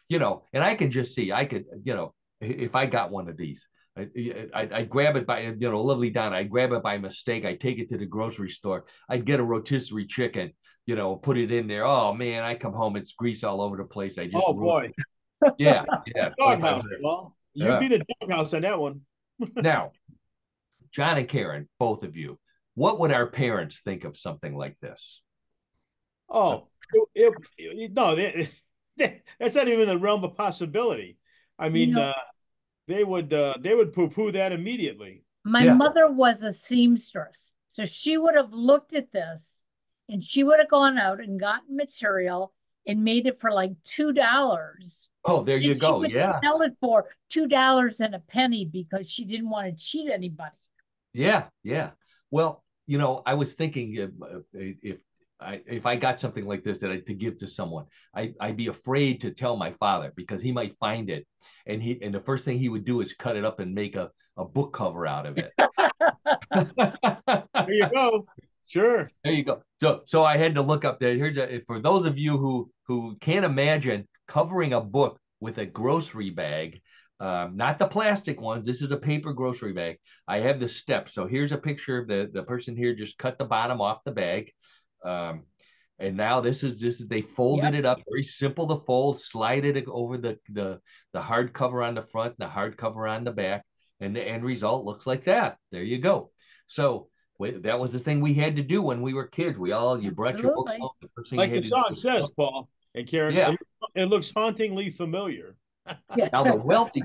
you 0.09 0.19
know, 0.19 0.43
and 0.53 0.63
I 0.63 0.75
can 0.75 0.91
just 0.91 1.15
see, 1.15 1.33
I 1.33 1.45
could, 1.45 1.65
you 1.83 1.95
know, 1.95 2.15
if 2.41 2.75
I 2.75 2.87
got 2.87 3.11
one 3.11 3.29
of 3.29 3.37
these, 3.37 3.67
I, 3.97 4.09
I, 4.55 4.69
I 4.73 4.83
grab 4.85 5.17
it 5.17 5.27
by, 5.27 5.41
you 5.41 5.71
know, 5.71 5.81
lovely 5.83 6.11
Donna, 6.11 6.37
I 6.37 6.45
grab 6.45 6.73
it 6.73 6.83
by 6.83 6.99
mistake. 6.99 7.45
I 7.45 7.55
take 7.55 7.79
it 7.79 7.89
to 7.91 7.99
the 7.99 8.07
grocery 8.07 8.51
store. 8.51 8.85
I'd 9.09 9.25
get 9.25 9.41
a 9.41 9.45
rotisserie 9.45 10.07
chicken, 10.07 10.53
you 10.87 10.97
know, 10.97 11.17
put 11.17 11.39
it 11.39 11.53
in 11.53 11.69
there. 11.69 11.85
Oh 11.85 12.13
man, 12.13 12.43
I 12.43 12.55
come 12.57 12.73
home, 12.73 12.97
it's 12.97 13.13
grease 13.13 13.45
all 13.45 13.61
over 13.61 13.77
the 13.77 13.85
place. 13.85 14.19
I 14.19 14.27
just, 14.27 14.45
oh 14.47 14.53
boy. 14.53 14.91
Yeah. 15.59 15.85
Yeah. 16.15 16.31
Doghouse. 16.39 16.87
Well, 17.03 17.37
you'd 17.55 17.67
yeah. 17.67 17.79
be 17.79 17.89
the 17.89 18.05
doghouse 18.21 18.53
on 18.55 18.63
that 18.63 18.79
one. 18.79 19.03
now, 19.57 19.93
John 20.91 21.19
and 21.19 21.29
Karen, 21.29 21.69
both 21.79 22.03
of 22.03 22.17
you, 22.17 22.39
what 22.75 22.99
would 23.01 23.13
our 23.13 23.27
parents 23.27 23.81
think 23.85 24.05
of 24.05 24.17
something 24.17 24.57
like 24.57 24.79
this? 24.81 25.21
Oh, 26.29 26.69
it, 27.15 27.33
it, 27.59 27.93
no, 27.93 28.17
they, 28.17 28.51
that's 29.39 29.55
not 29.55 29.69
even 29.69 29.89
the 29.89 29.99
realm 29.99 30.25
of 30.25 30.37
possibility. 30.37 31.19
I 31.59 31.69
mean, 31.69 31.91
you 31.91 31.95
know, 31.97 32.03
uh, 32.03 32.13
they 32.89 33.05
would 33.05 33.33
uh, 33.33 33.55
they 33.61 33.75
would 33.75 33.93
poo 33.93 34.09
poo 34.09 34.33
that 34.33 34.53
immediately. 34.53 35.25
My 35.45 35.65
yeah. 35.65 35.75
mother 35.75 36.11
was 36.11 36.43
a 36.43 36.53
seamstress, 36.53 37.53
so 37.69 37.85
she 37.85 38.19
would 38.19 38.35
have 38.35 38.53
looked 38.53 38.95
at 38.95 39.13
this 39.13 39.65
and 40.09 40.23
she 40.23 40.45
would 40.45 40.59
have 40.59 40.69
gone 40.69 40.99
out 40.99 41.21
and 41.21 41.41
gotten 41.41 41.77
material 41.77 42.53
and 42.87 43.05
made 43.05 43.27
it 43.27 43.41
for 43.41 43.51
like 43.51 43.73
two 43.85 44.13
dollars. 44.13 45.09
Oh, 45.25 45.43
there 45.43 45.57
you 45.57 45.75
go. 45.75 46.05
yeah, 46.05 46.39
sell 46.41 46.63
it 46.63 46.75
for 46.81 47.07
two 47.31 47.47
dollars 47.47 48.01
and 48.01 48.15
a 48.15 48.19
penny 48.21 48.65
because 48.65 49.11
she 49.11 49.25
didn't 49.25 49.51
want 49.51 49.67
to 49.67 49.85
cheat 49.85 50.11
anybody. 50.11 50.53
Yeah, 51.13 51.45
yeah. 51.63 51.91
Well, 52.31 52.65
you 52.87 52.99
know, 52.99 53.23
I 53.25 53.35
was 53.35 53.53
thinking 53.55 53.95
if, 53.95 54.11
if 54.53 54.99
I, 55.45 55.61
if 55.67 55.87
I 55.87 55.97
got 55.97 56.19
something 56.19 56.47
like 56.47 56.65
this 56.65 56.79
that 56.79 56.91
I 56.91 57.01
to 57.01 57.15
give 57.15 57.39
to 57.39 57.49
someone, 57.49 57.87
I, 58.15 58.33
I'd 58.41 58.57
be 58.57 58.69
afraid 58.69 59.21
to 59.21 59.31
tell 59.31 59.57
my 59.57 59.73
father 59.73 60.13
because 60.17 60.43
he 60.43 60.53
might 60.53 60.77
find 60.79 61.11
it, 61.11 61.27
and 61.67 61.83
he 61.83 61.99
and 62.03 62.15
the 62.15 62.21
first 62.21 62.45
thing 62.45 62.59
he 62.59 62.69
would 62.69 62.85
do 62.85 63.01
is 63.01 63.13
cut 63.13 63.37
it 63.37 63.45
up 63.45 63.61
and 63.61 63.75
make 63.75 63.97
a, 63.97 64.11
a 64.37 64.45
book 64.45 64.73
cover 64.73 65.07
out 65.07 65.27
of 65.27 65.39
it. 65.39 65.53
there 67.55 67.73
you 67.73 67.89
go. 67.91 68.27
Sure. 68.67 69.11
There 69.23 69.33
you 69.33 69.45
go. 69.45 69.63
So 69.81 70.03
so 70.07 70.25
I 70.25 70.37
had 70.37 70.55
to 70.55 70.63
look 70.63 70.85
up 70.85 70.99
there. 70.99 71.15
Here's 71.15 71.37
a, 71.37 71.61
for 71.67 71.81
those 71.81 72.07
of 72.07 72.19
you 72.19 72.39
who 72.39 72.71
who 72.87 73.17
can't 73.21 73.45
imagine 73.45 74.09
covering 74.27 74.73
a 74.73 74.81
book 74.81 75.19
with 75.41 75.59
a 75.59 75.67
grocery 75.67 76.31
bag. 76.31 76.81
Um, 77.21 77.57
not 77.57 77.79
the 77.79 77.87
plastic 77.87 78.41
ones. 78.41 78.67
This 78.67 78.83
is 78.83 78.91
a 78.91 78.97
paper 78.97 79.33
grocery 79.33 79.73
bag. 79.73 79.99
I 80.27 80.41
have 80.41 80.59
the 80.59 80.69
steps. 80.69 81.15
So 81.15 81.27
here's 81.27 81.53
a 81.53 81.59
picture 81.59 81.99
of 81.99 82.09
the 82.09 82.29
the 82.33 82.43
person 82.43 82.77
here 82.77 82.95
just 82.95 83.19
cut 83.19 83.39
the 83.39 83.45
bottom 83.45 83.81
off 83.81 84.05
the 84.05 84.13
bag. 84.13 84.51
Um, 85.05 85.45
and 85.99 86.17
now 86.17 86.41
this 86.41 86.63
is 86.63 86.81
just 86.81 87.09
they 87.09 87.23
folded 87.23 87.75
yep. 87.75 87.75
it 87.75 87.85
up, 87.85 88.01
very 88.09 88.25
simple 88.25 88.67
to 88.69 88.85
fold, 88.85 89.21
slide 89.21 89.65
it 89.65 89.87
over 89.87 90.19
the 90.19 90.39
the 90.49 90.81
the 91.13 91.23
hard 91.23 91.53
cover 91.53 91.83
on 91.83 91.95
the 91.95 92.03
front, 92.03 92.37
the 92.39 92.49
hard 92.49 92.77
cover 92.77 93.07
on 93.07 93.25
the 93.25 93.31
back, 93.31 93.65
and 94.01 94.15
the 94.15 94.23
end 94.23 94.45
result 94.45 94.85
looks 94.85 95.07
like 95.07 95.25
that. 95.25 95.57
There 95.71 95.83
you 95.83 95.99
go. 95.99 96.31
So 96.67 97.09
that 97.39 97.79
was 97.79 97.93
the 97.93 97.99
thing 97.99 98.21
we 98.21 98.35
had 98.35 98.57
to 98.57 98.63
do 98.63 98.83
when 98.83 99.03
we 99.03 99.15
were 99.15 99.27
kids. 99.27 99.59
We 99.59 99.73
all 99.73 100.01
you 100.01 100.11
brought 100.11 100.35
Absolutely. 100.35 100.49
your 100.49 100.65
books 100.65 100.73
home. 100.79 100.91
The 101.01 101.09
first 101.15 101.31
thing 101.31 101.39
like 101.39 101.53
the 101.53 101.63
song 101.63 101.95
says, 101.95 102.29
Paul 102.37 102.69
and 102.95 103.07
Karen. 103.07 103.35
Yeah. 103.35 103.53
It, 103.53 103.59
it 103.95 104.05
looks 104.07 104.33
hauntingly 104.35 104.91
familiar. 104.91 105.57
now 106.33 106.43
the 106.43 106.57
wealthy, 106.57 107.03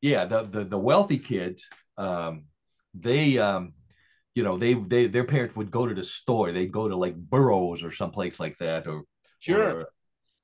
yeah, 0.00 0.26
the 0.26 0.42
the, 0.42 0.64
the 0.64 0.78
wealthy 0.78 1.18
kids, 1.18 1.68
um, 1.96 2.44
they 2.94 3.38
um, 3.38 3.72
you 4.38 4.44
know, 4.44 4.56
they 4.56 4.74
they 4.74 5.08
their 5.08 5.24
parents 5.24 5.56
would 5.56 5.70
go 5.78 5.84
to 5.88 5.94
the 5.94 6.04
store. 6.04 6.52
They'd 6.52 6.78
go 6.80 6.86
to 6.88 6.96
like 7.04 7.16
Burroughs 7.16 7.82
or 7.82 7.90
someplace 7.90 8.38
like 8.38 8.56
that, 8.58 8.86
or 8.86 9.02
sure. 9.40 9.70
Or, 9.80 9.86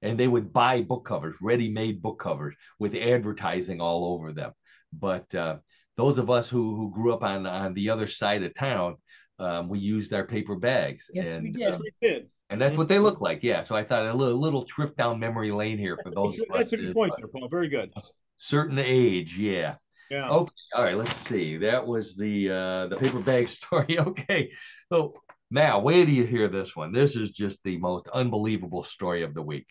and 0.03 0.19
they 0.19 0.27
would 0.27 0.53
buy 0.53 0.83
book 0.83 1.05
covers, 1.07 1.37
ready-made 1.41 2.03
book 2.03 2.19
covers 2.19 2.55
with 2.81 2.95
advertising 2.95 3.81
all 3.81 4.03
over 4.13 4.33
them. 4.33 4.53
But 4.93 5.33
uh, 5.35 5.59
those 5.97 6.19
of 6.19 6.29
us 6.29 6.49
who 6.49 6.75
who 6.77 6.91
grew 6.91 7.15
up 7.15 7.23
on 7.23 7.47
on 7.47 7.73
the 7.75 7.91
other 7.91 8.09
side 8.09 8.43
of 8.43 8.53
town, 8.55 8.97
um, 9.39 9.69
we 9.69 9.79
used 9.79 10.13
our 10.13 10.27
paper 10.27 10.57
bags. 10.57 11.09
Yes, 11.15 11.29
and, 11.29 11.45
we 11.45 11.53
did. 11.53 11.75
Um, 11.75 11.81
we 11.81 12.09
did. 12.09 12.29
And 12.51 12.61
that's 12.61 12.77
what 12.77 12.89
they 12.89 12.99
look 12.99 13.21
like. 13.21 13.43
Yeah. 13.43 13.63
So 13.63 13.75
I 13.75 13.85
thought 13.85 14.07
a 14.07 14.13
little, 14.13 14.39
little 14.39 14.63
trip 14.63 14.97
down 14.97 15.19
memory 15.19 15.51
lane 15.51 15.79
here 15.79 15.99
for 16.03 16.11
those. 16.11 16.39
That's 16.53 16.73
a 16.73 16.77
good 16.77 16.95
point, 16.95 17.13
there, 17.17 17.27
Paul. 17.27 17.49
Very 17.49 17.69
good. 17.69 17.93
Certain 18.37 18.79
age, 18.79 19.39
yeah. 19.39 19.77
Yeah. 20.15 20.29
Okay. 20.29 20.53
All 20.77 20.85
right. 20.85 20.97
Let's 20.97 21.17
see. 21.27 21.57
That 21.57 21.85
was 21.85 22.15
the 22.15 22.49
uh, 22.49 22.87
the 22.87 22.97
paper 22.97 23.19
bag 23.19 23.49
story. 23.59 23.99
okay. 23.99 24.53
So 24.93 25.15
now, 25.51 25.81
where 25.81 26.07
do 26.07 26.13
you 26.13 26.25
hear 26.25 26.47
this 26.47 26.77
one. 26.77 26.93
This 26.93 27.17
is 27.17 27.31
just 27.31 27.65
the 27.65 27.79
most 27.79 28.07
unbelievable 28.15 28.85
story 28.85 29.25
of 29.25 29.35
the 29.35 29.43
week. 29.43 29.67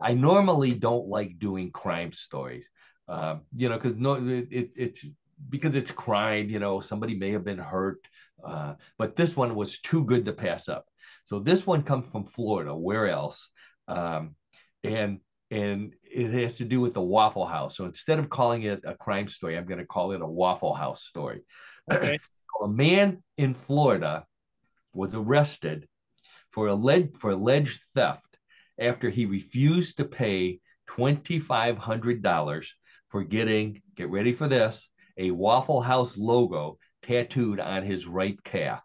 I 0.00 0.12
normally 0.12 0.74
don't 0.74 1.08
like 1.08 1.38
doing 1.38 1.70
crime 1.70 2.12
stories, 2.12 2.68
um, 3.08 3.40
you 3.56 3.70
know, 3.70 3.78
because 3.78 3.96
no, 3.96 4.14
it, 4.14 4.48
it's 4.76 5.06
because 5.48 5.74
it's 5.74 5.90
crime. 5.90 6.50
You 6.50 6.58
know, 6.58 6.80
somebody 6.80 7.14
may 7.16 7.32
have 7.32 7.44
been 7.44 7.58
hurt, 7.58 8.00
uh, 8.44 8.74
but 8.98 9.16
this 9.16 9.36
one 9.36 9.54
was 9.54 9.80
too 9.80 10.04
good 10.04 10.26
to 10.26 10.34
pass 10.34 10.68
up. 10.68 10.84
So 11.24 11.40
this 11.40 11.66
one 11.66 11.82
comes 11.82 12.08
from 12.08 12.24
Florida. 12.24 12.74
Where 12.76 13.08
else? 13.08 13.48
Um, 13.86 14.34
and 14.84 15.20
and 15.50 15.94
it 16.02 16.30
has 16.30 16.58
to 16.58 16.64
do 16.64 16.80
with 16.80 16.94
the 16.94 17.00
Waffle 17.00 17.46
House. 17.46 17.76
So 17.76 17.84
instead 17.84 18.18
of 18.18 18.28
calling 18.28 18.64
it 18.64 18.82
a 18.84 18.94
crime 18.94 19.28
story, 19.28 19.56
I'm 19.56 19.66
going 19.66 19.80
to 19.80 19.86
call 19.86 20.12
it 20.12 20.20
a 20.20 20.26
Waffle 20.26 20.74
House 20.74 21.04
story. 21.04 21.42
Okay. 21.90 22.18
a 22.62 22.68
man 22.68 23.22
in 23.38 23.54
Florida 23.54 24.26
was 24.92 25.14
arrested 25.14 25.88
for 26.50 26.68
alleged 26.68 27.16
for 27.16 27.30
alleged 27.30 27.80
theft 27.94 28.36
after 28.78 29.08
he 29.08 29.24
refused 29.24 29.96
to 29.96 30.04
pay 30.04 30.60
twenty 30.86 31.38
five 31.38 31.78
hundred 31.78 32.22
dollars 32.22 32.70
for 33.08 33.24
getting 33.24 33.80
get 33.96 34.10
ready 34.10 34.34
for 34.34 34.48
this 34.48 34.86
a 35.16 35.30
Waffle 35.30 35.80
House 35.80 36.18
logo 36.18 36.78
tattooed 37.02 37.58
on 37.58 37.84
his 37.84 38.06
right 38.06 38.42
calf. 38.44 38.82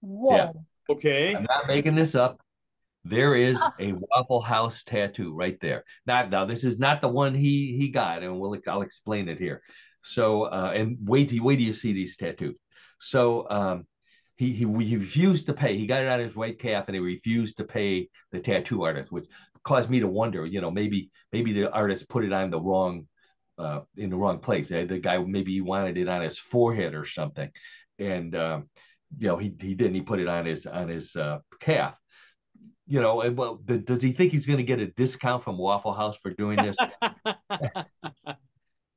Whoa. 0.00 0.36
Yeah. 0.36 0.52
Okay. 0.88 1.34
I'm 1.34 1.44
not 1.44 1.66
making 1.66 1.94
this 1.94 2.14
up. 2.14 2.40
There 3.08 3.34
is 3.48 3.60
a 3.78 3.92
Waffle 3.92 4.40
House 4.40 4.82
tattoo 4.84 5.34
right 5.34 5.58
there. 5.60 5.84
Now, 6.06 6.26
now 6.26 6.44
this 6.44 6.64
is 6.64 6.78
not 6.78 7.00
the 7.00 7.08
one 7.08 7.34
he 7.34 7.76
he 7.76 7.88
got, 7.88 8.22
and 8.22 8.38
we'll 8.38 8.58
I'll 8.66 8.82
explain 8.82 9.28
it 9.28 9.38
here. 9.38 9.62
So, 10.02 10.44
uh, 10.44 10.72
and 10.74 10.98
wait 11.02 11.28
till 11.28 11.44
wait 11.44 11.56
till 11.56 11.66
you 11.66 11.72
see 11.72 11.92
these 11.92 12.16
tattoos. 12.16 12.56
So, 13.00 13.48
um, 13.50 13.86
he, 14.36 14.52
he 14.52 14.66
he 14.84 14.96
refused 14.96 15.46
to 15.46 15.54
pay. 15.54 15.76
He 15.78 15.86
got 15.86 16.02
it 16.02 16.08
on 16.08 16.20
his 16.20 16.36
right 16.36 16.58
calf, 16.58 16.84
and 16.88 16.94
he 16.94 17.00
refused 17.00 17.56
to 17.58 17.64
pay 17.64 18.08
the 18.32 18.40
tattoo 18.40 18.82
artist, 18.82 19.10
which 19.10 19.26
caused 19.62 19.88
me 19.90 20.00
to 20.00 20.08
wonder. 20.08 20.44
You 20.46 20.60
know, 20.60 20.70
maybe 20.70 21.10
maybe 21.32 21.52
the 21.52 21.70
artist 21.70 22.08
put 22.08 22.24
it 22.24 22.32
on 22.32 22.50
the 22.50 22.60
wrong 22.60 23.06
uh, 23.58 23.80
in 23.96 24.10
the 24.10 24.16
wrong 24.16 24.38
place. 24.40 24.68
The 24.68 25.00
guy 25.02 25.18
maybe 25.18 25.52
he 25.52 25.60
wanted 25.60 25.96
it 25.96 26.08
on 26.08 26.22
his 26.22 26.38
forehead 26.38 26.94
or 26.94 27.06
something, 27.06 27.50
and 27.98 28.34
um, 28.36 28.68
you 29.18 29.28
know 29.28 29.38
he 29.38 29.54
he 29.60 29.74
didn't. 29.74 29.94
He 29.94 30.02
put 30.02 30.20
it 30.20 30.28
on 30.28 30.44
his 30.44 30.66
on 30.66 30.88
his 30.88 31.16
uh, 31.16 31.38
calf 31.60 31.96
you 32.86 33.00
know, 33.00 33.20
and 33.22 33.36
well, 33.36 33.56
does 33.56 34.02
he 34.02 34.12
think 34.12 34.32
he's 34.32 34.46
going 34.46 34.58
to 34.58 34.62
get 34.62 34.78
a 34.80 34.86
discount 34.86 35.42
from 35.42 35.58
Waffle 35.58 35.92
House 35.92 36.16
for 36.22 36.30
doing 36.30 36.56
this? 36.56 36.76
uh, 37.04 37.84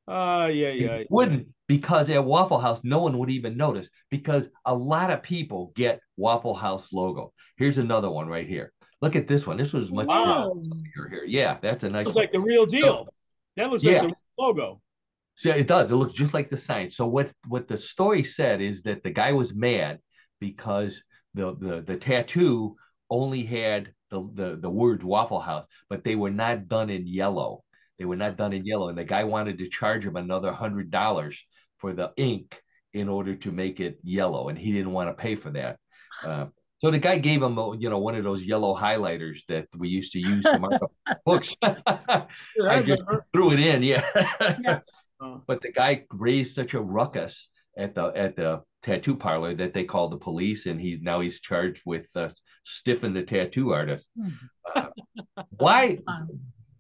yeah, 0.07 0.69
yeah. 0.69 0.97
He 0.99 1.05
wouldn't 1.09 1.47
because 1.67 2.09
at 2.09 2.23
Waffle 2.23 2.59
House, 2.59 2.81
no 2.83 2.99
one 2.99 3.17
would 3.17 3.29
even 3.29 3.57
notice 3.57 3.89
because 4.09 4.47
a 4.65 4.75
lot 4.75 5.11
of 5.11 5.23
people 5.23 5.71
get 5.75 5.99
Waffle 6.17 6.55
House 6.55 6.91
logo. 6.91 7.33
Here's 7.57 7.77
another 7.77 8.09
one 8.09 8.27
right 8.27 8.47
here. 8.47 8.71
Look 9.01 9.15
at 9.15 9.27
this 9.27 9.47
one. 9.47 9.57
This 9.57 9.73
was 9.73 9.91
much 9.91 10.07
Wow. 10.07 10.53
bigger 10.53 11.09
here. 11.09 11.23
Yeah, 11.25 11.57
that's 11.61 11.83
a 11.83 11.89
nice 11.89 12.05
Looks 12.05 12.15
one. 12.15 12.23
like 12.23 12.31
the 12.31 12.39
real 12.39 12.65
deal. 12.65 13.07
That 13.55 13.69
looks 13.69 13.83
Yeah. 13.83 14.03
like 14.03 14.09
the 14.11 14.15
logo. 14.37 14.81
So 15.35 15.51
it 15.51 15.67
does. 15.67 15.91
It 15.91 15.95
looks 15.95 16.13
just 16.13 16.33
like 16.33 16.49
the 16.49 16.57
sign. 16.57 16.89
So 16.89 17.07
what 17.07 17.31
what 17.47 17.67
the 17.67 17.77
story 17.77 18.23
said 18.23 18.61
is 18.61 18.81
that 18.83 19.03
the 19.03 19.09
guy 19.09 19.31
was 19.31 19.55
mad 19.55 19.99
because 20.39 21.01
the 21.33 21.55
the 21.55 21.81
the 21.81 21.95
tattoo 21.95 22.75
only 23.09 23.43
had 23.43 23.93
the 24.09 24.27
the 24.33 24.59
the 24.61 24.69
words 24.69 25.03
Waffle 25.03 25.39
House, 25.39 25.65
but 25.89 26.03
they 26.03 26.15
were 26.15 26.31
not 26.31 26.67
done 26.67 26.89
in 26.89 27.07
yellow. 27.07 27.63
They 27.97 28.05
were 28.05 28.15
not 28.15 28.37
done 28.37 28.53
in 28.53 28.65
yellow, 28.65 28.89
and 28.89 28.97
the 28.97 29.03
guy 29.03 29.23
wanted 29.23 29.57
to 29.59 29.69
charge 29.69 30.05
him 30.05 30.15
another 30.15 30.51
hundred 30.51 30.89
dollars 30.89 31.37
for 31.77 31.93
the 31.93 32.11
ink 32.17 32.59
in 32.93 33.09
order 33.09 33.35
to 33.35 33.51
make 33.51 33.79
it 33.79 33.99
yellow, 34.03 34.49
and 34.49 34.57
he 34.57 34.71
didn't 34.71 34.93
want 34.93 35.09
to 35.09 35.21
pay 35.21 35.35
for 35.35 35.51
that. 35.51 35.77
Uh, 36.23 36.47
so 36.79 36.89
the 36.91 36.97
guy 36.97 37.17
gave 37.17 37.43
him, 37.43 37.57
you 37.79 37.89
know, 37.89 37.99
one 37.99 38.15
of 38.15 38.23
those 38.23 38.43
yellow 38.43 38.73
highlighters 38.73 39.39
that 39.49 39.67
we 39.77 39.89
used 39.89 40.13
to 40.13 40.19
use 40.19 40.45
to 40.45 40.57
mark 40.59 40.81
up 40.81 40.91
books. 41.25 41.53
I 41.61 42.81
just 42.83 43.03
threw 43.33 43.51
it 43.51 43.59
in, 43.59 43.83
yeah. 43.83 44.05
Yeah. 44.63 44.79
But 45.45 45.61
the 45.61 45.73
guy 45.73 46.05
raised 46.11 46.55
such 46.55 46.73
a 46.73 46.79
ruckus 46.79 47.49
at 47.77 47.93
the 47.93 48.05
at 48.15 48.37
the 48.37 48.61
tattoo 48.81 49.15
parlor 49.15 49.55
that 49.55 49.73
they 49.73 49.83
called 49.83 50.11
the 50.11 50.17
police, 50.17 50.65
and 50.65 50.79
he's 50.79 51.01
now 51.01 51.19
he's 51.19 51.39
charged 51.39 51.81
with 51.85 52.07
uh, 52.15 52.29
stiffing 52.65 53.13
the 53.13 53.23
tattoo 53.23 53.71
artist. 53.73 54.09
Uh, 54.75 54.87
why? 55.57 55.99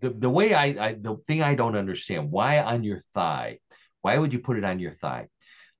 The 0.01 0.11
the 0.11 0.29
way 0.29 0.53
I, 0.53 0.65
I 0.65 0.93
the 0.93 1.17
thing 1.27 1.41
I 1.41 1.55
don't 1.55 1.75
understand 1.75 2.31
why 2.31 2.61
on 2.61 2.85
your 2.85 2.99
thigh? 3.13 3.59
Why 4.01 4.17
would 4.17 4.31
you 4.31 4.39
put 4.39 4.55
it 4.55 4.63
on 4.63 4.79
your 4.79 4.93
thigh? 4.93 5.27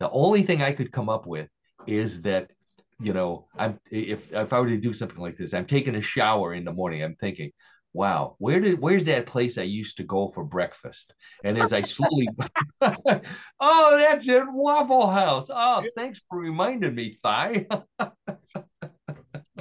The 0.01 0.09
only 0.09 0.43
thing 0.43 0.61
I 0.61 0.73
could 0.73 0.91
come 0.91 1.07
up 1.07 1.25
with 1.25 1.47
is 1.87 2.21
that 2.23 2.51
you 2.99 3.13
know 3.13 3.47
I'm 3.57 3.79
if 3.89 4.33
if 4.33 4.51
I 4.51 4.59
were 4.59 4.67
to 4.67 4.77
do 4.77 4.91
something 4.91 5.21
like 5.21 5.37
this, 5.37 5.53
I'm 5.53 5.65
taking 5.65 5.95
a 5.95 6.01
shower 6.01 6.53
in 6.53 6.65
the 6.65 6.73
morning. 6.73 7.01
I'm 7.01 7.15
thinking, 7.15 7.53
wow, 7.93 8.35
where 8.37 8.59
did 8.59 8.79
where's 8.79 9.05
that 9.05 9.25
place 9.25 9.57
I 9.57 9.63
used 9.63 9.97
to 9.97 10.03
go 10.03 10.27
for 10.27 10.43
breakfast? 10.43 11.13
And 11.43 11.57
as 11.57 11.73
I 11.73 11.81
slowly, 11.81 12.29
oh, 12.81 13.97
that's 13.97 14.27
it, 14.27 14.43
Waffle 14.47 15.09
House. 15.09 15.49
Oh, 15.49 15.83
thanks 15.95 16.21
for 16.29 16.39
reminding 16.39 16.95
me, 16.95 17.17
thigh. 17.21 17.65
oh, 17.99 18.13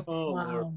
Lord. 0.07 0.64
Wow. 0.64 0.74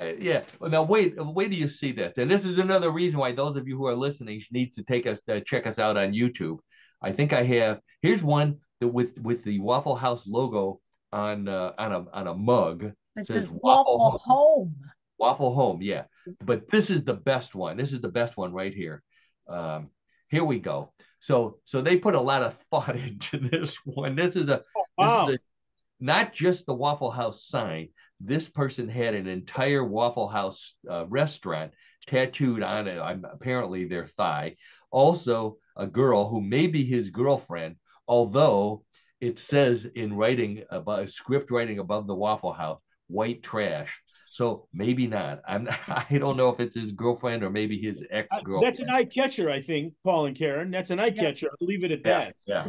Uh, 0.00 0.12
yeah. 0.18 0.42
Well, 0.58 0.70
now 0.70 0.82
wait, 0.82 1.14
wait 1.16 1.50
do 1.50 1.56
you 1.56 1.68
see 1.68 1.92
this. 1.92 2.18
And 2.18 2.30
this 2.30 2.44
is 2.44 2.58
another 2.58 2.90
reason 2.90 3.18
why 3.18 3.32
those 3.32 3.56
of 3.56 3.68
you 3.68 3.76
who 3.76 3.86
are 3.86 3.94
listening 3.94 4.42
need 4.50 4.72
to 4.74 4.82
take 4.82 5.06
us 5.06 5.20
uh, 5.28 5.40
check 5.40 5.66
us 5.66 5.78
out 5.78 5.96
on 5.96 6.12
YouTube. 6.12 6.58
I 7.00 7.12
think 7.12 7.32
I 7.32 7.44
have. 7.44 7.80
Here's 8.00 8.22
one 8.22 8.58
that 8.80 8.88
with 8.88 9.18
with 9.18 9.44
the 9.44 9.60
Waffle 9.60 9.96
House 9.96 10.26
logo 10.26 10.80
on 11.12 11.48
uh, 11.48 11.72
on 11.78 11.92
a 11.92 12.06
on 12.12 12.26
a 12.26 12.34
mug. 12.34 12.92
It 13.16 13.26
Says 13.26 13.36
says 13.36 13.50
Waffle 13.50 13.98
Waffle 13.98 14.18
Home. 14.18 14.74
Waffle 15.18 15.54
Home, 15.54 15.80
yeah. 15.82 16.04
But 16.44 16.70
this 16.70 16.90
is 16.90 17.04
the 17.04 17.14
best 17.14 17.54
one. 17.54 17.76
This 17.76 17.92
is 17.92 18.00
the 18.00 18.08
best 18.08 18.36
one 18.36 18.52
right 18.52 18.74
here. 18.74 19.02
Um, 19.48 19.90
here 20.28 20.44
we 20.44 20.58
go. 20.58 20.92
So 21.20 21.58
so 21.64 21.80
they 21.82 21.96
put 21.98 22.14
a 22.14 22.20
lot 22.20 22.42
of 22.42 22.56
thought 22.70 22.96
into 22.96 23.38
this 23.38 23.76
one. 23.84 24.16
This 24.16 24.36
is 24.36 24.48
a 24.48 24.62
Wow. 24.98 25.26
this 25.26 25.34
is 25.34 25.40
a, 25.40 26.04
not 26.04 26.32
just 26.32 26.66
the 26.66 26.74
Waffle 26.74 27.10
House 27.10 27.44
sign. 27.46 27.88
This 28.20 28.48
person 28.48 28.88
had 28.88 29.14
an 29.14 29.26
entire 29.26 29.84
Waffle 29.84 30.28
House 30.28 30.74
uh, 30.88 31.06
restaurant 31.06 31.72
tattooed 32.06 32.62
on 32.62 32.88
it, 32.88 32.98
um, 32.98 33.24
apparently 33.30 33.84
their 33.86 34.06
thigh. 34.06 34.56
Also, 34.90 35.58
a 35.76 35.86
girl 35.86 36.28
who 36.28 36.40
may 36.40 36.66
be 36.66 36.84
his 36.84 37.10
girlfriend, 37.10 37.76
although 38.06 38.84
it 39.20 39.38
says 39.38 39.84
in 39.84 40.14
writing 40.14 40.64
about 40.70 41.08
script 41.08 41.50
writing 41.50 41.78
above 41.78 42.06
the 42.06 42.14
Waffle 42.14 42.52
House, 42.52 42.80
white 43.06 43.42
trash. 43.42 44.01
So 44.32 44.66
maybe 44.72 45.06
not. 45.06 45.42
I'm. 45.46 45.68
I 45.88 46.16
don't 46.18 46.38
know 46.38 46.48
if 46.48 46.58
it's 46.58 46.74
his 46.74 46.90
girlfriend 46.92 47.44
or 47.44 47.50
maybe 47.50 47.78
his 47.78 48.02
ex 48.10 48.28
girlfriend. 48.42 48.66
That's 48.66 48.80
an 48.80 48.88
eye 48.88 49.04
catcher, 49.04 49.50
I 49.50 49.60
think, 49.60 49.92
Paul 50.04 50.24
and 50.26 50.36
Karen. 50.36 50.70
That's 50.70 50.88
an 50.88 50.98
eye 50.98 51.10
catcher. 51.10 51.48
I'll 51.60 51.66
leave 51.66 51.84
it 51.84 51.92
at 51.92 52.00
Yeah, 52.02 52.18
that. 52.18 52.34
yeah. 52.46 52.68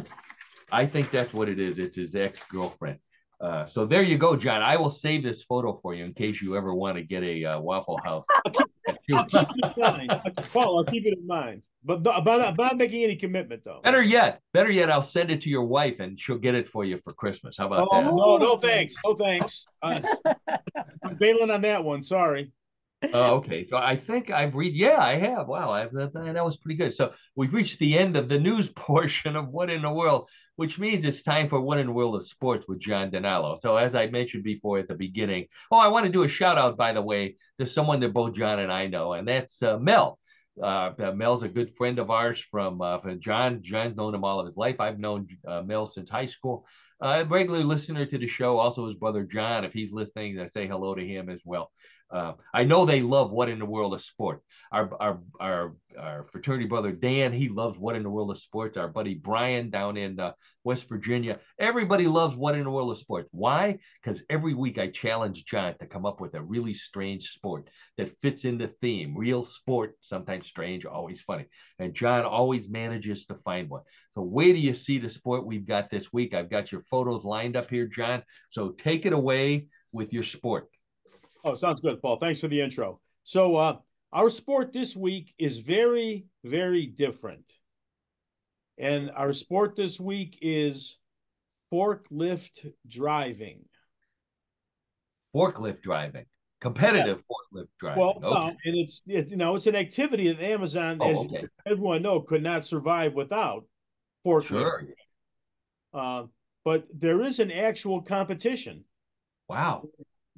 I 0.70 0.84
think 0.86 1.10
that's 1.10 1.32
what 1.32 1.48
it 1.48 1.58
is. 1.58 1.78
It's 1.78 1.96
his 1.96 2.14
ex 2.14 2.44
girlfriend. 2.50 2.98
Uh, 3.40 3.64
so 3.64 3.86
there 3.86 4.02
you 4.02 4.18
go, 4.18 4.36
John. 4.36 4.60
I 4.60 4.76
will 4.76 4.90
save 4.90 5.22
this 5.22 5.42
photo 5.42 5.78
for 5.82 5.94
you 5.94 6.04
in 6.04 6.12
case 6.12 6.42
you 6.42 6.54
ever 6.54 6.74
want 6.74 6.96
to 6.98 7.02
get 7.02 7.22
a 7.22 7.44
uh, 7.46 7.60
Waffle 7.60 7.98
House. 8.04 8.26
I'll 9.12 9.24
keep 9.26 9.46
it 9.46 9.76
in 9.76 9.82
mind. 9.82 10.32
Paul, 10.52 10.78
I'll 10.78 10.84
keep 10.84 11.06
it 11.06 11.18
in 11.18 11.26
mind. 11.26 11.62
But 11.86 12.02
th- 12.02 12.16
about, 12.16 12.48
about 12.54 12.78
making 12.78 13.04
any 13.04 13.14
commitment, 13.14 13.62
though. 13.62 13.80
better 13.84 14.00
yet, 14.02 14.40
better 14.54 14.70
yet, 14.70 14.90
I'll 14.90 15.02
send 15.02 15.30
it 15.30 15.42
to 15.42 15.50
your 15.50 15.64
wife 15.64 16.00
and 16.00 16.18
she'll 16.18 16.38
get 16.38 16.54
it 16.54 16.66
for 16.66 16.82
you 16.84 16.98
for 17.04 17.12
Christmas. 17.12 17.56
How 17.58 17.66
about 17.66 17.88
Oh, 17.90 17.96
that? 18.02 18.04
no, 18.06 18.36
no 18.38 18.56
thanks. 18.56 18.94
No 19.04 19.14
thanks. 19.14 19.66
Uh, 19.82 20.00
I'm 21.04 21.16
bailing 21.18 21.50
on 21.50 21.60
that 21.60 21.84
one. 21.84 22.02
Sorry. 22.02 22.50
Oh, 23.12 23.34
okay. 23.36 23.66
So 23.66 23.76
I 23.76 23.96
think 23.96 24.30
I've 24.30 24.54
read. 24.54 24.74
Yeah, 24.74 24.98
I 24.98 25.16
have. 25.16 25.46
Wow, 25.46 25.70
I, 25.70 25.84
that, 25.92 26.12
that 26.14 26.44
was 26.44 26.56
pretty 26.56 26.76
good. 26.76 26.94
So 26.94 27.12
we've 27.36 27.52
reached 27.52 27.78
the 27.78 27.98
end 27.98 28.16
of 28.16 28.28
the 28.28 28.38
news 28.38 28.68
portion 28.76 29.36
of 29.36 29.48
What 29.48 29.70
in 29.70 29.82
the 29.82 29.90
World, 29.90 30.28
which 30.56 30.78
means 30.78 31.04
it's 31.04 31.22
time 31.22 31.48
for 31.48 31.60
What 31.60 31.78
in 31.78 31.86
the 31.86 31.92
World 31.92 32.16
of 32.16 32.26
Sports 32.26 32.66
with 32.66 32.80
John 32.80 33.10
DiNallo. 33.10 33.60
So 33.60 33.76
as 33.76 33.94
I 33.94 34.06
mentioned 34.06 34.44
before 34.44 34.78
at 34.78 34.88
the 34.88 34.94
beginning, 34.94 35.46
oh, 35.70 35.78
I 35.78 35.88
want 35.88 36.06
to 36.06 36.12
do 36.12 36.22
a 36.24 36.28
shout 36.28 36.58
out, 36.58 36.76
by 36.76 36.92
the 36.92 37.02
way, 37.02 37.36
to 37.58 37.66
someone 37.66 38.00
that 38.00 38.12
both 38.12 38.34
John 38.34 38.58
and 38.58 38.72
I 38.72 38.86
know, 38.86 39.12
and 39.12 39.26
that's 39.26 39.62
uh, 39.62 39.78
Mel. 39.78 40.18
Uh, 40.62 40.92
uh, 41.02 41.12
Mel's 41.12 41.42
a 41.42 41.48
good 41.48 41.72
friend 41.72 41.98
of 41.98 42.10
ours 42.10 42.38
from, 42.38 42.80
uh, 42.80 43.00
from 43.00 43.18
John. 43.18 43.60
John's 43.60 43.96
known 43.96 44.14
him 44.14 44.24
all 44.24 44.38
of 44.38 44.46
his 44.46 44.56
life. 44.56 44.76
I've 44.78 45.00
known 45.00 45.26
uh, 45.46 45.62
Mel 45.62 45.86
since 45.86 46.08
high 46.08 46.26
school. 46.26 46.64
Uh, 47.00 47.24
regular 47.28 47.64
listener 47.64 48.06
to 48.06 48.18
the 48.18 48.26
show. 48.28 48.58
Also, 48.58 48.86
his 48.86 48.94
brother 48.94 49.24
John. 49.24 49.64
If 49.64 49.72
he's 49.72 49.92
listening, 49.92 50.38
I 50.38 50.46
say 50.46 50.68
hello 50.68 50.94
to 50.94 51.04
him 51.04 51.28
as 51.28 51.42
well. 51.44 51.72
Uh, 52.10 52.34
I 52.52 52.64
know 52.64 52.84
they 52.84 53.00
love 53.00 53.32
What 53.32 53.48
in 53.48 53.58
the 53.58 53.64
World 53.66 53.94
of 53.94 54.02
Sport. 54.02 54.42
Our, 54.70 54.90
our 55.00 55.20
our 55.40 55.76
our 55.98 56.24
fraternity 56.30 56.66
brother 56.66 56.92
Dan, 56.92 57.32
he 57.32 57.48
loves 57.48 57.78
What 57.78 57.96
in 57.96 58.02
the 58.02 58.10
World 58.10 58.30
of 58.30 58.38
Sports. 58.38 58.76
Our 58.76 58.88
buddy 58.88 59.14
Brian 59.14 59.70
down 59.70 59.96
in 59.96 60.20
uh, 60.20 60.32
West 60.64 60.88
Virginia, 60.88 61.40
everybody 61.58 62.06
loves 62.06 62.36
What 62.36 62.54
in 62.54 62.64
the 62.64 62.70
World 62.70 62.92
of 62.92 62.98
Sports. 62.98 63.28
Why? 63.32 63.78
Because 64.02 64.22
every 64.28 64.54
week 64.54 64.78
I 64.78 64.88
challenge 64.88 65.44
John 65.44 65.76
to 65.78 65.86
come 65.86 66.06
up 66.06 66.20
with 66.20 66.34
a 66.34 66.42
really 66.42 66.74
strange 66.74 67.30
sport 67.30 67.68
that 67.96 68.16
fits 68.20 68.44
in 68.44 68.58
the 68.58 68.68
theme. 68.68 69.16
Real 69.16 69.44
sport, 69.44 69.96
sometimes 70.00 70.46
strange, 70.46 70.84
always 70.84 71.20
funny. 71.20 71.46
And 71.78 71.94
John 71.94 72.24
always 72.24 72.68
manages 72.68 73.24
to 73.26 73.34
find 73.36 73.68
one. 73.68 73.82
So 74.14 74.22
wait 74.22 74.52
till 74.52 74.62
you 74.62 74.74
see 74.74 74.98
the 74.98 75.08
sport 75.08 75.46
we've 75.46 75.66
got 75.66 75.90
this 75.90 76.12
week. 76.12 76.34
I've 76.34 76.50
got 76.50 76.70
your 76.70 76.82
photos 76.82 77.24
lined 77.24 77.56
up 77.56 77.70
here, 77.70 77.86
John. 77.86 78.22
So 78.50 78.70
take 78.70 79.06
it 79.06 79.12
away 79.12 79.68
with 79.92 80.12
your 80.12 80.24
sport. 80.24 80.68
Oh, 81.44 81.54
sounds 81.54 81.80
good, 81.80 82.00
Paul. 82.00 82.18
Thanks 82.18 82.40
for 82.40 82.48
the 82.48 82.60
intro. 82.60 83.00
So, 83.22 83.56
uh, 83.56 83.76
our 84.12 84.30
sport 84.30 84.72
this 84.72 84.96
week 84.96 85.34
is 85.38 85.58
very, 85.58 86.26
very 86.44 86.86
different. 86.86 87.44
And 88.78 89.10
our 89.14 89.32
sport 89.32 89.76
this 89.76 90.00
week 90.00 90.38
is 90.40 90.96
forklift 91.72 92.72
driving. 92.86 93.64
forklift 95.34 95.82
driving, 95.82 96.26
competitive 96.60 97.18
forklift 97.18 97.68
driving. 97.80 98.00
Well, 98.02 98.18
no, 98.20 98.32
and 98.64 98.76
it's 98.76 99.02
it, 99.06 99.30
you 99.30 99.36
know 99.36 99.56
it's 99.56 99.66
an 99.66 99.74
activity 99.76 100.32
that 100.32 100.42
Amazon, 100.42 100.98
Oh, 101.00 101.10
as 101.10 101.18
okay. 101.18 101.44
everyone 101.66 102.02
know, 102.02 102.20
could 102.20 102.42
not 102.42 102.64
survive 102.64 103.14
without 103.14 103.64
forklift. 104.24 104.44
Sure. 104.46 104.84
Uh, 105.92 106.24
but 106.64 106.86
there 106.96 107.22
is 107.22 107.40
an 107.40 107.50
actual 107.50 108.00
competition. 108.02 108.84
Wow. 109.48 109.88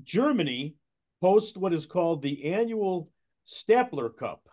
Germany 0.02 0.74
hosts 1.20 1.56
what 1.56 1.72
is 1.72 1.86
called 1.86 2.22
the 2.22 2.52
annual 2.52 3.10
Stapler 3.44 4.10
Cup, 4.10 4.48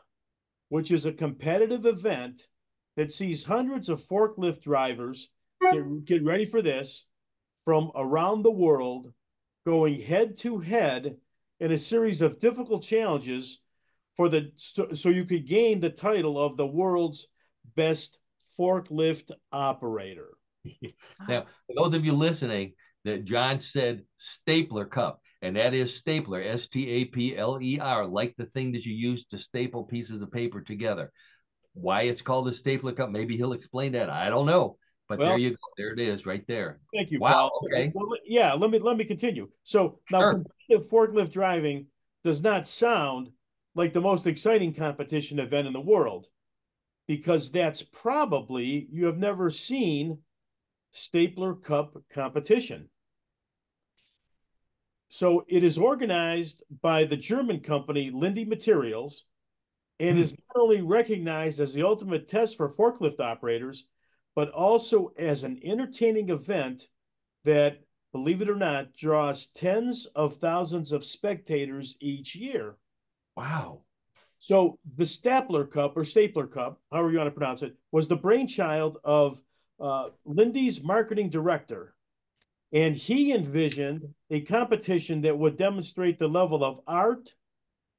which 0.69 0.91
is 0.91 1.05
a 1.05 1.11
competitive 1.11 1.85
event 1.85 2.47
that 2.95 3.11
sees 3.11 3.43
hundreds 3.43 3.89
of 3.89 4.01
forklift 4.01 4.61
drivers 4.61 5.29
get, 5.61 6.05
get 6.05 6.23
ready 6.23 6.45
for 6.45 6.61
this 6.61 7.05
from 7.65 7.91
around 7.95 8.43
the 8.43 8.51
world 8.51 9.11
going 9.65 9.99
head 9.99 10.37
to 10.37 10.59
head 10.59 11.15
in 11.59 11.71
a 11.71 11.77
series 11.77 12.21
of 12.21 12.39
difficult 12.39 12.83
challenges 12.83 13.59
for 14.15 14.29
the 14.29 14.51
so, 14.55 15.09
you 15.09 15.25
could 15.25 15.47
gain 15.47 15.79
the 15.79 15.89
title 15.89 16.37
of 16.37 16.55
the 16.55 16.67
world's 16.67 17.27
best 17.75 18.17
forklift 18.59 19.31
operator. 19.51 20.37
Now, 21.27 21.45
for 21.67 21.75
those 21.75 21.93
of 21.95 22.05
you 22.05 22.13
listening, 22.13 22.73
that 23.05 23.25
John 23.25 23.59
said 23.59 24.03
stapler 24.17 24.85
cup, 24.85 25.21
and 25.43 25.57
that 25.57 25.73
is 25.73 25.93
stapler, 25.95 26.41
S 26.41 26.67
T 26.67 26.89
A 26.89 27.05
P 27.05 27.37
L 27.37 27.59
E 27.61 27.77
R, 27.79 28.07
like 28.07 28.33
the 28.37 28.45
thing 28.47 28.71
that 28.71 28.85
you 28.85 28.93
use 28.95 29.25
to 29.25 29.37
staple 29.37 29.83
pieces 29.83 30.21
of 30.21 30.31
paper 30.31 30.61
together. 30.61 31.11
Why 31.73 32.03
it's 32.03 32.21
called 32.21 32.47
a 32.47 32.53
stapler 32.53 32.93
cup? 32.93 33.09
Maybe 33.11 33.35
he'll 33.35 33.51
explain 33.53 33.91
that. 33.91 34.09
I 34.09 34.29
don't 34.29 34.45
know, 34.45 34.77
but 35.09 35.19
Well- 35.19 35.29
there 35.29 35.37
you 35.37 35.51
go. 35.51 35.57
There 35.77 35.91
it 35.91 35.99
is, 35.99 36.25
right 36.25 36.45
there. 36.47 36.79
Thank 36.95 37.11
you. 37.11 37.19
Wow, 37.19 37.49
Paul. 37.49 37.67
okay. 37.71 37.91
Well, 37.93 38.07
yeah, 38.25 38.53
let 38.53 38.71
me 38.71 38.79
let 38.79 38.95
me 38.95 39.03
continue. 39.03 39.49
So 39.63 39.99
now 40.11 40.19
Sure. 40.21 40.31
competitive 40.33 40.89
forklift 40.89 41.31
driving 41.31 41.87
does 42.23 42.41
not 42.41 42.67
sound 42.67 43.29
like 43.75 43.91
the 43.91 44.01
most 44.01 44.25
exciting 44.27 44.73
competition 44.73 45.39
event 45.39 45.67
in 45.67 45.73
the 45.73 45.81
world 45.81 46.27
because 47.05 47.51
that's 47.51 47.81
probably 47.81 48.87
you 48.91 49.07
have 49.07 49.17
never 49.17 49.49
seen 49.49 50.19
Stapler 50.91 51.55
Cup 51.55 51.97
competition. 52.11 52.87
So 55.13 55.45
it 55.47 55.63
is 55.63 55.77
organized 55.77 56.63
by 56.81 57.03
the 57.03 57.15
German 57.15 57.59
company 57.59 58.09
Linde 58.09 58.47
Materials 58.47 59.25
and 59.99 60.17
is 60.17 60.31
not 60.31 60.63
only 60.63 60.81
recognized 60.81 61.59
as 61.59 61.71
the 61.71 61.83
ultimate 61.83 62.27
test 62.27 62.57
for 62.57 62.67
forklift 62.67 63.19
operators, 63.19 63.85
but 64.35 64.49
also 64.49 65.13
as 65.15 65.43
an 65.43 65.59
entertaining 65.63 66.29
event 66.29 66.87
that, 67.43 67.81
believe 68.11 68.41
it 68.41 68.49
or 68.49 68.55
not, 68.55 68.97
draws 68.97 69.45
tens 69.45 70.07
of 70.15 70.37
thousands 70.37 70.91
of 70.91 71.05
spectators 71.05 71.95
each 71.99 72.33
year. 72.33 72.75
Wow. 73.37 73.83
So 74.39 74.79
the 74.97 75.05
Stapler 75.05 75.65
Cup 75.65 75.95
or 75.95 76.05
Stapler 76.05 76.47
Cup, 76.47 76.81
however 76.91 77.11
you 77.11 77.19
want 77.19 77.27
to 77.27 77.37
pronounce 77.39 77.61
it, 77.61 77.75
was 77.91 78.07
the 78.07 78.15
brainchild 78.15 78.97
of 79.03 79.39
uh, 79.79 80.09
Linde's 80.25 80.81
marketing 80.81 81.29
director. 81.29 81.92
And 82.73 82.95
he 82.95 83.33
envisioned 83.33 84.13
a 84.31 84.41
competition 84.41 85.21
that 85.21 85.37
would 85.37 85.57
demonstrate 85.57 86.17
the 86.17 86.27
level 86.27 86.63
of 86.63 86.81
art, 86.87 87.33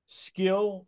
skill, 0.07 0.87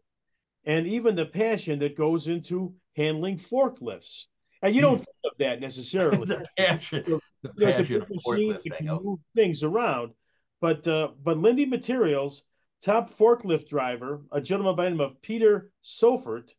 and 0.64 0.86
even 0.86 1.14
the 1.14 1.26
passion 1.26 1.78
that 1.78 1.96
goes 1.96 2.26
into 2.26 2.74
handling 2.96 3.38
forklifts. 3.38 4.24
And 4.62 4.74
you 4.74 4.80
don't 4.82 4.98
Hmm. 4.98 5.04
think 5.04 5.16
of 5.24 5.32
that 5.38 5.60
necessarily. 5.60 6.26
the 6.26 6.46
passion, 6.58 7.04
the 7.06 7.52
You 7.56 7.64
know, 7.64 7.68
it's 7.68 7.78
a 7.78 7.82
passion 7.82 8.02
of 8.02 8.08
machine 8.10 8.52
that 8.54 8.64
forklifting. 8.64 8.76
can 8.78 8.88
Oh, 8.90 9.00
move 9.02 9.20
things 9.34 9.62
around. 9.62 10.12
But 10.60 10.88
uh, 10.88 11.10
but 11.22 11.38
Linde 11.38 11.68
Materials 11.68 12.42
top 12.82 13.10
forklift 13.16 13.68
driver, 13.68 14.22
a 14.32 14.40
gentleman 14.40 14.74
by 14.76 14.84
the 14.84 14.90
name 14.90 15.00
of 15.00 15.20
Peter 15.22 15.70
Sofert, 15.82 16.54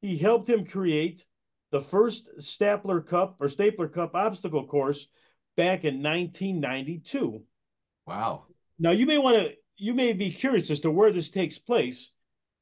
he 0.00 0.16
helped 0.16 0.48
him 0.48 0.64
create 0.64 1.24
the 1.70 1.80
first 1.80 2.28
Stapler 2.38 3.00
Cup 3.00 3.36
or 3.40 3.48
Stapler 3.48 3.88
Cup 3.88 4.14
obstacle 4.14 4.66
course 4.66 5.08
back 5.56 5.84
in 5.84 6.02
1992. 6.02 7.42
Wow. 8.06 8.44
Now 8.78 8.90
you 8.90 9.06
may 9.06 9.18
want 9.18 9.36
to 9.36 9.52
you 9.76 9.94
may 9.94 10.12
be 10.12 10.30
curious 10.30 10.70
as 10.70 10.80
to 10.80 10.90
where 10.90 11.12
this 11.12 11.30
takes 11.30 11.58
place. 11.58 12.10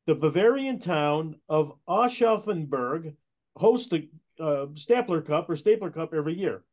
The 0.07 0.15
Bavarian 0.15 0.79
town 0.79 1.37
of 1.49 1.73
Aschaffenburg 1.89 3.15
hosts 3.57 3.89
the 3.91 4.09
uh, 4.41 4.67
Stapler 4.75 5.21
Cup 5.21 5.49
or 5.51 5.57
Stapler 5.57 5.91
Cup 5.91 6.15
every 6.15 6.35
year. 6.35 6.65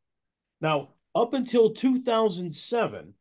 Now, 0.61 0.89
up 1.13 1.34
until 1.34 1.72
2007, 1.74 3.13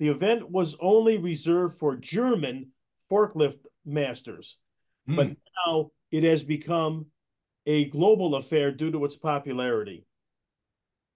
the 0.00 0.08
event 0.08 0.50
was 0.50 0.74
only 0.80 1.18
reserved 1.18 1.78
for 1.78 1.96
German 1.96 2.70
forklift 3.10 3.58
masters, 3.84 4.56
Hmm. 5.06 5.16
but 5.16 5.26
now 5.66 5.90
it 6.10 6.24
has 6.24 6.42
become 6.42 7.06
a 7.66 7.84
global 7.86 8.34
affair 8.36 8.72
due 8.72 8.90
to 8.90 9.04
its 9.04 9.16
popularity. 9.16 10.06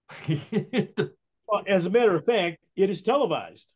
Well, 1.49 1.63
as 1.67 1.85
a 1.85 1.89
matter 1.89 2.15
of 2.15 2.25
fact, 2.25 2.59
it 2.75 2.89
is 2.89 3.01
televised. 3.01 3.73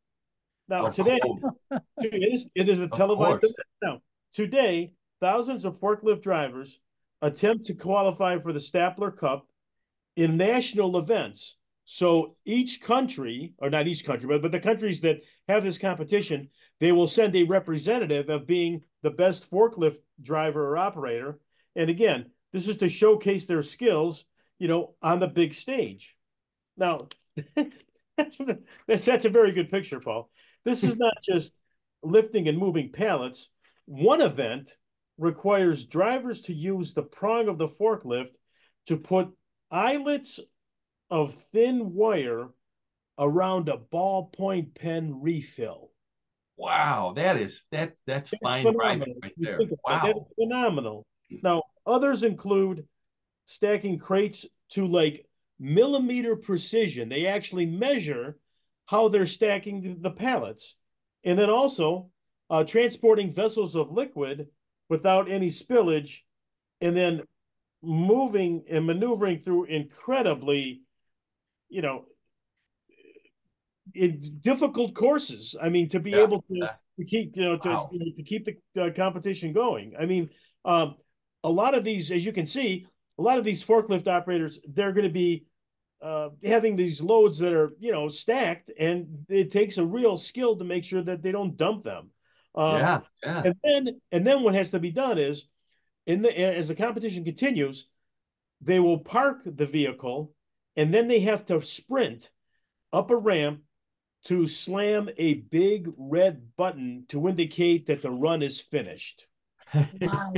Now, 0.69 0.87
Of 0.87 0.93
today, 0.95 1.19
it 1.97 2.33
is, 2.33 2.49
it 2.55 2.69
is 2.69 2.79
a 2.79 2.87
televised 2.87 3.41
course. 3.41 3.43
event. 3.43 3.57
Now, 3.81 4.01
today, 4.33 4.93
thousands 5.19 5.65
of 5.65 5.79
forklift 5.79 6.21
drivers 6.21 6.79
attempt 7.21 7.65
to 7.65 7.73
qualify 7.73 8.37
for 8.39 8.53
the 8.53 8.59
Stapler 8.59 9.11
Cup 9.11 9.47
in 10.15 10.37
national 10.37 10.97
events. 10.97 11.57
So 11.85 12.37
each 12.45 12.79
country, 12.81 13.53
or 13.57 13.69
not 13.69 13.87
each 13.87 14.05
country, 14.05 14.27
but, 14.27 14.41
but 14.41 14.51
the 14.51 14.59
countries 14.59 15.01
that 15.01 15.21
have 15.49 15.63
this 15.63 15.77
competition, 15.77 16.49
they 16.79 16.91
will 16.91 17.07
send 17.07 17.35
a 17.35 17.43
representative 17.43 18.29
of 18.29 18.47
being 18.47 18.81
the 19.01 19.09
best 19.09 19.49
forklift 19.49 19.97
driver 20.21 20.69
or 20.69 20.77
operator. 20.77 21.39
And 21.75 21.89
again, 21.89 22.31
this 22.53 22.67
is 22.67 22.77
to 22.77 22.87
showcase 22.87 23.45
their 23.45 23.63
skills, 23.63 24.23
you 24.59 24.67
know, 24.67 24.93
on 25.01 25.19
the 25.19 25.27
big 25.27 25.53
stage. 25.53 26.15
Now, 26.77 27.07
that's 28.87 29.05
that's 29.05 29.25
a 29.25 29.29
very 29.29 29.51
good 29.51 29.69
picture, 29.69 29.99
Paul. 29.99 30.29
This 30.65 30.83
is 30.83 30.95
not 30.95 31.13
just 31.23 31.51
lifting 32.03 32.47
and 32.47 32.57
moving 32.57 32.91
pallets. 32.91 33.49
One 33.85 34.21
event 34.21 34.75
requires 35.17 35.85
drivers 35.85 36.41
to 36.41 36.53
use 36.53 36.93
the 36.93 37.03
prong 37.03 37.47
of 37.47 37.57
the 37.57 37.67
forklift 37.67 38.35
to 38.87 38.97
put 38.97 39.29
eyelets 39.71 40.39
of 41.09 41.33
thin 41.33 41.93
wire 41.93 42.49
around 43.19 43.69
a 43.69 43.77
ballpoint 43.77 44.75
pen 44.75 45.21
refill. 45.21 45.91
Wow, 46.57 47.13
that 47.15 47.37
is 47.37 47.63
that's 47.71 48.01
that's 48.05 48.31
fine 48.41 48.71
driving 48.73 49.15
right 49.21 49.33
there. 49.37 49.59
of 49.61 49.69
that, 49.69 50.03
that 50.03 50.15
Wow. 50.15 50.27
phenomenal. 50.39 51.05
Now, 51.41 51.63
others 51.85 52.23
include 52.23 52.87
stacking 53.45 53.97
crates 53.97 54.45
to 54.69 54.87
like 54.87 55.25
millimeter 55.59 56.35
precision. 56.35 57.09
They 57.09 57.27
actually 57.27 57.65
measure 57.65 58.37
how 58.85 59.07
they're 59.07 59.25
stacking 59.25 59.81
the, 59.81 60.09
the 60.09 60.11
pallets. 60.11 60.75
And 61.23 61.39
then 61.39 61.49
also 61.49 62.09
uh, 62.49 62.63
transporting 62.63 63.33
vessels 63.33 63.75
of 63.75 63.91
liquid 63.91 64.47
without 64.89 65.31
any 65.31 65.47
spillage, 65.49 66.19
and 66.81 66.95
then 66.95 67.21
moving 67.81 68.63
and 68.69 68.85
maneuvering 68.85 69.39
through 69.39 69.65
incredibly, 69.65 70.81
you 71.69 71.81
know, 71.81 72.05
in 73.95 74.19
difficult 74.41 74.93
courses. 74.93 75.55
I 75.61 75.69
mean, 75.69 75.89
to 75.89 75.99
be 75.99 76.11
Yeah, 76.11 76.23
able 76.23 76.41
to, 76.41 76.69
to 76.99 77.05
keep, 77.05 77.35
you 77.37 77.43
know, 77.43 77.57
to, 77.57 77.69
Wow. 77.69 77.89
you 77.91 77.99
know, 77.99 78.11
to 78.15 78.23
keep 78.23 78.45
the 78.45 78.83
uh, 78.83 78.91
competition 78.93 79.53
going. 79.53 79.93
I 79.99 80.05
mean, 80.05 80.29
um, 80.65 80.95
a 81.43 81.49
lot 81.49 81.75
of 81.75 81.83
these, 81.83 82.11
as 82.11 82.25
you 82.25 82.33
can 82.33 82.47
see, 82.47 82.85
a 83.17 83.21
lot 83.21 83.39
of 83.39 83.45
these 83.45 83.63
forklift 83.63 84.07
operators, 84.07 84.59
they're 84.67 84.93
going 84.93 85.07
to 85.07 85.13
be 85.13 85.45
uh, 86.01 86.29
having 86.43 86.75
these 86.75 87.01
loads 87.01 87.39
that 87.39 87.53
are, 87.53 87.71
you 87.79 87.91
know, 87.91 88.07
stacked, 88.07 88.71
and 88.77 89.25
it 89.29 89.51
takes 89.51 89.77
a 89.77 89.85
real 89.85 90.17
skill 90.17 90.57
to 90.57 90.65
make 90.65 90.83
sure 90.83 91.01
that 91.01 91.21
they 91.21 91.31
don't 91.31 91.55
dump 91.55 91.83
them. 91.83 92.09
Um, 92.55 92.79
yeah, 92.79 92.99
yeah. 93.23 93.43
and 93.45 93.55
then 93.63 94.01
and 94.11 94.27
then 94.27 94.43
what 94.43 94.53
has 94.53 94.71
to 94.71 94.79
be 94.79 94.91
done 94.91 95.17
is 95.17 95.45
in 96.05 96.21
the 96.21 96.39
as 96.39 96.67
the 96.67 96.75
competition 96.75 97.23
continues 97.23 97.87
they 98.61 98.79
will 98.79 98.99
park 98.99 99.41
the 99.45 99.65
vehicle 99.65 100.33
and 100.75 100.93
then 100.93 101.07
they 101.07 101.19
have 101.19 101.45
to 101.45 101.61
sprint 101.61 102.29
up 102.91 103.11
a 103.11 103.15
ramp 103.15 103.61
to 104.25 104.47
slam 104.47 105.09
a 105.17 105.35
big 105.35 105.89
red 105.97 106.55
button 106.55 107.05
to 107.09 107.27
indicate 107.27 107.87
that 107.87 108.01
the 108.01 108.11
run 108.11 108.41
is 108.41 108.59
finished 108.59 109.27
Wow. 110.01 110.33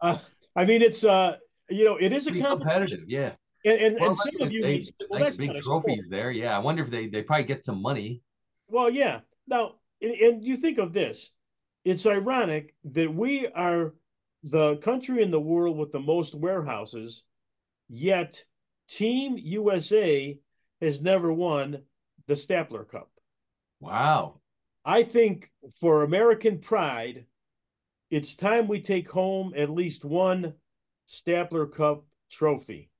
uh, 0.00 0.18
i 0.58 0.64
mean 0.64 0.82
it's 0.82 1.04
uh 1.04 1.36
you 1.70 1.84
know 1.84 1.96
it 1.96 2.12
is 2.12 2.26
a 2.26 2.32
competitive, 2.32 3.04
yeah. 3.06 3.32
and, 3.64 3.80
and, 3.80 3.96
Well, 4.00 4.10
and 4.10 4.18
some 4.18 4.46
of 4.46 4.52
you 4.52 4.62
they, 4.62 4.80
say, 4.80 4.92
well 5.10 5.20
like 5.20 5.36
big 5.36 5.56
trophies 5.62 6.06
there. 6.08 6.30
Yeah, 6.30 6.56
I 6.56 6.58
wonder 6.60 6.82
if 6.82 6.90
they 6.90 7.08
they 7.08 7.22
probably 7.22 7.44
get 7.44 7.64
some 7.64 7.82
money. 7.82 8.22
Well, 8.68 8.90
yeah. 8.90 9.20
Now, 9.46 9.74
and, 10.00 10.12
and 10.12 10.44
you 10.44 10.56
think 10.56 10.78
of 10.78 10.92
this, 10.92 11.30
it's 11.84 12.06
ironic 12.06 12.74
that 12.84 13.12
we 13.12 13.48
are 13.48 13.94
the 14.42 14.76
country 14.76 15.22
in 15.22 15.30
the 15.30 15.40
world 15.40 15.76
with 15.76 15.92
the 15.92 16.00
most 16.00 16.34
warehouses, 16.34 17.24
yet 17.88 18.44
Team 18.88 19.36
USA 19.38 20.38
has 20.80 21.00
never 21.00 21.32
won 21.32 21.82
the 22.26 22.36
Stapler 22.36 22.84
Cup. 22.84 23.10
Wow. 23.80 24.40
I 24.84 25.02
think 25.02 25.50
for 25.80 26.02
American 26.02 26.58
pride, 26.58 27.26
it's 28.10 28.34
time 28.34 28.68
we 28.68 28.80
take 28.80 29.10
home 29.10 29.52
at 29.56 29.70
least 29.70 30.04
one 30.04 30.54
Stapler 31.06 31.66
Cup 31.66 32.04
trophy. 32.30 32.90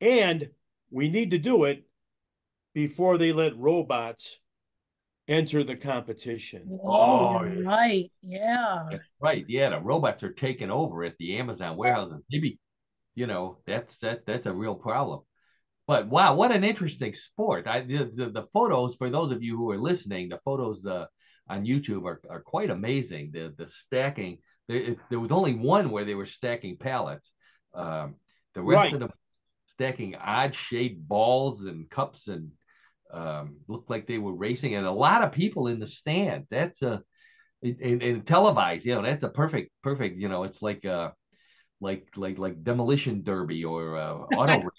And 0.00 0.50
we 0.90 1.08
need 1.08 1.30
to 1.30 1.38
do 1.38 1.64
it 1.64 1.84
before 2.74 3.18
they 3.18 3.32
let 3.32 3.56
robots 3.56 4.38
enter 5.28 5.64
the 5.64 5.76
competition. 5.76 6.62
Whoa, 6.66 7.38
Oh, 7.40 7.44
yeah. 7.44 7.68
right. 7.68 8.12
Yeah. 8.22 8.88
That's 8.90 9.04
right. 9.20 9.44
Yeah, 9.48 9.70
the 9.70 9.80
robots 9.80 10.22
are 10.22 10.32
taking 10.32 10.70
over 10.70 11.04
at 11.04 11.16
the 11.18 11.38
Amazon 11.38 11.76
warehouses. 11.76 12.22
Maybe, 12.30 12.58
you 13.14 13.26
know, 13.26 13.58
that's 13.66 13.98
that 13.98 14.26
that's 14.26 14.46
a 14.46 14.52
real 14.52 14.74
problem. 14.74 15.20
But 15.86 16.08
wow, 16.08 16.34
what 16.34 16.52
an 16.52 16.64
interesting 16.64 17.14
sport. 17.14 17.66
I 17.66 17.80
the, 17.82 18.04
the, 18.14 18.30
the 18.30 18.46
photos 18.52 18.96
for 18.96 19.08
those 19.10 19.32
of 19.32 19.42
you 19.42 19.56
who 19.56 19.70
are 19.70 19.78
listening, 19.78 20.28
the 20.28 20.40
photos 20.44 20.84
uh, 20.84 21.06
on 21.48 21.64
YouTube 21.64 22.04
are, 22.04 22.20
are 22.30 22.40
quite 22.40 22.70
amazing. 22.70 23.30
The 23.32 23.54
the 23.56 23.66
stacking. 23.66 24.38
There, 24.68 24.96
there 25.10 25.20
was 25.20 25.32
only 25.32 25.54
one 25.54 25.90
where 25.90 26.04
they 26.06 26.14
were 26.14 26.26
stacking 26.26 26.78
pallets. 26.78 27.30
Um, 27.74 28.14
the 28.54 28.62
rest 28.62 28.76
Right. 28.84 28.94
of 28.94 29.00
them 29.00 29.10
stacking 29.66 30.14
odd 30.16 30.54
shaped 30.54 31.06
balls 31.06 31.64
and 31.64 31.88
cups 31.90 32.28
and 32.28 32.50
um, 33.12 33.56
looked 33.68 33.90
like 33.90 34.06
they 34.06 34.18
were 34.18 34.32
racing 34.34 34.74
and 34.74 34.86
a 34.86 34.90
lot 34.92 35.22
of 35.22 35.32
people 35.32 35.66
in 35.68 35.80
the 35.80 35.86
stand. 35.86 36.46
That's 36.50 36.82
a 36.82 37.02
and, 37.62 38.02
and 38.02 38.26
televised, 38.26 38.84
you 38.84 38.94
know, 38.94 39.02
that's 39.02 39.22
a 39.22 39.28
perfect, 39.28 39.70
perfect, 39.82 40.18
you 40.18 40.28
know, 40.28 40.44
it's 40.44 40.62
like 40.62 40.84
uh 40.84 41.10
like 41.80 42.08
like 42.16 42.38
like 42.38 42.62
demolition 42.64 43.22
derby 43.22 43.64
or 43.64 43.96
uh, 43.96 44.14
auto 44.32 44.60
race. 44.60 44.72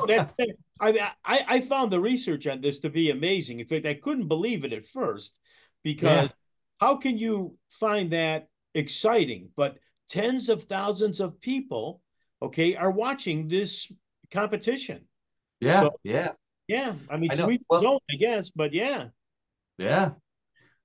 Oh, 0.00 0.06
that, 0.06 0.32
that- 0.38 0.56
I, 0.80 1.12
I 1.24 1.44
I 1.48 1.60
found 1.60 1.92
the 1.92 2.00
research 2.00 2.46
on 2.46 2.60
this 2.60 2.80
to 2.80 2.90
be 2.90 3.10
amazing. 3.10 3.60
In 3.60 3.66
fact, 3.66 3.86
I 3.86 3.94
couldn't 3.94 4.28
believe 4.28 4.64
it 4.64 4.72
at 4.72 4.86
first 4.86 5.34
because 5.84 6.28
Yeah. 6.28 6.32
how 6.80 6.96
can 6.96 7.16
you 7.18 7.56
find 7.68 8.10
that 8.12 8.48
exciting? 8.74 9.50
But 9.56 9.76
tens 10.08 10.48
of 10.48 10.64
thousands 10.64 11.20
of 11.20 11.40
people, 11.40 12.00
okay, 12.42 12.74
are 12.74 12.90
watching 12.90 13.46
this 13.48 13.90
competition. 14.32 15.06
Yeah, 15.60 15.80
So- 15.82 16.00
yeah, 16.02 16.32
Yeah, 16.66 16.96
I 17.10 17.16
mean, 17.18 17.30
I 17.30 17.34
to 17.36 17.42
know. 17.42 17.50
each 17.50 17.60
his 17.60 17.66
Well- 17.70 17.86
own, 17.86 17.98
I 18.10 18.16
guess, 18.16 18.50
but 18.50 18.72
yeah. 18.72 19.08
yeah. 19.78 20.12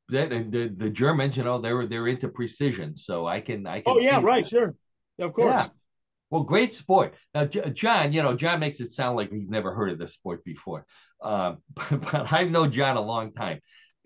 That 0.10 0.32
and 0.34 0.52
the, 0.52 0.68
the 0.70 0.90
Germans, 0.90 1.38
you 1.38 1.44
know, 1.44 1.60
they're 1.62 1.86
they're 1.86 2.08
into 2.08 2.30
precision, 2.30 2.98
so 2.98 3.28
I 3.28 3.42
can 3.42 3.68
I 3.68 3.82
can. 3.82 3.94
Oh 3.94 4.00
yeah, 4.00 4.20
right, 4.22 4.44
that. 4.44 4.50
sure, 4.50 4.76
of 5.20 5.34
course. 5.34 5.54
Yeah. 5.54 5.68
Well, 6.32 6.44
great 6.44 6.74
sport. 6.74 7.14
Now, 7.36 7.46
John, 7.46 8.12
you 8.14 8.22
know, 8.24 8.36
John 8.36 8.60
makes 8.60 8.80
it 8.80 8.92
sound 8.92 9.18
like 9.18 9.32
he's 9.32 9.50
never 9.50 9.74
heard 9.74 9.92
of 9.92 10.00
this 10.00 10.14
sport 10.14 10.44
before. 10.44 10.86
Um, 11.22 11.58
but, 11.76 11.90
but 12.12 12.34
I've 12.34 12.50
known 12.50 12.72
John 12.72 12.98
a 12.98 13.02
long 13.02 13.34
time. 13.34 13.60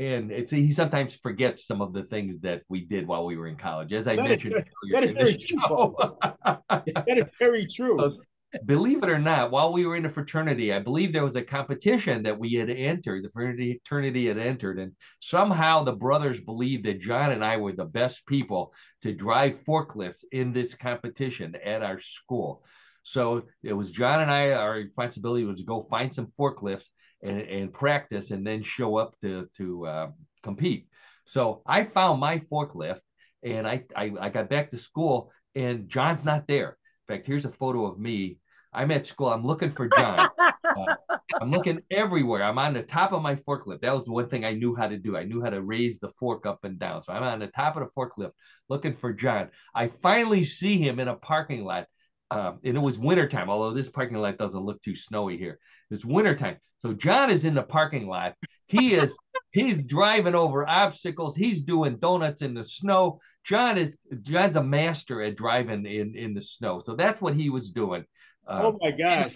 And 0.03 0.31
it's 0.31 0.51
he 0.51 0.73
sometimes 0.73 1.15
forgets 1.15 1.65
some 1.65 1.81
of 1.81 1.93
the 1.93 2.03
things 2.03 2.39
that 2.39 2.63
we 2.69 2.85
did 2.85 3.07
while 3.07 3.25
we 3.25 3.37
were 3.37 3.47
in 3.47 3.55
college, 3.55 3.93
as 3.93 4.07
I 4.07 4.15
That 4.15 4.25
is 4.25 4.29
mentioned 4.29 4.53
earlier 4.53 4.93
that 4.93 5.03
is 5.03 5.11
very 5.11 5.35
true. 5.35 5.95
That 6.39 7.17
is 7.17 7.25
very 7.39 7.67
true. 7.67 8.19
Believe 8.65 9.01
it 9.01 9.09
or 9.09 9.17
not, 9.17 9.49
while 9.49 9.73
we 9.73 9.85
were 9.85 9.95
in 9.95 10.05
a 10.05 10.09
fraternity, 10.11 10.71
I 10.71 10.79
believe 10.79 11.11
there 11.11 11.23
was 11.23 11.35
a 11.35 11.41
competition 11.41 12.21
that 12.23 12.37
we 12.37 12.53
had 12.53 12.69
entered, 12.69 13.23
the 13.23 13.29
fraternity 13.29 14.27
had 14.27 14.37
entered, 14.37 14.77
and 14.77 14.91
somehow 15.19 15.83
the 15.83 15.93
brothers 15.93 16.39
believed 16.39 16.85
that 16.85 16.99
John 16.99 17.31
and 17.31 17.43
I 17.43 17.57
were 17.57 17.71
the 17.71 17.85
best 17.85 18.23
people 18.27 18.71
to 19.01 19.11
drive 19.11 19.63
forklifts 19.67 20.23
in 20.31 20.53
this 20.53 20.75
competition 20.75 21.55
at 21.65 21.81
our 21.81 21.99
school. 21.99 22.63
So 23.01 23.43
it 23.63 23.73
was 23.73 23.89
John 23.89 24.21
and 24.21 24.29
I, 24.29 24.51
our 24.51 24.73
responsibility 24.73 25.45
was 25.45 25.57
to 25.57 25.65
go 25.65 25.87
find 25.89 26.13
some 26.13 26.31
forklifts 26.39 26.89
and, 27.23 27.41
and 27.41 27.73
practice 27.73 28.31
and 28.31 28.45
then 28.45 28.61
show 28.61 28.97
up 28.97 29.15
to, 29.21 29.47
to 29.57 29.85
uh, 29.85 30.07
compete. 30.43 30.87
So 31.25 31.61
I 31.65 31.85
found 31.85 32.19
my 32.19 32.39
forklift 32.39 32.99
and 33.43 33.67
I, 33.67 33.83
I, 33.95 34.11
I 34.19 34.29
got 34.29 34.49
back 34.49 34.71
to 34.71 34.77
school 34.77 35.31
and 35.55 35.87
John's 35.87 36.23
not 36.23 36.47
there. 36.47 36.77
In 37.07 37.15
fact, 37.15 37.27
here's 37.27 37.45
a 37.45 37.51
photo 37.51 37.85
of 37.85 37.99
me. 37.99 38.37
I'm 38.73 38.91
at 38.91 39.05
school. 39.05 39.27
I'm 39.29 39.45
looking 39.45 39.71
for 39.71 39.87
John. 39.87 40.29
Uh, 40.65 40.95
I'm 41.39 41.51
looking 41.51 41.81
everywhere. 41.91 42.41
I'm 42.41 42.57
on 42.57 42.73
the 42.73 42.81
top 42.81 43.11
of 43.11 43.21
my 43.21 43.35
forklift. 43.35 43.81
That 43.81 43.93
was 43.93 44.07
one 44.07 44.27
thing 44.27 44.43
I 44.43 44.53
knew 44.53 44.73
how 44.73 44.87
to 44.87 44.97
do. 44.97 45.15
I 45.15 45.23
knew 45.23 45.41
how 45.41 45.49
to 45.49 45.61
raise 45.61 45.99
the 45.99 46.09
fork 46.17 46.47
up 46.47 46.63
and 46.63 46.79
down. 46.79 47.03
So 47.03 47.13
I'm 47.13 47.21
on 47.21 47.39
the 47.39 47.47
top 47.47 47.75
of 47.75 47.83
the 47.83 47.89
forklift 47.95 48.31
looking 48.69 48.95
for 48.95 49.13
John. 49.13 49.49
I 49.75 49.87
finally 49.87 50.43
see 50.43 50.79
him 50.79 50.99
in 50.99 51.09
a 51.09 51.15
parking 51.15 51.63
lot. 51.63 51.85
Um, 52.31 52.59
and 52.63 52.75
it 52.75 52.79
was 52.79 52.97
wintertime, 52.97 53.49
although 53.49 53.73
this 53.73 53.89
parking 53.89 54.17
lot 54.17 54.37
doesn't 54.37 54.65
look 54.65 54.81
too 54.81 54.95
snowy 54.95 55.37
here. 55.37 55.59
It's 55.91 56.05
wintertime. 56.05 56.57
So 56.79 56.93
John 56.93 57.29
is 57.29 57.45
in 57.45 57.53
the 57.53 57.63
parking 57.63 58.07
lot. 58.07 58.35
He 58.67 58.93
is 58.93 59.15
he's 59.51 59.81
driving 59.83 60.35
over 60.35 60.67
obstacles. 60.67 61.35
He's 61.35 61.61
doing 61.61 61.97
donuts 61.97 62.41
in 62.41 62.53
the 62.53 62.63
snow. 62.63 63.19
John 63.45 63.77
is 63.77 63.99
John's 64.21 64.55
a 64.55 64.63
master 64.63 65.21
at 65.21 65.35
driving 65.35 65.85
in 65.85 66.15
in 66.15 66.33
the 66.33 66.41
snow. 66.41 66.81
So 66.83 66.95
that's 66.95 67.21
what 67.21 67.35
he 67.35 67.49
was 67.49 67.71
doing. 67.71 68.03
Uh, 68.47 68.61
oh 68.63 68.77
my 68.81 68.91
gosh. 68.91 69.35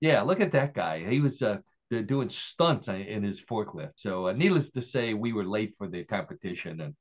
yeah, 0.00 0.22
look 0.22 0.40
at 0.40 0.52
that 0.52 0.74
guy. 0.74 1.08
He 1.08 1.20
was 1.20 1.42
uh, 1.42 1.58
doing 1.90 2.28
stunts 2.28 2.88
in 2.88 3.22
his 3.22 3.40
forklift. 3.40 3.92
So, 3.96 4.28
uh, 4.28 4.32
needless 4.32 4.70
to 4.70 4.82
say, 4.82 5.14
we 5.14 5.32
were 5.32 5.44
late 5.44 5.74
for 5.78 5.88
the 5.88 6.04
competition, 6.04 6.80
and 6.80 6.94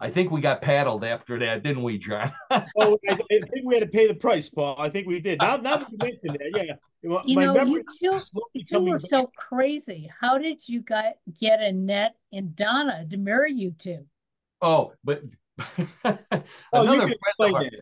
I 0.00 0.10
think 0.10 0.30
we 0.30 0.40
got 0.40 0.62
paddled 0.62 1.04
after 1.04 1.38
that, 1.40 1.62
didn't 1.62 1.82
we, 1.82 1.98
John? 1.98 2.32
Oh, 2.76 2.98
I, 3.08 3.12
I 3.12 3.16
think 3.16 3.64
we 3.64 3.74
had 3.74 3.82
to 3.82 3.88
pay 3.88 4.06
the 4.06 4.14
price, 4.14 4.48
Paul. 4.48 4.74
I 4.78 4.88
think 4.88 5.06
we 5.06 5.20
did. 5.20 5.38
Now, 5.40 5.56
now 5.56 5.76
that 5.78 5.90
you 5.90 5.98
mentioned 5.98 6.38
that, 6.40 6.52
yeah. 6.54 6.74
Well, 7.02 7.22
You 7.26 7.36
my 7.36 7.44
know, 7.44 7.54
memory 7.54 7.84
you 8.00 8.18
two, 8.18 8.18
you 8.54 8.64
coming 8.70 8.92
were 8.92 8.98
back. 8.98 9.08
so 9.08 9.30
crazy. 9.36 10.10
How 10.20 10.38
did 10.38 10.68
you 10.68 10.80
get 10.80 11.18
get 11.38 11.60
Annette 11.60 12.14
and 12.32 12.54
Donna 12.56 13.06
to 13.10 13.16
marry 13.16 13.52
you 13.52 13.72
two? 13.78 14.06
oh, 14.62 14.92
but 15.04 15.22
Oh, 16.72 16.82
another 16.82 17.08
can 17.08 17.18
friend 17.18 17.34
of 17.40 17.54
ours, 17.54 17.64
that. 17.70 17.80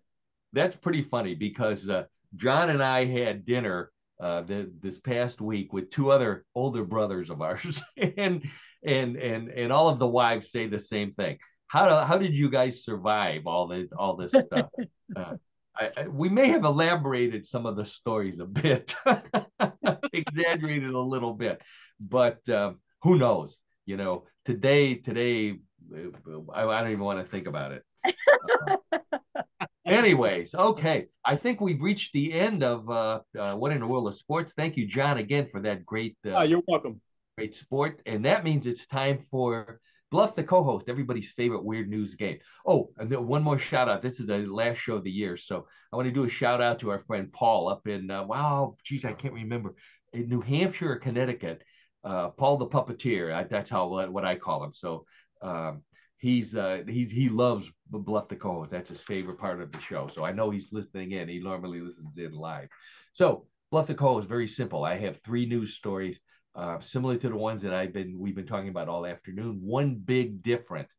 that's 0.53 0.77
pretty 0.77 1.03
funny 1.03 1.35
because 1.35 1.89
uh, 1.89 2.05
John 2.37 2.71
and 2.71 2.83
I 2.83 3.05
had 3.05 3.45
dinner 3.45 3.91
uh, 4.21 4.43
the, 4.43 4.71
this 4.81 4.99
past 4.99 5.41
week 5.41 5.73
with 5.73 5.91
two 5.91 6.11
other 6.11 6.45
older 6.55 6.85
brothers 6.85 7.31
of 7.31 7.43
ours, 7.43 7.83
and 7.97 8.45
and 8.85 9.17
and 9.17 9.49
and 9.49 9.73
all 9.73 9.89
of 9.89 9.99
the 9.99 10.07
wives 10.09 10.51
say 10.51 10.67
the 10.67 10.81
same 10.81 11.13
thing. 11.13 11.39
How 11.69 11.89
do, 11.89 12.07
how 12.07 12.19
did 12.19 12.37
you 12.37 12.51
guys 12.51 12.85
survive 12.85 13.47
all 13.47 13.69
the 13.69 13.89
all 13.97 14.17
this 14.17 14.33
stuff? 14.33 14.69
Uh, 15.17 15.37
I, 15.75 15.91
I, 15.97 16.09
we 16.09 16.29
may 16.29 16.49
have 16.49 16.65
elaborated 16.65 17.47
some 17.47 17.65
of 17.65 17.77
the 17.77 17.85
stories 17.87 18.41
a 18.41 18.45
bit, 18.45 18.95
exaggerated 20.13 20.91
a 20.91 21.01
little 21.01 21.33
bit, 21.33 21.63
but 21.99 22.47
um, 22.51 22.81
who 23.01 23.17
knows? 23.17 23.59
You 23.87 23.97
know, 23.97 24.27
today 24.45 24.97
today 24.97 25.61
uh, 25.97 26.41
I, 26.53 26.67
I 26.67 26.83
don't 26.83 26.91
even 26.93 27.05
want 27.05 27.25
to 27.25 27.31
think 27.31 27.47
about 27.47 27.73
it. 27.73 27.85
Anyways, 29.87 30.55
okay. 30.55 31.07
I 31.25 31.37
think 31.37 31.63
we've 31.63 31.81
reached 31.81 32.13
the 32.13 32.35
end 32.35 32.63
of 32.63 32.91
uh, 32.91 33.21
uh, 33.39 33.55
What 33.55 33.73
in 33.73 33.81
the 33.81 33.87
World 33.87 34.09
of 34.09 34.15
Sports. 34.15 34.53
Thank 34.55 34.77
you, 34.77 34.87
John, 34.87 35.17
again 35.17 35.49
for 35.51 35.63
that 35.63 35.87
great, 35.87 36.19
uh, 36.27 36.35
Oh, 36.37 36.43
you're 36.43 36.63
welcome. 36.69 37.01
great 37.39 37.55
sport. 37.55 38.03
And 38.05 38.27
that 38.27 38.45
means 38.45 38.67
it's 38.67 38.87
time 38.87 39.25
for 39.31 39.81
Bluff 40.11 40.35
the 40.35 40.43
co-host, 40.43 40.89
everybody's 40.89 41.33
favorite 41.33 41.65
weird 41.65 41.89
news 41.89 42.15
game. 42.15 42.39
Oh, 42.67 42.91
and 42.97 43.15
one 43.27 43.43
more 43.43 43.59
shout 43.59 43.89
out. 43.89 44.03
This 44.03 44.21
is 44.21 44.27
the 44.27 44.39
last 44.39 44.79
show 44.79 44.95
of 44.97 45.05
the 45.05 45.11
year, 45.11 45.37
so 45.37 45.67
I 45.93 45.97
want 45.97 46.07
to 46.07 46.13
do 46.13 46.25
a 46.25 46.29
shout 46.29 46.63
out 46.63 46.79
to 46.81 46.91
our 46.91 47.01
friend 47.01 47.33
Paul 47.33 47.69
up 47.69 47.87
in 47.87 48.11
uh, 48.11 48.25
wow, 48.25 48.77
geez, 48.85 49.05
I 49.05 49.13
can't 49.13 49.35
remember 49.35 49.75
in 50.13 50.29
New 50.29 50.41
Hampshire 50.41 50.93
or 50.93 50.97
Connecticut. 50.97 51.63
Uh, 52.05 52.29
Paul 52.31 52.57
the 52.57 52.67
puppeteer. 52.67 53.35
I, 53.35 53.45
that's 53.45 53.71
how 53.71 53.89
what, 53.89 54.25
I 54.25 54.37
call 54.37 54.65
him. 54.65 54.73
So 54.73 55.05
um, 55.43 55.83
he's 56.17 56.57
uh, 56.57 56.83
he's 56.89 57.11
he 57.11 57.29
loves 57.29 57.71
Bluff 57.91 58.29
the 58.29 58.37
co-host. 58.37 58.71
That's 58.71 58.89
his 58.89 59.03
favorite 59.03 59.39
part 59.39 59.61
of 59.61 59.73
the 59.73 59.81
show. 59.81 60.09
So 60.13 60.25
I 60.25 60.33
know 60.33 60.51
he's 60.51 60.73
listening 60.73 61.13
in. 61.13 61.29
He 61.29 61.41
normally 61.41 61.81
listens 61.81 62.17
in 62.17 62.33
live. 62.33 62.69
So 63.13 63.47
Bluff 63.71 63.89
the 63.89 63.95
co-host 63.95 64.29
very 64.29 64.49
simple. 64.49 64.85
I 64.85 64.97
have 64.99 65.21
three 65.21 65.45
news 65.45 65.75
stories 65.75 66.19
uh, 66.59 66.81
similar 66.81 67.17
to 67.17 67.29
the 67.29 67.37
ones 67.37 67.63
that 67.63 67.73
I've 67.73 67.93
been 67.93 68.19
we've 68.19 68.35
been 68.35 68.47
talking 68.47 68.69
about 68.69 68.89
all 68.89 69.07
afternoon. 69.07 69.61
One 69.63 69.95
big 69.95 70.43
difference: 70.43 70.91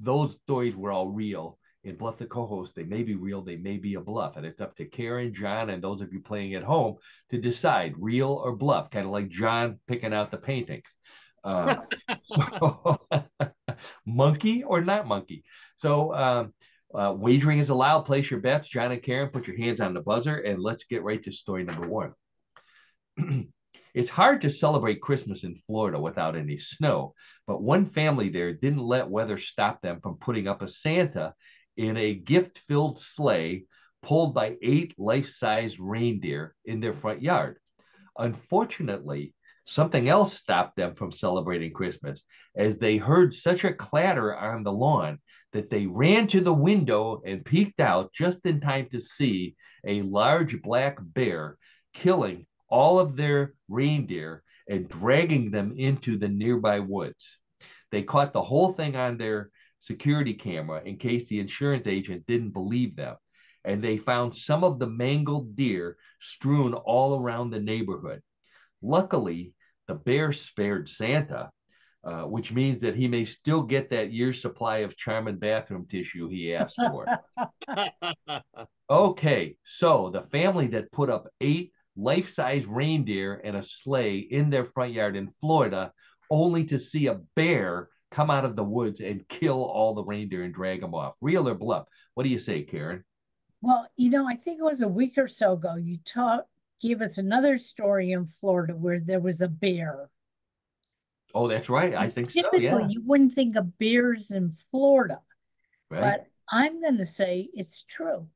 those 0.00 0.32
stories 0.44 0.74
were 0.74 0.90
all 0.90 1.10
real. 1.10 1.58
In 1.84 1.96
Bluff 1.96 2.18
the 2.18 2.26
co-host, 2.26 2.74
they 2.74 2.82
may 2.82 3.02
be 3.02 3.14
real, 3.14 3.40
they 3.40 3.56
may 3.56 3.76
be 3.76 3.94
a 3.94 4.00
bluff, 4.00 4.36
and 4.36 4.44
it's 4.44 4.60
up 4.60 4.74
to 4.76 4.84
Karen, 4.84 5.32
John, 5.32 5.70
and 5.70 5.82
those 5.82 6.00
of 6.00 6.12
you 6.12 6.20
playing 6.20 6.54
at 6.54 6.64
home 6.64 6.96
to 7.30 7.38
decide 7.38 7.94
real 7.96 8.32
or 8.32 8.56
bluff. 8.56 8.90
Kind 8.90 9.06
of 9.06 9.12
like 9.12 9.28
John 9.28 9.78
picking 9.86 10.12
out 10.12 10.30
the 10.30 10.38
paintings. 10.38 10.88
Uh, 11.44 11.76
so, 12.22 12.98
monkey 14.06 14.64
or 14.64 14.80
not 14.80 15.06
monkey. 15.06 15.44
So 15.76 16.12
um, 16.14 16.54
uh, 16.92 17.14
wagering 17.16 17.58
is 17.58 17.68
allowed. 17.68 18.02
Place 18.02 18.30
your 18.30 18.40
bets. 18.40 18.68
John 18.68 18.90
and 18.90 19.02
Karen, 19.02 19.28
put 19.28 19.46
your 19.46 19.56
hands 19.56 19.80
on 19.80 19.94
the 19.94 20.00
buzzer, 20.00 20.36
and 20.36 20.60
let's 20.60 20.84
get 20.84 21.04
right 21.04 21.22
to 21.22 21.32
story 21.32 21.62
number 21.62 21.86
one. 21.86 22.12
it's 23.94 24.08
hard 24.08 24.42
to 24.42 24.50
celebrate 24.50 25.00
Christmas 25.00 25.44
in 25.44 25.54
Florida 25.54 25.98
without 25.98 26.36
any 26.36 26.56
snow, 26.56 27.14
but 27.46 27.62
one 27.62 27.86
family 27.86 28.28
there 28.28 28.52
didn't 28.52 28.78
let 28.78 29.08
weather 29.08 29.38
stop 29.38 29.80
them 29.80 30.00
from 30.00 30.16
putting 30.16 30.46
up 30.48 30.62
a 30.62 30.68
Santa 30.68 31.34
in 31.76 31.96
a 31.96 32.14
gift 32.14 32.58
filled 32.68 32.98
sleigh 32.98 33.64
pulled 34.02 34.34
by 34.34 34.56
eight 34.62 34.94
life 34.98 35.28
size 35.28 35.78
reindeer 35.78 36.54
in 36.64 36.80
their 36.80 36.92
front 36.92 37.22
yard. 37.22 37.58
Unfortunately, 38.16 39.34
something 39.64 40.08
else 40.08 40.34
stopped 40.34 40.76
them 40.76 40.94
from 40.94 41.12
celebrating 41.12 41.72
Christmas 41.72 42.22
as 42.56 42.78
they 42.78 42.96
heard 42.96 43.34
such 43.34 43.64
a 43.64 43.74
clatter 43.74 44.36
on 44.36 44.62
the 44.62 44.72
lawn 44.72 45.18
that 45.52 45.70
they 45.70 45.86
ran 45.86 46.26
to 46.28 46.40
the 46.40 46.54
window 46.54 47.20
and 47.24 47.44
peeked 47.44 47.80
out 47.80 48.12
just 48.12 48.44
in 48.44 48.60
time 48.60 48.88
to 48.90 49.00
see 49.00 49.56
a 49.86 50.02
large 50.02 50.60
black 50.62 50.98
bear 51.00 51.56
killing 51.94 52.46
all 52.68 52.98
of 52.98 53.16
their 53.16 53.54
reindeer 53.68 54.42
and 54.68 54.88
dragging 54.88 55.50
them 55.50 55.74
into 55.76 56.18
the 56.18 56.28
nearby 56.28 56.80
woods. 56.80 57.38
They 57.90 58.02
caught 58.02 58.32
the 58.32 58.42
whole 58.42 58.72
thing 58.72 58.96
on 58.96 59.16
their 59.16 59.50
security 59.80 60.34
camera 60.34 60.82
in 60.84 60.96
case 60.96 61.28
the 61.28 61.40
insurance 61.40 61.86
agent 61.86 62.26
didn't 62.26 62.50
believe 62.50 62.96
them. 62.96 63.16
And 63.64 63.82
they 63.82 63.96
found 63.96 64.34
some 64.34 64.64
of 64.64 64.78
the 64.78 64.86
mangled 64.86 65.56
deer 65.56 65.96
strewn 66.20 66.74
all 66.74 67.18
around 67.18 67.50
the 67.50 67.60
neighborhood. 67.60 68.22
Luckily, 68.82 69.52
the 69.88 69.94
bear 69.94 70.32
spared 70.32 70.88
Santa, 70.88 71.50
uh, 72.04 72.22
which 72.22 72.52
means 72.52 72.80
that 72.82 72.94
he 72.94 73.08
may 73.08 73.24
still 73.24 73.62
get 73.62 73.90
that 73.90 74.12
year's 74.12 74.40
supply 74.40 74.78
of 74.78 74.96
Charmin 74.96 75.36
bathroom 75.36 75.86
tissue 75.86 76.28
he 76.28 76.54
asked 76.54 76.76
for. 76.76 77.06
okay, 78.90 79.56
so 79.64 80.10
the 80.10 80.22
family 80.22 80.68
that 80.68 80.92
put 80.92 81.10
up 81.10 81.28
eight 81.40 81.72
life 81.98 82.30
size 82.32 82.64
reindeer 82.64 83.40
and 83.44 83.56
a 83.56 83.62
sleigh 83.62 84.18
in 84.18 84.48
their 84.48 84.64
front 84.64 84.92
yard 84.92 85.16
in 85.16 85.28
Florida, 85.40 85.92
only 86.30 86.64
to 86.64 86.78
see 86.78 87.08
a 87.08 87.14
bear 87.34 87.88
come 88.10 88.30
out 88.30 88.44
of 88.44 88.56
the 88.56 88.64
woods 88.64 89.00
and 89.00 89.26
kill 89.28 89.64
all 89.64 89.94
the 89.94 90.04
reindeer 90.04 90.44
and 90.44 90.54
drag 90.54 90.80
them 90.80 90.94
off. 90.94 91.14
Real 91.20 91.48
or 91.48 91.54
bluff? 91.54 91.86
What 92.14 92.22
do 92.22 92.28
you 92.30 92.38
say, 92.38 92.62
Karen? 92.62 93.04
Well, 93.60 93.86
you 93.96 94.08
know, 94.10 94.26
I 94.28 94.36
think 94.36 94.60
it 94.60 94.62
was 94.64 94.82
a 94.82 94.88
week 94.88 95.14
or 95.18 95.26
so 95.28 95.54
ago, 95.54 95.74
you 95.74 95.98
taught 96.04 96.46
gave 96.80 97.02
us 97.02 97.18
another 97.18 97.58
story 97.58 98.12
in 98.12 98.28
Florida 98.40 98.72
where 98.72 99.00
there 99.00 99.18
was 99.18 99.40
a 99.40 99.48
bear. 99.48 100.08
Oh, 101.34 101.48
that's 101.48 101.68
right. 101.68 101.92
I 101.94 102.08
think 102.08 102.30
so. 102.30 102.40
Typically, 102.42 102.64
Yeah. 102.66 102.86
you 102.88 103.02
wouldn't 103.04 103.34
think 103.34 103.56
of 103.56 103.76
bears 103.78 104.30
in 104.30 104.52
Florida, 104.70 105.20
Right. 105.90 106.00
but 106.00 106.26
I'm 106.50 106.80
going 106.80 106.98
to 106.98 107.04
say 107.04 107.50
it's 107.52 107.82
true. 107.82 108.28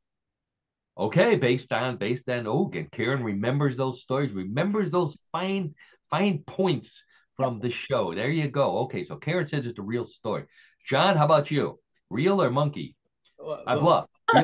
Okay, 0.99 1.37
based 1.37 1.73
on 1.73 1.97
based 1.97 2.29
on 2.29 2.47
Ogan. 2.47 2.89
Karen 2.93 3.23
remembers 3.23 3.77
those 3.77 4.03
stories, 4.03 4.33
remembers 4.33 4.91
those 4.91 5.17
fine 5.33 5.75
fine 6.11 6.43
points 6.47 7.03
from 7.37 7.61
the 7.61 7.71
show. 7.71 8.15
There 8.15 8.31
you 8.31 8.49
go. 8.49 8.79
Okay, 8.81 9.03
so 9.03 9.17
Karen 9.17 9.47
says 9.47 9.67
it's 9.67 9.79
a 9.79 9.83
real 9.83 10.05
story. 10.05 10.45
John, 10.85 11.17
how 11.17 11.25
about 11.25 11.51
you? 11.51 11.79
Real 12.11 12.43
or 12.43 12.51
monkey? 12.51 12.97
Well, 13.39 13.63
I 13.67 13.77
bluff. 13.77 14.07
A 14.35 14.43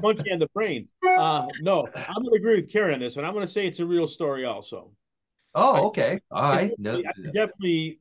monkey 0.00 0.30
on 0.32 0.38
the 0.38 0.48
brain. 0.54 0.88
Uh, 1.16 1.46
no, 1.60 1.88
I'm 1.94 2.22
going 2.22 2.30
to 2.30 2.36
agree 2.36 2.60
with 2.60 2.70
Karen 2.70 2.94
on 2.94 3.00
this 3.00 3.16
one. 3.16 3.24
I'm 3.24 3.32
going 3.32 3.46
to 3.46 3.52
say 3.52 3.66
it's 3.66 3.80
a 3.80 3.86
real 3.86 4.06
story 4.06 4.44
also. 4.44 4.92
oh, 5.54 5.86
okay. 5.88 6.20
All 6.30 6.42
I 6.42 6.68
definitely, 6.68 6.74
No, 6.78 7.02
I 7.08 7.30
definitely 7.32 8.00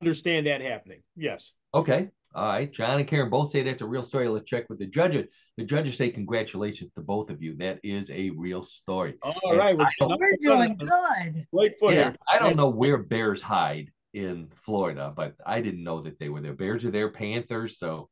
understand 0.00 0.46
that 0.46 0.60
happening. 0.60 1.02
Yes. 1.16 1.52
okay. 1.74 2.10
All 2.34 2.46
right. 2.46 2.70
John 2.72 2.98
and 2.98 3.06
Karen 3.08 3.28
both 3.30 3.50
say 3.50 3.62
that's 3.62 3.82
a 3.82 3.86
real 3.86 4.02
story. 4.02 4.28
Let's 4.28 4.48
check 4.48 4.68
with 4.70 4.78
the 4.78 4.86
judges. 4.86 5.26
The 5.56 5.64
judges 5.64 5.96
say 5.96 6.10
congratulations 6.10 6.90
to 6.94 7.00
both 7.02 7.28
of 7.30 7.42
you. 7.42 7.56
That 7.58 7.78
is 7.84 8.10
a 8.10 8.30
real 8.30 8.62
story. 8.62 9.16
All 9.22 9.34
And 9.44 9.58
right. 9.58 9.76
We're, 9.76 9.84
I 9.84 9.90
don't- 9.98 10.18
We're 10.20 10.36
doing 10.40 10.76
good. 10.76 11.46
Right 11.52 11.72
foot 11.78 11.94
Yeah, 11.94 12.02
here. 12.10 12.16
I 12.32 12.38
don't 12.38 12.56
know 12.56 12.68
where 12.70 12.98
bears 12.98 13.42
hide 13.42 13.90
in 14.14 14.48
Florida, 14.64 15.12
but 15.14 15.34
I 15.44 15.60
didn't 15.60 15.84
know 15.84 16.00
that 16.02 16.18
they 16.18 16.28
were 16.28 16.40
there. 16.40 16.54
Bears 16.54 16.84
are 16.84 16.90
there, 16.90 17.10
panthers. 17.10 17.78
So 17.78 18.08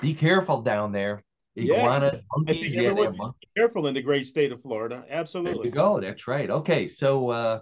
be 0.00 0.14
careful 0.14 0.62
down 0.62 0.92
there. 0.92 1.22
Yeah, 1.56 1.74
Iguanas, 1.80 2.08
I 2.08 2.10
think 2.12 2.24
monkeys, 2.36 2.74
yeah, 2.74 2.80
they 2.82 2.86
everyone 2.88 3.04
have 3.06 3.14
should 3.14 3.18
monkeys. 3.18 3.38
be 3.54 3.60
careful 3.60 3.86
in 3.88 3.94
the 3.94 4.02
great 4.02 4.26
state 4.26 4.52
of 4.52 4.62
Florida. 4.62 5.04
There 5.08 5.18
Absolutely. 5.18 5.66
you 5.66 5.72
go. 5.72 6.00
That's 6.00 6.28
right. 6.28 6.48
Okay, 6.48 6.86
so 6.88 7.30
uh, 7.30 7.60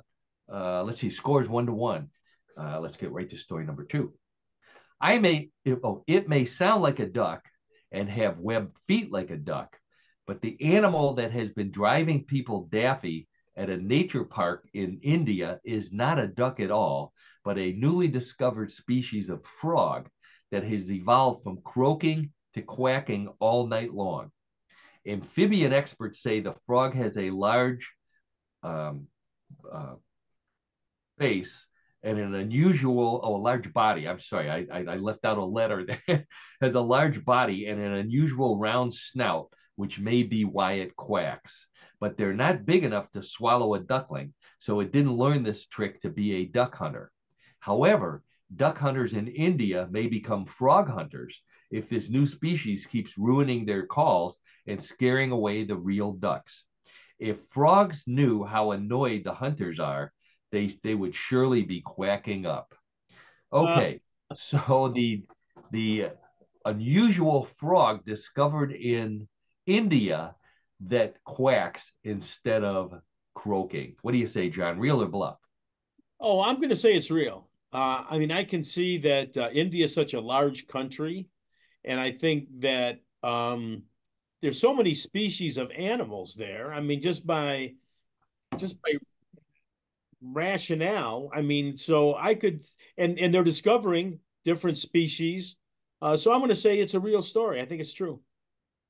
uh, 0.53 0.83
let's 0.85 0.99
see. 1.01 1.09
Scores 1.11 1.49
one 1.49 1.65
to 1.67 1.73
one. 1.73 2.09
Uh, 2.57 2.79
let's 2.81 2.97
get 2.97 3.11
right 3.13 3.29
to 3.31 3.37
story 3.37 3.65
number 3.65 3.85
two. 3.85 4.13
I 5.01 5.19
may 5.19 5.51
it, 5.65 5.79
oh, 5.85 6.05
it 6.07 6.29
may 6.29 6.45
sound 6.45 6.83
like 6.83 6.99
a 6.99 7.07
duck 7.07 7.45
and 7.93 8.09
have 8.09 8.41
webbed 8.41 8.77
feet 8.87 9.11
like 9.11 9.31
a 9.31 9.37
duck, 9.37 9.77
but 10.27 10.41
the 10.41 10.57
animal 10.75 11.15
that 11.15 11.33
has 11.33 11.53
been 11.53 11.71
driving 11.71 12.25
people 12.25 12.69
daffy 12.71 13.29
at 13.57 13.71
a 13.71 13.77
nature 13.77 14.25
park 14.25 14.69
in 14.75 15.01
India 15.03 15.61
is 15.65 15.93
not 15.93 16.19
a 16.19 16.27
duck 16.27 16.61
at 16.61 16.71
all, 16.71 17.13
but 17.45 17.59
a 17.59 17.73
newly 17.73 18.09
discovered 18.09 18.71
species 18.71 19.29
of 19.29 19.45
frog 19.45 20.09
that 20.51 20.65
has 20.65 20.91
evolved 20.91 21.43
from 21.43 21.61
croaking 21.63 22.31
to 22.55 22.63
quacking 22.63 23.29
all 23.41 23.67
night 23.67 23.93
long. 23.93 24.31
Amphibian 25.07 25.73
experts 25.73 26.23
say 26.23 26.41
the 26.41 26.55
frog 26.67 26.95
has 26.95 27.17
a 27.17 27.31
large 27.31 27.91
um, 28.63 29.07
uh, 29.73 29.95
face 31.19 31.68
and 32.03 32.19
an 32.19 32.35
unusual, 32.35 33.21
oh, 33.23 33.37
a 33.37 33.39
large 33.39 33.73
body. 33.73 34.07
I'm 34.07 34.21
sorry, 34.21 34.51
I, 34.51 34.67
I, 34.73 34.85
I 34.89 34.97
left 34.97 35.25
out 35.25 35.39
a 35.39 35.45
letter 35.45 35.85
there. 35.85 36.27
has 36.61 36.75
a 36.75 36.81
large 36.81 37.25
body 37.25 37.67
and 37.67 37.81
an 37.81 37.95
unusual 37.95 38.59
round 38.59 38.95
snout, 38.95 39.49
which 39.77 39.99
may 39.99 40.23
be 40.23 40.45
why 40.45 40.75
it 40.75 40.97
quacks. 40.97 41.67
But 42.01 42.17
they're 42.17 42.35
not 42.35 42.67
big 42.67 42.85
enough 42.85 43.11
to 43.13 43.23
swallow 43.23 43.75
a 43.75 43.81
duckling, 43.81 44.35
so 44.61 44.81
it 44.81 44.93
didn't 44.93 45.13
learn 45.13 45.43
this 45.43 45.67
trick 45.67 46.01
to 46.03 46.11
be 46.11 46.35
a 46.35 46.47
duck 46.47 46.75
hunter. 46.75 47.11
However, 47.59 48.23
duck 48.55 48.79
hunters 48.79 49.15
in 49.15 49.29
India 49.29 49.89
may 49.91 50.07
become 50.07 50.47
frog 50.47 50.89
hunters 50.89 51.41
if 51.71 51.89
this 51.89 52.09
new 52.09 52.27
species 52.27 52.87
keeps 52.87 53.19
ruining 53.19 53.67
their 53.67 53.87
calls 53.87 54.39
and 54.67 54.83
scaring 54.83 55.33
away 55.33 55.65
the 55.65 55.77
real 55.77 56.13
ducks. 56.13 56.65
If 57.19 57.39
frogs 57.51 58.05
knew 58.07 58.45
how 58.45 58.71
annoyed 58.71 59.25
the 59.25 59.35
hunters 59.35 59.81
are, 59.81 60.13
they 60.51 60.75
they 60.83 60.95
would 60.95 61.15
surely 61.15 61.63
be 61.63 61.81
quacking 61.81 62.47
up. 62.47 62.75
Okay, 63.53 64.01
so 64.35 64.93
the 64.95 65.25
the 65.71 66.09
unusual 66.65 67.45
frog 67.45 68.05
discovered 68.05 68.73
in 68.73 69.29
India 69.67 70.35
that 70.81 71.23
quacks 71.25 71.93
instead 72.05 72.65
of 72.65 72.95
croaking. 73.35 73.97
What 74.03 74.13
do 74.13 74.19
you 74.19 74.27
say, 74.27 74.49
John? 74.49 74.79
Real 74.79 75.03
or 75.03 75.09
bluff? 75.09 75.39
Oh, 76.21 76.41
I'm 76.41 76.57
going 76.57 76.71
to 76.71 76.77
say 76.77 76.95
it's 76.95 77.11
real. 77.11 77.49
Uh, 77.73 78.05
I 78.09 78.19
mean, 78.19 78.33
I 78.33 78.45
can 78.45 78.65
see 78.65 78.99
that 78.99 79.37
uh, 79.37 79.51
India 79.53 79.85
is 79.85 79.95
such 79.95 80.15
a 80.15 80.21
large 80.21 80.67
country, 80.67 81.29
and 81.85 82.01
I 82.01 82.13
think 82.13 82.49
that 82.61 83.01
um, 83.23 83.83
there's 84.41 84.61
so 84.61 84.75
many 84.75 84.95
species 84.95 85.59
of 85.59 85.71
animals 85.71 86.35
there. 86.35 86.73
I 86.73 86.81
mean, 86.81 87.01
just 87.01 87.27
by 87.27 87.75
just 88.57 88.81
by 88.83 88.93
rationale, 90.23 91.31
I 91.35 91.43
mean, 91.43 91.77
so 91.77 92.15
I 92.15 92.35
could, 92.35 92.63
and 92.97 93.19
and 93.19 93.33
they're 93.33 93.45
discovering 93.45 94.21
different 94.45 94.79
species. 94.79 95.57
Uh, 96.01 96.17
so 96.17 96.33
I'm 96.33 96.39
going 96.39 96.51
to 96.51 96.57
say 96.57 96.79
it's 96.79 96.95
a 96.95 97.01
real 97.01 97.23
story. 97.23 97.61
I 97.61 97.67
think 97.67 97.81
it's 97.81 97.93
true. 97.93 98.21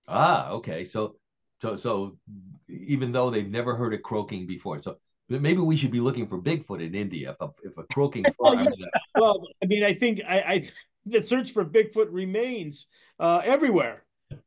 Ah, 0.06 0.50
okay. 0.50 0.84
So 0.84 1.16
so 1.60 1.76
so 1.76 2.16
even 2.68 3.12
though 3.12 3.30
they've 3.30 3.48
never 3.48 3.76
heard 3.76 3.94
of 3.94 4.02
croaking 4.02 4.46
before, 4.46 4.80
so 4.80 4.96
maybe 5.28 5.58
we 5.58 5.76
should 5.76 5.90
be 5.90 6.00
looking 6.00 6.26
for 6.26 6.38
Bigfoot 6.40 6.84
in 6.84 6.94
India. 6.94 7.30
If 7.30 7.36
a, 7.40 7.50
if 7.62 7.78
a 7.78 7.84
croaking 7.92 8.24
frog, 8.36 8.58
I 8.58 8.62
mean, 8.64 8.88
Well, 9.14 9.46
I 9.62 9.66
mean, 9.66 9.84
I 9.84 9.94
think 9.94 10.20
I, 10.26 10.40
I 10.40 10.70
the 11.06 11.24
search 11.24 11.52
for 11.52 11.64
Bigfoot 11.64 12.08
remains 12.10 12.86
uh, 13.18 13.42
everywhere. 13.44 14.04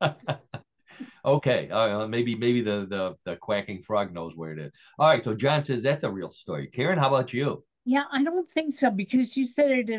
Okay, 1.24 1.68
uh, 1.70 2.06
maybe 2.06 2.34
maybe 2.34 2.62
the, 2.62 2.86
the 2.88 3.14
the 3.24 3.36
quacking 3.36 3.82
frog 3.82 4.12
knows 4.12 4.32
where 4.36 4.52
it 4.52 4.58
is. 4.58 4.72
All 4.98 5.08
right, 5.08 5.24
so 5.24 5.34
John 5.34 5.62
says 5.64 5.82
that's 5.82 6.04
a 6.04 6.10
real 6.10 6.30
story. 6.30 6.68
Karen, 6.68 6.98
how 6.98 7.08
about 7.08 7.32
you? 7.32 7.64
Yeah, 7.84 8.04
I 8.12 8.22
don't 8.22 8.50
think 8.50 8.74
so 8.74 8.90
because 8.90 9.36
you 9.36 9.46
said 9.46 9.70
it 9.70 9.90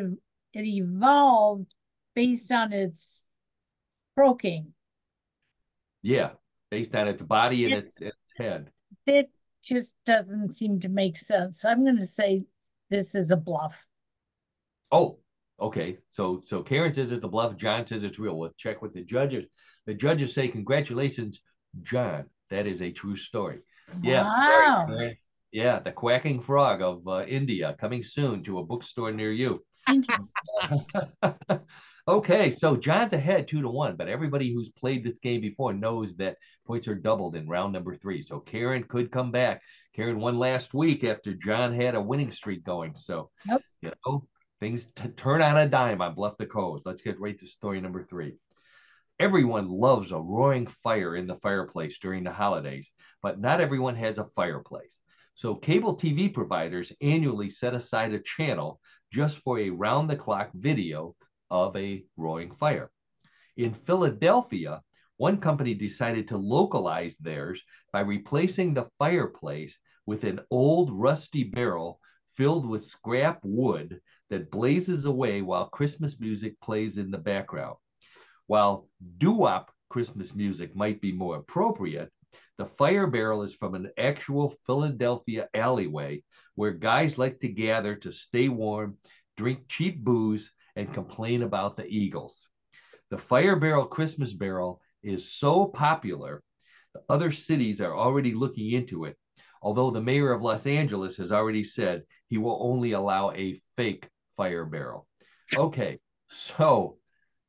it 0.54 0.66
evolved 0.66 1.74
based 2.16 2.52
on 2.52 2.74
its 2.74 3.24
croaking. 4.16 4.74
Yeah, 6.02 6.32
based 6.70 6.94
on 6.96 7.08
its 7.08 7.22
body 7.22 7.64
and 7.66 7.72
Yeah. 7.72 7.78
its 7.80 8.02
its 8.02 8.34
head. 8.38 8.70
That 9.06 9.28
just 9.64 9.96
doesn't 10.06 10.54
seem 10.54 10.80
to 10.82 10.90
make 10.90 11.18
sense. 11.18 11.62
So 11.62 11.70
I'm 11.70 11.84
going 11.84 12.00
to 12.00 12.06
say 12.06 12.44
this 12.90 13.16
is 13.16 13.32
a 13.32 13.38
bluff. 13.38 13.86
Oh, 14.92 15.20
okay. 15.60 15.98
So 16.12 16.42
so 16.46 16.62
Karen 16.62 16.94
says 16.94 17.12
it's 17.12 17.24
a 17.24 17.28
bluff. 17.28 17.56
John 17.58 17.88
says 17.88 18.04
it's 18.04 18.20
real. 18.20 18.38
We'll 18.38 18.52
check 18.58 18.82
with 18.82 18.94
the 18.94 19.04
judges. 19.04 19.46
The 19.86 19.94
judges 19.94 20.34
say 20.34 20.48
congratulations, 20.48 21.42
John. 21.82 22.26
That 22.50 22.68
is 22.68 22.82
a 22.82 22.92
true 22.92 23.16
story. 23.16 23.60
Yeah, 24.02 24.24
sorry, 24.24 24.68
Wow. 25.08 25.12
Yeah, 25.52 25.80
the 25.80 25.92
quacking 25.92 26.40
frog 26.40 26.82
of 26.82 27.08
uh, 27.08 27.26
India 27.26 27.76
coming 27.80 28.02
soon 28.02 28.42
to 28.44 28.60
a 28.60 28.64
bookstore 28.64 29.12
near 29.12 29.32
you. 29.32 29.64
Okay, 32.06 32.52
so 32.52 32.76
John's 32.76 33.14
ahead 33.14 33.48
two 33.48 33.62
to 33.62 33.70
one, 33.70 33.96
but 33.96 34.10
everybody 34.10 34.54
who's 34.54 34.68
played 34.68 35.06
this 35.06 35.20
game 35.20 35.40
before 35.40 35.72
knows 35.74 36.14
that 36.18 36.36
points 36.68 36.86
are 36.90 36.96
doubled 36.96 37.38
in 37.38 37.48
round 37.48 37.72
number 37.72 37.96
three. 37.96 38.22
So 38.22 38.42
Karen 38.42 38.84
could 38.84 39.10
come 39.10 39.32
back. 39.32 39.62
Karen 39.96 40.20
won 40.20 40.38
last 40.38 40.74
week 40.74 41.06
after 41.06 41.34
John 41.34 41.74
had 41.74 41.96
a 41.96 42.02
winning 42.02 42.30
streak 42.30 42.66
going. 42.66 42.94
So, 42.96 43.30
Yep. 43.46 43.62
you 43.82 43.92
know, 44.06 44.28
things 44.60 44.88
turn 45.16 45.42
on 45.42 45.58
a 45.58 45.66
dime 45.66 46.02
on 46.02 46.14
Bluff 46.14 46.36
the 46.38 46.46
co-host. 46.46 46.86
Let's 46.86 47.02
get 47.02 47.22
right 47.22 47.40
to 47.40 47.48
story 47.48 47.80
number 47.80 48.04
three. 48.04 48.34
Everyone 49.20 49.70
loves 49.70 50.12
a 50.12 50.20
roaring 50.20 50.66
fire 50.66 51.16
in 51.16 51.28
the 51.28 51.38
fireplace 51.38 52.00
during 52.00 52.24
the 52.24 52.32
holidays, 52.32 52.90
but 53.22 53.40
not 53.40 53.62
everyone 53.62 53.96
has 53.96 54.18
a 54.18 54.30
fireplace. 54.36 54.98
So, 55.36 55.56
cable 55.56 55.96
TV 55.96 56.34
providers 56.34 56.92
annually 57.00 57.50
set 57.50 57.74
aside 57.74 58.14
a 58.14 58.20
channel 58.20 58.80
just 59.12 59.38
for 59.40 59.60
a 59.60 59.70
round 59.70 60.10
the 60.10 60.16
clock 60.16 60.50
video 60.54 61.16
of 61.52 61.76
a 61.76 62.04
roaring 62.18 62.56
fire. 62.56 62.92
In 63.56 63.74
Philadelphia, 63.74 64.82
one 65.18 65.40
company 65.40 65.76
decided 65.76 66.28
to 66.28 66.38
localize 66.38 67.16
theirs 67.18 67.62
by 67.92 68.00
replacing 68.00 68.74
the 68.74 68.90
fireplace 68.98 69.78
with 70.08 70.24
an 70.24 70.40
old 70.50 70.92
rusty 70.92 71.44
barrel 71.44 72.00
filled 72.36 72.66
with 72.66 72.86
scrap 72.86 73.40
wood 73.44 74.02
that 74.30 74.50
blazes 74.50 75.06
away 75.06 75.44
while 75.44 75.70
Christmas 75.70 76.20
music 76.20 76.60
plays 76.62 76.98
in 76.98 77.12
the 77.12 77.18
background. 77.18 77.78
While 78.54 78.88
doo-wop 79.18 79.72
Christmas 79.90 80.36
music 80.36 80.76
might 80.76 81.02
be 81.02 81.12
more 81.12 81.38
appropriate, 81.38 82.12
the 82.60 82.68
fire 82.68 83.08
barrel 83.08 83.42
is 83.42 83.56
from 83.56 83.74
an 83.74 83.90
actual 83.98 84.54
Philadelphia 84.68 85.50
alleyway 85.56 86.24
where 86.54 86.70
guys 86.70 87.18
like 87.18 87.40
to 87.40 87.48
gather 87.48 87.96
to 87.96 88.12
stay 88.12 88.50
warm, 88.50 89.00
drink 89.38 89.68
cheap 89.68 90.04
booze, 90.04 90.52
and 90.76 90.94
complain 90.94 91.42
about 91.42 91.78
the 91.78 91.88
Eagles. 91.88 92.48
The 93.10 93.18
Fire 93.18 93.56
Barrel 93.56 93.88
Christmas 93.88 94.34
Barrel 94.34 94.84
is 95.02 95.34
so 95.34 95.66
popular, 95.66 96.44
other 97.10 97.32
cities 97.32 97.82
are 97.82 97.98
already 97.98 98.36
looking 98.36 98.70
into 98.70 99.06
it, 99.06 99.18
although 99.64 99.90
the 99.90 100.00
mayor 100.00 100.32
of 100.32 100.44
Los 100.44 100.68
Angeles 100.68 101.18
has 101.18 101.32
already 101.32 101.64
said 101.64 102.04
he 102.28 102.38
will 102.38 102.60
only 102.62 102.92
allow 102.92 103.32
a 103.32 103.60
fake 103.78 104.08
fire 104.38 104.66
barrel. 104.66 105.08
Okay, 105.58 105.98
so 106.30 107.00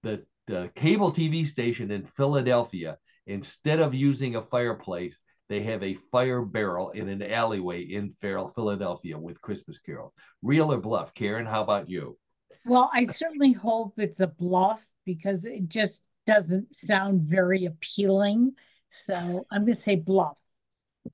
the, 0.02 0.24
the 0.47 0.70
cable 0.74 1.11
TV 1.11 1.47
station 1.47 1.90
in 1.90 2.05
Philadelphia, 2.05 2.99
instead 3.26 3.80
of 3.80 3.95
using 3.95 4.36
a 4.36 4.42
fireplace, 4.42 5.18
they 5.49 5.62
have 5.62 5.82
a 5.82 5.99
fire 6.11 6.42
barrel 6.42 6.90
in 6.90 7.09
an 7.09 7.22
alleyway 7.22 7.82
in 7.82 8.14
Philadelphia 8.20 9.18
with 9.18 9.40
Christmas 9.40 9.78
Carol. 9.78 10.14
Real 10.42 10.72
or 10.72 10.78
bluff? 10.78 11.14
Karen, 11.14 11.47
how 11.47 11.62
about 11.62 11.88
you? 11.88 12.18
Well, 12.64 12.90
I 12.95 13.05
certainly 13.05 13.53
hope 13.53 13.95
it's 13.99 14.20
a 14.20 14.26
bluff 14.26 14.82
because 15.05 15.45
it 15.45 15.68
just 15.68 16.03
doesn't 16.26 16.74
sound 16.74 17.22
very 17.22 17.66
appealing. 17.66 18.53
So 18.90 19.45
I'm 19.51 19.66
going 19.66 19.76
to 19.76 19.82
say 19.82 19.97
bluff. 19.97 20.38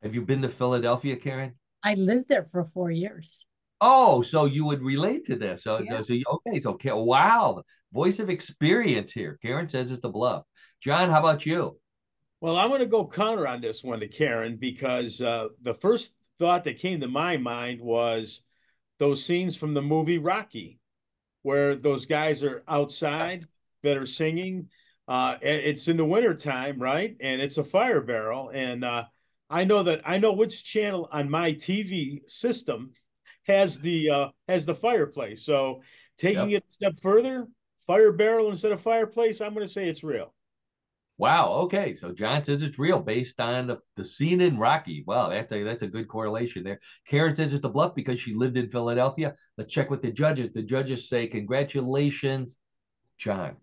Have 0.02 0.14
you 0.14 0.22
been 0.22 0.42
to 0.42 0.48
Philadelphia, 0.48 1.16
Karen? 1.16 1.54
I 1.82 1.94
lived 1.94 2.28
there 2.28 2.46
for 2.52 2.64
four 2.64 2.90
years. 2.90 3.44
Oh, 3.80 4.20
so 4.22 4.44
you 4.44 4.64
would 4.66 4.82
relate 4.82 5.24
to 5.26 5.36
this. 5.36 5.64
So, 5.64 5.78
Yeah. 5.78 6.00
so 6.02 6.14
okay, 6.14 6.60
so 6.60 6.70
okay, 6.72 6.92
wow, 6.92 7.62
voice 7.92 8.18
of 8.18 8.28
experience 8.28 9.12
here. 9.12 9.38
Karen 9.42 9.68
says 9.68 9.90
it's 9.90 10.04
a 10.04 10.08
bluff. 10.08 10.44
John, 10.80 11.10
how 11.10 11.20
about 11.20 11.46
you? 11.46 11.78
Well, 12.40 12.56
I'm 12.56 12.68
going 12.68 12.80
to 12.80 12.86
go 12.86 13.06
counter 13.06 13.46
on 13.46 13.60
this 13.60 13.84
one 13.84 14.00
to 14.00 14.08
Karen 14.08 14.56
because 14.56 15.20
uh, 15.20 15.48
the 15.62 15.74
first 15.74 16.12
thought 16.38 16.64
that 16.64 16.78
came 16.78 17.00
to 17.00 17.08
my 17.08 17.36
mind 17.36 17.80
was 17.80 18.42
those 18.98 19.24
scenes 19.24 19.56
from 19.56 19.74
the 19.74 19.82
movie 19.82 20.18
Rocky, 20.18 20.78
where 21.42 21.74
those 21.76 22.06
guys 22.06 22.42
are 22.42 22.62
outside 22.66 23.46
that 23.82 23.96
are 23.96 24.06
singing. 24.06 24.68
Uh, 25.08 25.36
it's 25.42 25.88
in 25.88 25.96
the 25.96 26.04
wintertime, 26.04 26.78
right? 26.80 27.16
And 27.20 27.42
it's 27.42 27.58
a 27.58 27.64
fire 27.64 28.00
barrel. 28.00 28.50
And 28.54 28.84
uh, 28.84 29.04
I 29.48 29.64
know 29.64 29.82
that 29.82 30.02
I 30.04 30.18
know 30.18 30.32
which 30.32 30.64
channel 30.64 31.08
on 31.12 31.28
my 31.28 31.52
TV 31.52 32.22
system 32.26 32.92
has 33.50 33.78
the 33.78 34.10
uh, 34.10 34.28
has 34.48 34.64
the 34.66 34.74
fireplace. 34.74 35.44
So 35.44 35.82
taking 36.18 36.52
it 36.52 36.64
a 36.68 36.72
step 36.72 37.00
further, 37.00 37.46
fire 37.86 38.12
barrel 38.12 38.48
instead 38.48 38.72
of 38.72 38.80
fireplace, 38.80 39.40
I'm 39.40 39.54
going 39.54 39.66
to 39.66 39.72
say 39.72 39.88
it's 39.88 40.04
real. 40.04 40.32
Wow. 41.18 41.52
Okay. 41.64 41.94
So 41.96 42.12
John 42.12 42.42
says 42.42 42.62
it's 42.62 42.78
real 42.78 42.98
based 42.98 43.40
on 43.40 43.66
the, 43.66 43.78
the 43.94 44.04
scene 44.04 44.40
in 44.40 44.56
Rocky. 44.56 45.04
Wow, 45.06 45.28
that's 45.28 45.52
a 45.52 45.62
that's 45.62 45.82
a 45.82 45.86
good 45.86 46.08
correlation 46.08 46.64
there. 46.64 46.80
Karen 47.06 47.36
says 47.36 47.52
it's 47.52 47.66
a 47.66 47.68
bluff 47.68 47.94
because 47.94 48.18
she 48.18 48.32
lived 48.32 48.56
in 48.56 48.70
Philadelphia. 48.70 49.34
Let's 49.58 49.70
check 49.70 49.90
with 49.90 50.00
the 50.00 50.10
judges. 50.10 50.50
The 50.54 50.62
judges 50.62 51.10
say, 51.10 51.26
Congratulations, 51.26 52.56
John. 53.18 53.56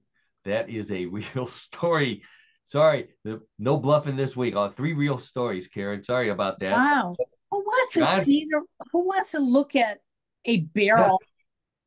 That 0.45 0.69
is 0.69 0.91
a 0.91 1.05
real 1.07 1.47
story. 1.47 2.21
Sorry, 2.65 3.07
the, 3.23 3.41
no 3.57 3.77
bluffing 3.77 4.17
this 4.17 4.35
week. 4.35 4.53
three 4.75 4.93
real 4.93 5.17
stories, 5.17 5.67
Karen. 5.67 6.03
Sorry 6.03 6.29
about 6.29 6.59
that. 6.59 6.73
Wow. 6.73 7.15
Who 7.17 7.25
wants 7.88 7.93
to 7.93 7.99
John- 7.99 8.25
see 8.25 8.47
the, 8.49 8.61
who 8.91 9.05
wants 9.07 9.31
to 9.31 9.39
look 9.39 9.75
at 9.75 9.99
a 10.45 10.61
barrel? 10.61 11.21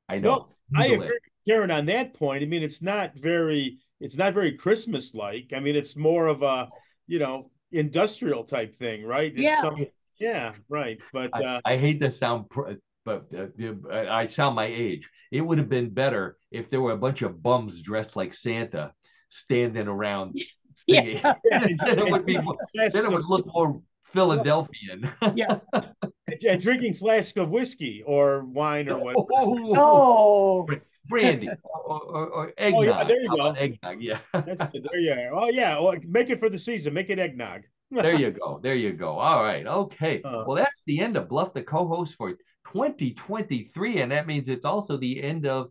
I 0.08 0.18
know. 0.18 0.48
I 0.76 0.86
agree, 0.86 0.94
it. 0.94 0.98
with 0.98 1.12
Karen, 1.48 1.70
on 1.70 1.86
that 1.86 2.14
point. 2.14 2.42
I 2.42 2.46
mean, 2.46 2.62
it's 2.62 2.82
not 2.82 3.14
very, 3.16 3.78
it's 4.00 4.16
not 4.16 4.34
very 4.34 4.52
Christmas 4.52 5.14
like. 5.14 5.52
I 5.54 5.60
mean, 5.60 5.76
it's 5.76 5.96
more 5.96 6.26
of 6.26 6.42
a, 6.42 6.68
you 7.06 7.18
know, 7.18 7.50
industrial 7.72 8.44
type 8.44 8.74
thing, 8.74 9.04
right? 9.04 9.32
It's 9.32 9.40
Yeah. 9.42 9.60
some- 9.60 9.86
yeah, 10.18 10.52
right. 10.68 10.98
But 11.12 11.30
I, 11.32 11.42
uh, 11.44 11.60
I 11.64 11.76
hate 11.78 12.00
to 12.02 12.10
sound, 12.10 12.50
pr- 12.50 12.72
but 13.06 13.26
uh, 13.34 13.46
I 13.90 14.22
I 14.22 14.26
sound 14.26 14.54
my 14.54 14.66
age. 14.66 15.08
It 15.32 15.40
would 15.40 15.56
have 15.56 15.70
been 15.70 15.88
better 15.88 16.36
if 16.50 16.68
there 16.68 16.82
were 16.82 16.92
a 16.92 16.98
bunch 16.98 17.22
of 17.22 17.42
bums 17.42 17.80
dressed 17.80 18.16
like 18.16 18.34
Santa 18.34 18.92
standing 19.30 19.88
around 19.88 20.34
Yeah. 20.86 21.00
singing. 21.00 21.22
then 21.84 21.98
it 21.98 22.10
would 22.10 22.26
be, 22.26 22.36
then 22.74 22.90
it 23.04 23.10
would 23.10 23.24
look 23.24 23.46
more 23.54 23.80
Philadelphian. 24.12 25.10
Yeah. 25.34 25.58
yeah, 26.40 26.56
drinking 26.56 26.94
flask 26.94 27.36
of 27.36 27.50
whiskey 27.50 28.02
or 28.06 28.44
wine 28.44 28.88
or 28.88 28.98
what. 28.98 29.16
Oh, 29.16 30.66
brandy 31.08 31.48
or, 31.64 32.00
or, 32.02 32.26
or 32.28 32.52
eggnog. 32.56 32.84
Oh, 32.84 32.88
yeah, 32.88 33.04
there 33.04 33.20
you 33.20 33.28
How 33.28 33.36
go. 33.36 33.50
Eggnog, 33.52 34.00
yeah. 34.00 34.18
That's 34.32 34.62
good. 34.72 34.88
There 34.90 35.00
you 35.00 35.12
are. 35.12 35.34
Oh 35.34 35.48
yeah, 35.48 35.78
well, 35.78 35.96
make 36.06 36.30
it 36.30 36.38
for 36.38 36.48
the 36.48 36.58
season. 36.58 36.94
Make 36.94 37.10
it 37.10 37.18
eggnog. 37.18 37.62
there 37.90 38.14
you 38.14 38.30
go. 38.30 38.60
There 38.62 38.76
you 38.76 38.92
go. 38.92 39.18
All 39.18 39.42
right. 39.42 39.66
Okay. 39.66 40.22
Uh. 40.22 40.44
well, 40.46 40.56
that's 40.56 40.82
the 40.86 41.00
end 41.00 41.16
of 41.16 41.28
Bluff 41.28 41.52
the 41.52 41.62
co-host 41.62 42.14
for 42.16 42.32
2023, 42.72 44.00
and 44.00 44.12
that 44.12 44.26
means 44.26 44.48
it's 44.48 44.64
also 44.64 44.96
the 44.96 45.22
end 45.22 45.46
of 45.46 45.70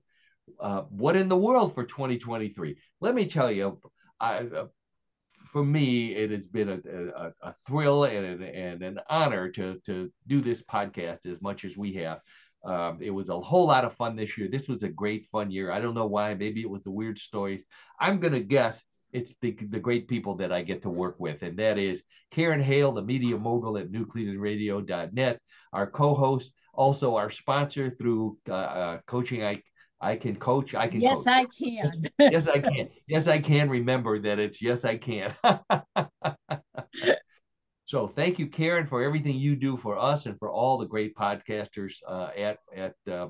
uh, 0.59 0.81
What 0.89 1.15
in 1.15 1.29
the 1.29 1.37
World 1.37 1.73
for 1.73 1.85
2023. 1.85 2.75
Let 2.99 3.15
me 3.15 3.25
tell 3.25 3.49
you, 3.49 3.79
I, 4.19 4.39
uh, 4.39 4.65
for 5.51 5.63
me, 5.63 6.13
it 6.15 6.31
has 6.31 6.47
been 6.47 6.69
a, 6.69 6.79
a, 7.23 7.49
a 7.49 7.55
thrill 7.65 8.03
and 8.03 8.25
an, 8.25 8.43
and 8.43 8.83
an 8.83 8.99
honor 9.09 9.49
to 9.51 9.79
to 9.85 10.11
do 10.27 10.41
this 10.41 10.61
podcast 10.61 11.25
as 11.25 11.41
much 11.41 11.65
as 11.65 11.75
we 11.75 11.93
have. 11.95 12.19
Um, 12.63 12.99
it 13.01 13.09
was 13.09 13.29
a 13.29 13.39
whole 13.39 13.67
lot 13.67 13.85
of 13.85 13.95
fun 13.95 14.15
this 14.15 14.37
year. 14.37 14.47
This 14.49 14.67
was 14.67 14.83
a 14.83 14.89
great 14.89 15.25
fun 15.31 15.49
year. 15.49 15.71
I 15.71 15.79
don't 15.79 15.95
know 15.95 16.05
why. 16.05 16.33
Maybe 16.33 16.61
it 16.61 16.69
was 16.69 16.83
the 16.83 16.91
weird 16.91 17.17
stories. 17.17 17.63
I'm 17.99 18.19
gonna 18.19 18.41
guess 18.41 18.81
it's 19.11 19.33
the, 19.41 19.57
the 19.69 19.79
great 19.79 20.07
people 20.07 20.35
that 20.35 20.51
I 20.51 20.61
get 20.61 20.83
to 20.83 20.89
work 20.89 21.15
with, 21.19 21.41
and 21.41 21.57
that 21.57 21.77
is 21.77 22.03
Karen 22.31 22.61
Hale, 22.61 22.91
the 22.91 23.01
media 23.01 23.37
mogul 23.37 23.77
at 23.77 23.91
newclevelandradio.net, 23.91 25.39
our 25.73 25.87
co-host, 25.89 26.51
also 26.73 27.15
our 27.15 27.31
sponsor 27.31 27.89
through 27.89 28.37
uh, 28.47 28.53
uh, 28.53 28.97
coaching. 29.07 29.41
I 30.01 30.15
can 30.15 30.35
coach. 30.35 30.75
I 30.75 30.87
can. 30.87 31.01
yes, 31.01 31.17
coach. 31.17 31.27
I 31.27 31.45
can. 31.45 32.09
yes, 32.19 32.47
I 32.47 32.59
can. 32.59 32.89
Yes, 33.07 33.27
I 33.27 33.39
can 33.39 33.69
remember 33.69 34.19
that 34.19 34.39
it's 34.39 34.61
yes, 34.61 34.85
I 34.85 34.97
can. 34.97 35.33
so 37.85 38.07
thank 38.07 38.39
you, 38.39 38.47
Karen, 38.47 38.87
for 38.87 39.03
everything 39.03 39.35
you 39.35 39.55
do 39.55 39.75
for 39.75 39.97
us 39.97 40.25
and 40.25 40.37
for 40.39 40.49
all 40.51 40.77
the 40.77 40.85
great 40.85 41.15
podcasters 41.15 41.95
uh, 42.07 42.29
at 42.37 42.59
at 42.75 42.95
uh, 43.11 43.27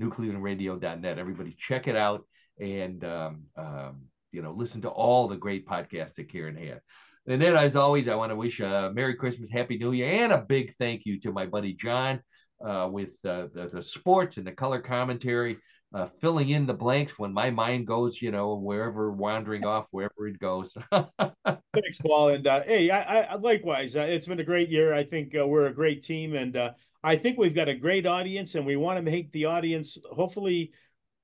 newclevelandradio.net. 0.00 1.18
Everybody, 1.18 1.54
check 1.58 1.88
it 1.88 1.96
out 1.96 2.24
and 2.58 3.04
um, 3.04 3.42
um, 3.56 4.02
you 4.32 4.42
know 4.42 4.52
listen 4.52 4.80
to 4.82 4.88
all 4.88 5.28
the 5.28 5.36
great 5.36 5.66
podcasts 5.66 6.14
that 6.14 6.32
Karen 6.32 6.56
had. 6.56 6.80
And 7.26 7.42
then, 7.42 7.56
as 7.56 7.76
always, 7.76 8.08
I 8.08 8.14
want 8.14 8.32
to 8.32 8.36
wish 8.36 8.60
a 8.60 8.90
Merry 8.94 9.14
Christmas, 9.14 9.50
Happy 9.50 9.76
New 9.76 9.92
Year, 9.92 10.24
and 10.24 10.32
a 10.32 10.38
big 10.38 10.74
thank 10.76 11.04
you 11.04 11.20
to 11.20 11.32
my 11.32 11.44
buddy 11.44 11.74
John 11.74 12.22
uh, 12.64 12.88
with 12.90 13.10
uh, 13.24 13.48
the, 13.52 13.68
the 13.70 13.82
sports 13.82 14.38
and 14.38 14.46
the 14.46 14.52
color 14.52 14.80
commentary 14.80 15.58
uh, 15.94 16.06
filling 16.20 16.50
in 16.50 16.66
the 16.66 16.74
blanks 16.74 17.18
when 17.18 17.32
my 17.32 17.50
mind 17.50 17.86
goes, 17.86 18.20
you 18.20 18.30
know, 18.30 18.54
wherever 18.54 19.10
wandering 19.10 19.64
off, 19.64 19.88
wherever 19.90 20.26
it 20.26 20.38
goes. 20.38 20.76
Thanks, 20.92 21.98
Paul. 22.04 22.28
And 22.30 22.46
uh, 22.46 22.62
hey, 22.64 22.90
I, 22.90 23.22
I 23.22 23.34
likewise. 23.36 23.96
Uh, 23.96 24.00
it's 24.00 24.26
been 24.26 24.40
a 24.40 24.44
great 24.44 24.68
year. 24.68 24.92
I 24.92 25.04
think 25.04 25.34
uh, 25.38 25.46
we're 25.46 25.66
a 25.66 25.74
great 25.74 26.02
team, 26.02 26.34
and 26.34 26.56
uh, 26.56 26.72
I 27.02 27.16
think 27.16 27.38
we've 27.38 27.54
got 27.54 27.68
a 27.68 27.74
great 27.74 28.06
audience, 28.06 28.54
and 28.54 28.66
we 28.66 28.76
want 28.76 28.98
to 28.98 29.02
make 29.02 29.32
the 29.32 29.46
audience 29.46 29.96
hopefully 30.12 30.72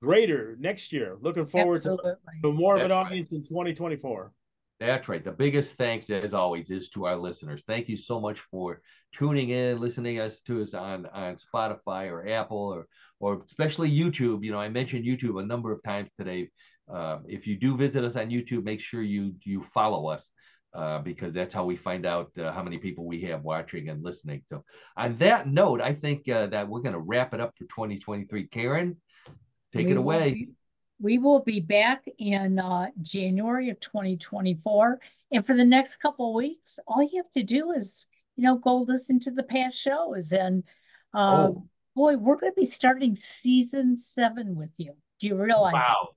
greater 0.03 0.57
next 0.59 0.93
year. 0.93 1.17
Looking 1.21 1.47
forward 1.47 1.83
to, 1.83 1.93
Absolutely. 1.93 2.15
to 2.43 2.53
more 2.53 2.77
of 2.77 2.83
an 2.83 2.89
That's 2.89 2.97
right. 2.97 3.07
audience 3.07 3.33
in 3.33 3.43
2024. 3.43 4.33
That's 4.87 5.09
right. 5.09 5.25
The 5.25 5.33
biggest 5.33 5.77
thanks, 5.77 6.11
as 6.11 6.35
always, 6.35 6.71
is 6.71 6.91
to 6.91 7.07
our 7.07 7.17
listeners. 7.17 7.63
Thank 7.67 7.89
you 7.89 7.97
so 7.97 8.21
much 8.21 8.41
for 8.51 8.83
tuning 9.15 9.51
in, 9.51 9.81
listening 9.81 10.21
us 10.21 10.41
to 10.43 10.63
us 10.63 10.75
on 10.75 11.07
on 11.07 11.37
Spotify 11.37 12.11
or 12.11 12.29
Apple 12.29 12.59
or 12.59 12.87
or 13.19 13.43
especially 13.45 13.91
YouTube. 13.91 14.45
You 14.45 14.53
know, 14.53 14.61
I 14.61 14.69
mentioned 14.69 15.05
YouTube 15.05 15.43
a 15.43 15.47
number 15.47 15.73
of 15.73 15.83
times 15.83 16.11
today. 16.19 16.51
Uh, 16.93 17.19
if 17.27 17.47
you 17.47 17.57
do 17.57 17.77
visit 17.77 18.05
us 18.05 18.17
on 18.17 18.29
YouTube, 18.29 18.65
make 18.65 18.81
sure 18.81 19.01
you 19.01 19.35
you 19.45 19.63
follow 19.63 20.09
us 20.09 20.29
uh, 20.75 20.99
because 20.99 21.33
that's 21.33 21.55
how 21.55 21.65
we 21.65 21.77
find 21.77 22.05
out 22.05 22.31
uh, 22.39 22.53
how 22.53 22.63
many 22.63 22.79
people 22.79 23.07
we 23.07 23.23
have 23.23 23.43
watching 23.43 23.89
and 23.89 24.05
listening. 24.05 24.43
So, 24.49 24.65
on 24.97 25.17
that 25.19 25.49
note, 25.49 25.81
I 25.81 25.95
think 25.95 26.29
uh, 26.29 26.49
that 26.49 26.69
we're 26.69 26.81
going 26.81 26.93
to 26.93 26.99
wrap 26.99 27.33
it 27.33 27.41
up 27.41 27.57
for 27.57 27.65
2023. 27.65 28.49
Karen, 28.49 28.97
take 29.73 29.89
it 29.89 29.97
away. 29.97 30.49
We 31.01 31.19
will 31.19 31.41
be 31.41 31.61
back 31.61 32.05
in 32.19 32.59
uh, 32.59 32.87
January 33.03 33.71
of 33.71 33.81
2024. 33.81 35.01
And 35.33 35.45
for 35.47 35.55
the 35.55 35.65
next 35.65 35.97
couple 35.97 36.31
of 36.31 36.35
weeks, 36.35 36.79
all 36.87 37.03
you 37.03 37.23
have 37.23 37.33
to 37.33 37.43
do 37.43 37.73
is, 37.73 38.07
you 38.37 38.45
know, 38.45 38.57
go 38.57 38.77
listen 38.79 39.19
to 39.21 39.31
the 39.31 39.43
past 39.43 39.77
shows. 39.77 40.33
And 40.33 40.63
uh, 41.15 41.49
Oh. 41.49 41.69
boy, 41.97 42.17
we're 42.17 42.37
going 42.37 42.53
to 42.53 42.61
be 42.61 42.65
starting 42.67 43.17
season 43.17 43.99
seven 43.99 44.55
with 44.55 44.71
you. 44.79 44.93
Do 45.21 45.29
you 45.29 45.37
realize? 45.37 45.73
it? 45.75 45.77
Wow. 45.77 46.09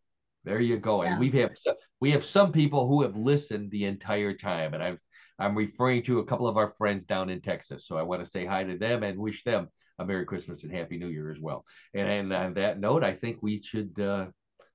There 0.43 0.59
you 0.61 0.77
go. 0.77 1.03
Yeah. 1.03 1.11
And 1.11 1.19
we've 1.19 1.49
so- 1.57 1.75
we 1.99 2.11
have 2.11 2.23
some 2.23 2.51
people 2.51 2.87
who 2.87 3.01
have 3.01 3.15
listened 3.17 3.69
the 3.71 3.85
entire 3.85 4.33
time, 4.33 4.73
and 4.73 4.81
I'm 4.83 4.99
I'm 5.39 5.55
referring 5.55 6.03
to 6.03 6.19
a 6.19 6.25
couple 6.25 6.47
of 6.47 6.57
our 6.57 6.73
friends 6.77 7.05
down 7.05 7.29
in 7.29 7.41
Texas. 7.41 7.85
So 7.85 7.97
I 7.97 8.01
want 8.03 8.23
to 8.23 8.29
say 8.29 8.45
hi 8.45 8.63
to 8.63 8.77
them 8.77 9.03
and 9.03 9.19
wish 9.19 9.43
them 9.43 9.67
a 9.99 10.05
Merry 10.05 10.25
Christmas 10.25 10.63
and 10.63 10.71
Happy 10.71 10.97
New 10.97 11.09
Year 11.09 11.29
as 11.31 11.39
well. 11.39 11.63
And, 11.93 12.07
and 12.07 12.33
on 12.33 12.53
that 12.55 12.79
note, 12.79 13.03
I 13.03 13.13
think 13.13 13.37
we 13.41 13.61
should 13.61 13.99
uh, 13.99 14.27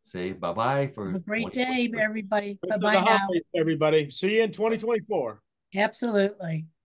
say 0.04 0.32
bye 0.32 0.52
bye 0.52 0.90
for 0.94 1.12
Have 1.12 1.20
a 1.20 1.24
great 1.24 1.52
day, 1.52 1.90
everybody. 1.98 2.58
Bye 2.68 2.78
bye 2.78 2.94
now. 2.94 3.00
holidays, 3.00 3.44
everybody. 3.54 4.10
See 4.10 4.36
you 4.36 4.42
in 4.42 4.52
2024. 4.52 5.40
Absolutely. 5.74 6.66